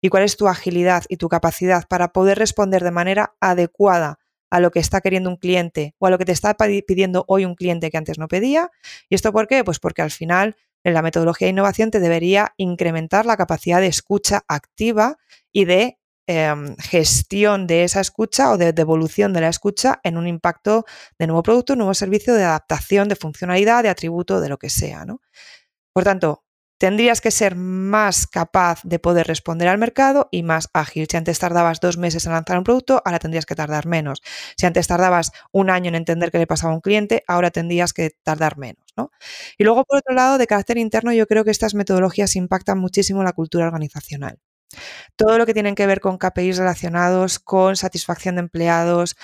Y 0.02 0.10
cuál 0.10 0.24
es 0.24 0.36
tu 0.36 0.47
agilidad 0.47 1.04
y 1.08 1.18
tu 1.18 1.30
capacidad 1.30 1.88
para 1.88 2.12
poder 2.12 2.39
responder 2.39 2.84
de 2.84 2.91
manera 2.91 3.36
adecuada 3.39 4.20
a 4.49 4.60
lo 4.60 4.72
que 4.72 4.80
está 4.80 4.99
queriendo 4.99 5.30
un 5.30 5.38
cliente 5.38 5.95
o 5.99 6.08
a 6.08 6.10
lo 6.10 6.18
que 6.18 6.26
te 6.26 6.34
está 6.34 6.56
pidiendo 6.56 7.24
hoy 7.28 7.45
un 7.45 7.56
cliente 7.56 7.89
que 7.89 7.97
antes 7.97 8.20
no 8.20 8.28
pedía. 8.28 8.70
¿Y 9.10 9.16
esto 9.16 9.32
por 9.32 9.47
qué? 9.47 9.64
Pues 9.64 9.80
porque 9.80 10.02
al 10.02 10.12
final 10.12 10.58
en 10.84 10.93
la 10.93 11.02
metodología 11.02 11.45
de 11.45 11.52
innovación 11.52 11.91
te 11.91 11.99
debería 11.99 12.54
incrementar 12.58 13.26
la 13.26 13.38
capacidad 13.38 13.80
de 13.80 13.88
escucha 13.88 14.43
activa 14.47 15.18
y 15.54 15.66
de 15.66 15.99
em, 16.28 16.76
gestión 16.78 17.66
de 17.68 17.84
esa 17.84 18.02
escucha 18.02 18.52
o 18.52 18.58
de 18.58 18.74
devolución 18.74 19.32
de 19.32 19.41
la 19.41 19.49
escucha 19.49 20.02
en 20.04 20.18
un 20.18 20.28
impacto 20.28 20.86
de 21.18 21.28
nuevo 21.28 21.43
producto, 21.43 21.76
nuevo 21.76 21.93
servicio, 21.93 22.34
de 22.34 22.43
adaptación, 22.43 23.08
de 23.08 23.16
funcionalidad, 23.16 23.84
de 23.84 23.89
atributo, 23.89 24.41
de 24.41 24.49
lo 24.49 24.58
que 24.58 24.70
sea. 24.70 25.06
Por 25.93 26.04
tanto, 26.04 26.43
tendrías 26.82 27.22
que 27.22 27.30
ser 27.30 27.56
más 27.56 28.26
capaz 28.26 28.82
de 28.84 28.98
poder 28.98 29.28
responder 29.28 29.68
al 29.68 29.78
mercado 29.78 30.30
y 30.32 30.42
más 30.42 30.68
ágil. 30.74 31.06
Si 31.08 31.16
antes 31.16 31.38
tardabas 31.38 31.80
dos 31.80 32.00
meses 32.00 32.26
en 32.26 32.32
lanzar 32.32 32.58
un 32.58 32.64
producto, 32.64 33.04
ahora 33.06 33.20
tendrías 33.20 33.46
que 33.46 33.54
tardar 33.54 33.86
menos. 33.86 34.24
Si 34.58 34.66
antes 34.66 34.88
tardabas 34.88 35.32
un 35.52 35.70
año 35.70 35.90
en 35.90 35.96
entender 35.96 36.32
qué 36.32 36.40
le 36.40 36.48
pasaba 36.48 36.74
a 36.74 36.76
un 36.76 36.82
cliente, 36.82 37.24
ahora 37.28 37.52
tendrías 37.52 37.94
que 37.94 38.16
tardar 38.24 38.58
menos. 38.58 38.84
Y 39.60 39.64
luego, 39.64 39.84
por 39.86 40.00
otro 40.00 40.16
lado, 40.16 40.40
de 40.40 40.48
carácter 40.48 40.80
interno, 40.80 41.14
yo 41.14 41.28
creo 41.28 41.44
que 41.44 41.52
estas 41.52 41.76
metodologías 41.76 42.36
impactan 42.36 42.80
muchísimo 42.80 43.22
la 43.22 43.34
cultura 43.34 43.68
organizacional. 43.68 44.40
Todo 45.16 45.38
lo 45.38 45.46
que 45.46 45.54
tienen 45.54 45.76
que 45.76 45.86
ver 45.86 46.00
con 46.00 46.18
KPIs 46.18 46.58
relacionados 46.58 47.38
con 47.38 47.76
satisfacción 47.76 48.38
de 48.38 48.42
empleados, 48.42 49.16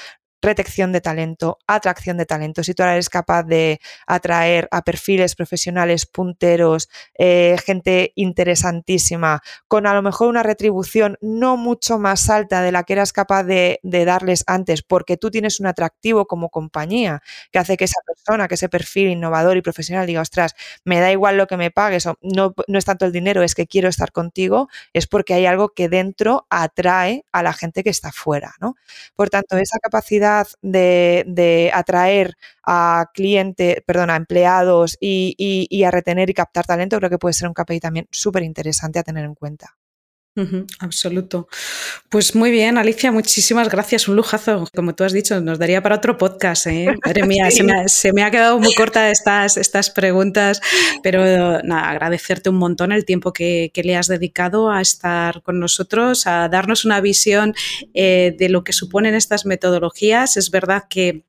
detección 0.41 0.91
de 0.91 1.01
talento, 1.01 1.57
atracción 1.67 2.17
de 2.17 2.25
talento. 2.25 2.63
Si 2.63 2.73
tú 2.73 2.83
ahora 2.83 2.93
eres 2.93 3.09
capaz 3.09 3.43
de 3.43 3.79
atraer 4.05 4.67
a 4.71 4.83
perfiles 4.83 5.35
profesionales 5.35 6.05
punteros, 6.05 6.89
eh, 7.17 7.57
gente 7.65 8.13
interesantísima, 8.15 9.41
con 9.67 9.87
a 9.87 9.93
lo 9.93 10.01
mejor 10.01 10.27
una 10.27 10.43
retribución 10.43 11.17
no 11.21 11.57
mucho 11.57 11.97
más 11.97 12.29
alta 12.29 12.61
de 12.61 12.71
la 12.71 12.83
que 12.83 12.93
eras 12.93 13.13
capaz 13.13 13.43
de, 13.43 13.79
darles 13.83 14.43
antes, 14.47 14.83
porque 14.83 15.17
tú 15.17 15.31
tienes 15.31 15.59
un 15.59 15.65
atractivo 15.65 16.27
como 16.27 16.49
compañía 16.49 17.21
que 17.51 17.59
hace 17.59 17.75
que 17.77 17.85
esa 17.85 17.99
persona, 18.05 18.47
que 18.47 18.55
ese 18.55 18.69
perfil 18.69 19.09
innovador 19.09 19.57
y 19.57 19.61
profesional 19.61 20.05
diga, 20.05 20.21
ostras, 20.21 20.55
me 20.85 20.99
da 20.99 21.11
igual 21.11 21.37
lo 21.37 21.47
que 21.47 21.57
me 21.57 21.71
pagues, 21.71 22.05
o 22.05 22.17
no, 22.21 22.53
no 22.67 22.77
es 22.77 22.85
tanto 22.85 23.05
el 23.05 23.11
dinero, 23.11 23.43
es 23.43 23.55
que 23.55 23.67
quiero 23.67 23.89
estar 23.89 24.11
contigo, 24.11 24.69
es 24.93 25.07
porque 25.07 25.33
hay 25.33 25.45
algo 25.45 25.69
que 25.69 25.89
dentro 25.89 26.45
atrae 26.49 27.25
a 27.31 27.43
la 27.43 27.53
gente 27.53 27.83
que 27.83 27.89
está 27.89 28.11
fuera. 28.11 28.53
¿no? 28.61 28.75
Por 29.15 29.29
tanto, 29.29 29.57
esa 29.57 29.79
capacidad 29.79 30.26
de, 30.61 31.71
atraer 31.73 32.33
a 32.65 33.05
clientes, 33.13 33.77
perdón, 33.85 34.09
a 34.09 34.15
empleados 34.15 34.97
y, 34.99 35.83
a 35.83 35.91
retener 35.91 36.29
y 36.29 36.33
captar 36.33 36.65
talento, 36.65 36.97
creo 36.97 37.09
que 37.09 37.17
puede 37.17 37.33
ser 37.33 37.47
un 37.47 37.53
KPI 37.53 37.79
también 37.79 38.07
súper 38.11 38.43
interesante 38.43 38.99
a 38.99 39.03
tener 39.03 39.25
en 39.25 39.35
cuenta 39.35 39.77
absoluto. 40.79 41.47
Pues 42.09 42.35
muy 42.35 42.51
bien, 42.51 42.77
Alicia, 42.77 43.11
muchísimas 43.11 43.69
gracias. 43.69 44.07
Un 44.07 44.15
lujazo. 44.15 44.67
Como 44.75 44.95
tú 44.95 45.03
has 45.03 45.13
dicho, 45.13 45.39
nos 45.41 45.59
daría 45.59 45.81
para 45.81 45.95
otro 45.95 46.17
podcast. 46.17 46.67
¿eh? 46.67 46.87
Madre 47.05 47.25
mía, 47.25 47.49
se, 47.51 48.13
me 48.13 48.23
ha, 48.23 48.31
quedado 48.31 48.59
muy 48.59 48.73
corta 48.73 49.09
estas, 49.09 49.57
estas 49.57 49.89
preguntas, 49.89 50.61
pero 51.03 51.61
nada, 51.63 51.89
agradecerte 51.89 52.49
un 52.49 52.57
montón 52.57 52.91
el 52.91 53.05
tiempo 53.05 53.33
que, 53.33 53.71
le 53.75 53.95
has 53.95 54.07
dedicado 54.07 54.69
a 54.69 54.81
estar 54.81 55.41
con 55.43 55.59
nosotros, 55.59 56.27
a 56.27 56.49
darnos 56.49 56.83
una 56.83 56.99
visión 56.99 57.53
eh, 57.93 58.35
de 58.37 58.49
lo 58.49 58.63
que 58.63 58.73
suponen 58.73 59.15
estas 59.15 59.45
metodologías. 59.45 60.35
Es 60.35 60.51
verdad 60.51 60.83
que 60.89 61.23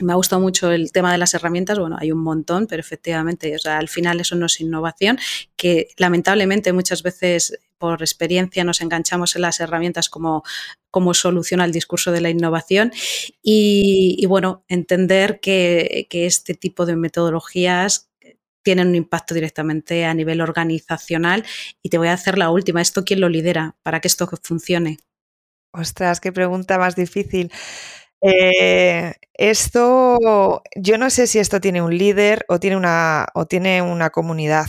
me 0.00 0.12
ha 0.12 0.16
gustado 0.16 0.42
mucho 0.42 0.70
el 0.70 0.92
tema 0.92 1.12
de 1.12 1.18
las 1.18 1.34
herramientas, 1.34 1.78
bueno, 1.78 1.96
hay 1.98 2.12
un 2.12 2.22
montón, 2.22 2.66
pero 2.66 2.80
efectivamente, 2.80 3.54
o 3.54 3.58
sea, 3.58 3.78
al 3.78 3.88
final 3.88 4.20
eso 4.20 4.36
no 4.36 4.46
es 4.46 4.60
innovación, 4.60 5.18
que 5.56 5.88
lamentablemente 5.96 6.72
muchas 6.72 7.02
veces 7.02 7.58
por 7.78 8.02
experiencia 8.02 8.64
nos 8.64 8.80
enganchamos 8.80 9.36
en 9.36 9.42
las 9.42 9.60
herramientas 9.60 10.08
como, 10.08 10.42
como 10.90 11.14
solución 11.14 11.60
al 11.60 11.72
discurso 11.72 12.12
de 12.12 12.20
la 12.20 12.30
innovación 12.30 12.92
y, 13.42 14.24
bueno, 14.26 14.64
entender 14.68 15.40
que, 15.40 16.06
que 16.10 16.26
este 16.26 16.54
tipo 16.54 16.86
de 16.86 16.96
metodologías 16.96 18.10
tienen 18.66 18.88
un 18.88 18.94
impacto 18.96 19.32
directamente 19.32 20.04
a 20.04 20.12
nivel 20.12 20.40
organizacional. 20.40 21.44
Y 21.82 21.88
te 21.88 21.98
voy 21.98 22.08
a 22.08 22.14
hacer 22.14 22.36
la 22.36 22.50
última, 22.50 22.82
¿esto 22.82 23.04
quién 23.04 23.20
lo 23.20 23.28
lidera 23.28 23.76
para 23.84 24.00
que 24.00 24.08
esto 24.08 24.28
funcione? 24.42 24.98
Ostras, 25.72 26.18
qué 26.18 26.32
pregunta 26.32 26.76
más 26.76 26.96
difícil. 26.96 27.52
Eh, 28.20 29.14
esto, 29.34 30.62
yo 30.74 30.98
no 30.98 31.10
sé 31.10 31.28
si 31.28 31.38
esto 31.38 31.60
tiene 31.60 31.80
un 31.80 31.96
líder 31.96 32.44
o 32.48 32.58
tiene 32.58 32.76
una, 32.76 33.28
o 33.34 33.46
tiene 33.46 33.82
una 33.82 34.10
comunidad 34.10 34.66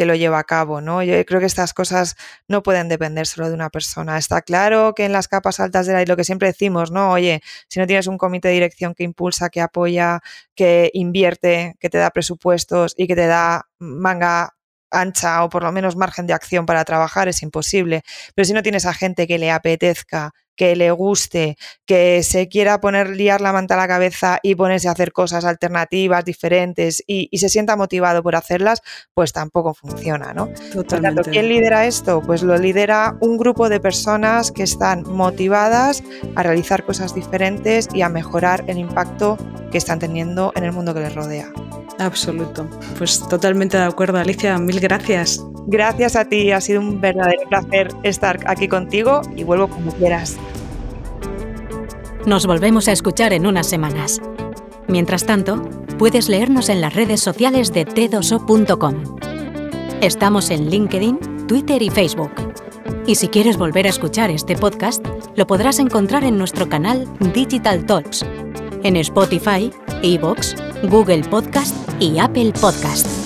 que 0.00 0.06
lo 0.06 0.14
lleva 0.14 0.38
a 0.38 0.44
cabo, 0.44 0.80
¿no? 0.80 1.02
Yo 1.02 1.22
creo 1.26 1.40
que 1.40 1.46
estas 1.46 1.74
cosas 1.74 2.16
no 2.48 2.62
pueden 2.62 2.88
depender 2.88 3.26
solo 3.26 3.48
de 3.48 3.54
una 3.54 3.68
persona. 3.68 4.16
Está 4.16 4.40
claro 4.40 4.94
que 4.94 5.04
en 5.04 5.12
las 5.12 5.28
capas 5.28 5.60
altas 5.60 5.86
de 5.86 5.92
la 5.92 6.02
lo 6.06 6.16
que 6.16 6.24
siempre 6.24 6.48
decimos, 6.48 6.90
¿no? 6.90 7.10
Oye, 7.10 7.42
si 7.68 7.80
no 7.80 7.86
tienes 7.86 8.06
un 8.06 8.16
comité 8.16 8.48
de 8.48 8.54
dirección 8.54 8.94
que 8.94 9.04
impulsa, 9.04 9.50
que 9.50 9.60
apoya, 9.60 10.20
que 10.54 10.90
invierte, 10.94 11.74
que 11.78 11.90
te 11.90 11.98
da 11.98 12.08
presupuestos 12.12 12.94
y 12.96 13.06
que 13.08 13.14
te 13.14 13.26
da 13.26 13.68
manga 13.78 14.54
ancha 14.90 15.44
o 15.44 15.50
por 15.50 15.64
lo 15.64 15.70
menos 15.70 15.96
margen 15.96 16.26
de 16.26 16.32
acción 16.32 16.64
para 16.64 16.82
trabajar 16.86 17.28
es 17.28 17.42
imposible. 17.42 18.02
Pero 18.34 18.46
si 18.46 18.54
no 18.54 18.62
tienes 18.62 18.86
a 18.86 18.94
gente 18.94 19.26
que 19.26 19.38
le 19.38 19.50
apetezca, 19.50 20.32
que 20.60 20.76
le 20.76 20.90
guste, 20.90 21.56
que 21.86 22.22
se 22.22 22.50
quiera 22.50 22.82
poner, 22.82 23.08
liar 23.08 23.40
la 23.40 23.50
manta 23.50 23.76
a 23.76 23.78
la 23.78 23.88
cabeza 23.88 24.40
y 24.42 24.56
ponerse 24.56 24.88
a 24.88 24.90
hacer 24.90 25.10
cosas 25.10 25.46
alternativas, 25.46 26.22
diferentes 26.22 27.02
y, 27.06 27.30
se 27.38 27.48
sienta 27.48 27.76
motivado 27.76 28.22
por 28.22 28.36
hacerlas, 28.36 28.82
pues 29.14 29.32
tampoco 29.32 29.72
funciona, 29.72 30.34
¿no? 30.34 30.50
Totalmente. 30.74 31.30
¿quién 31.30 31.48
lidera 31.48 31.86
esto? 31.86 32.20
Pues 32.20 32.42
lo 32.42 32.58
lidera 32.58 33.16
un 33.20 33.38
grupo 33.38 33.70
de 33.70 33.80
personas 33.80 34.52
que 34.52 34.64
están 34.64 35.04
motivadas 35.04 36.02
a 36.36 36.42
realizar 36.42 36.84
cosas 36.84 37.14
diferentes 37.14 37.88
y 37.94 38.02
a 38.02 38.10
mejorar 38.10 38.62
el 38.66 38.76
impacto 38.76 39.38
que 39.72 39.78
están 39.78 39.98
teniendo 39.98 40.52
en 40.56 40.64
el 40.64 40.72
mundo 40.72 40.92
que 40.92 41.00
les 41.00 41.14
rodea. 41.14 41.50
Absoluto. 41.98 42.68
Pues 42.98 43.20
totalmente 43.28 43.76
de 43.76 43.84
acuerdo, 43.84 44.18
Alicia. 44.18 44.58
Mil 44.58 44.80
gracias. 44.80 45.44
Gracias 45.66 46.16
a 46.16 46.24
ti, 46.24 46.50
ha 46.52 46.60
sido 46.60 46.80
un 46.80 47.00
verdadero 47.00 47.42
placer 47.48 47.88
estar 48.02 48.40
aquí 48.46 48.66
contigo 48.66 49.20
y 49.36 49.44
vuelvo 49.44 49.68
como 49.68 49.92
quieras. 49.92 50.36
Nos 52.26 52.46
volvemos 52.46 52.88
a 52.88 52.92
escuchar 52.92 53.32
en 53.32 53.46
unas 53.46 53.66
semanas. 53.66 54.20
Mientras 54.88 55.24
tanto, 55.24 55.62
puedes 55.98 56.28
leernos 56.28 56.68
en 56.68 56.80
las 56.80 56.94
redes 56.94 57.20
sociales 57.20 57.72
de 57.72 57.86
t2o.com. 57.86 59.18
Estamos 60.00 60.50
en 60.50 60.70
LinkedIn, 60.70 61.46
Twitter 61.46 61.82
y 61.82 61.90
Facebook. 61.90 62.32
Y 63.06 63.14
si 63.14 63.28
quieres 63.28 63.56
volver 63.56 63.86
a 63.86 63.90
escuchar 63.90 64.30
este 64.30 64.56
podcast, 64.56 65.04
lo 65.36 65.46
podrás 65.46 65.78
encontrar 65.78 66.24
en 66.24 66.38
nuestro 66.38 66.68
canal 66.68 67.06
Digital 67.32 67.86
Talks, 67.86 68.24
en 68.84 68.96
Spotify, 68.96 69.70
Evox, 70.02 70.54
Google 70.90 71.22
Podcast 71.28 71.74
y 72.00 72.18
Apple 72.18 72.52
Podcast. 72.60 73.19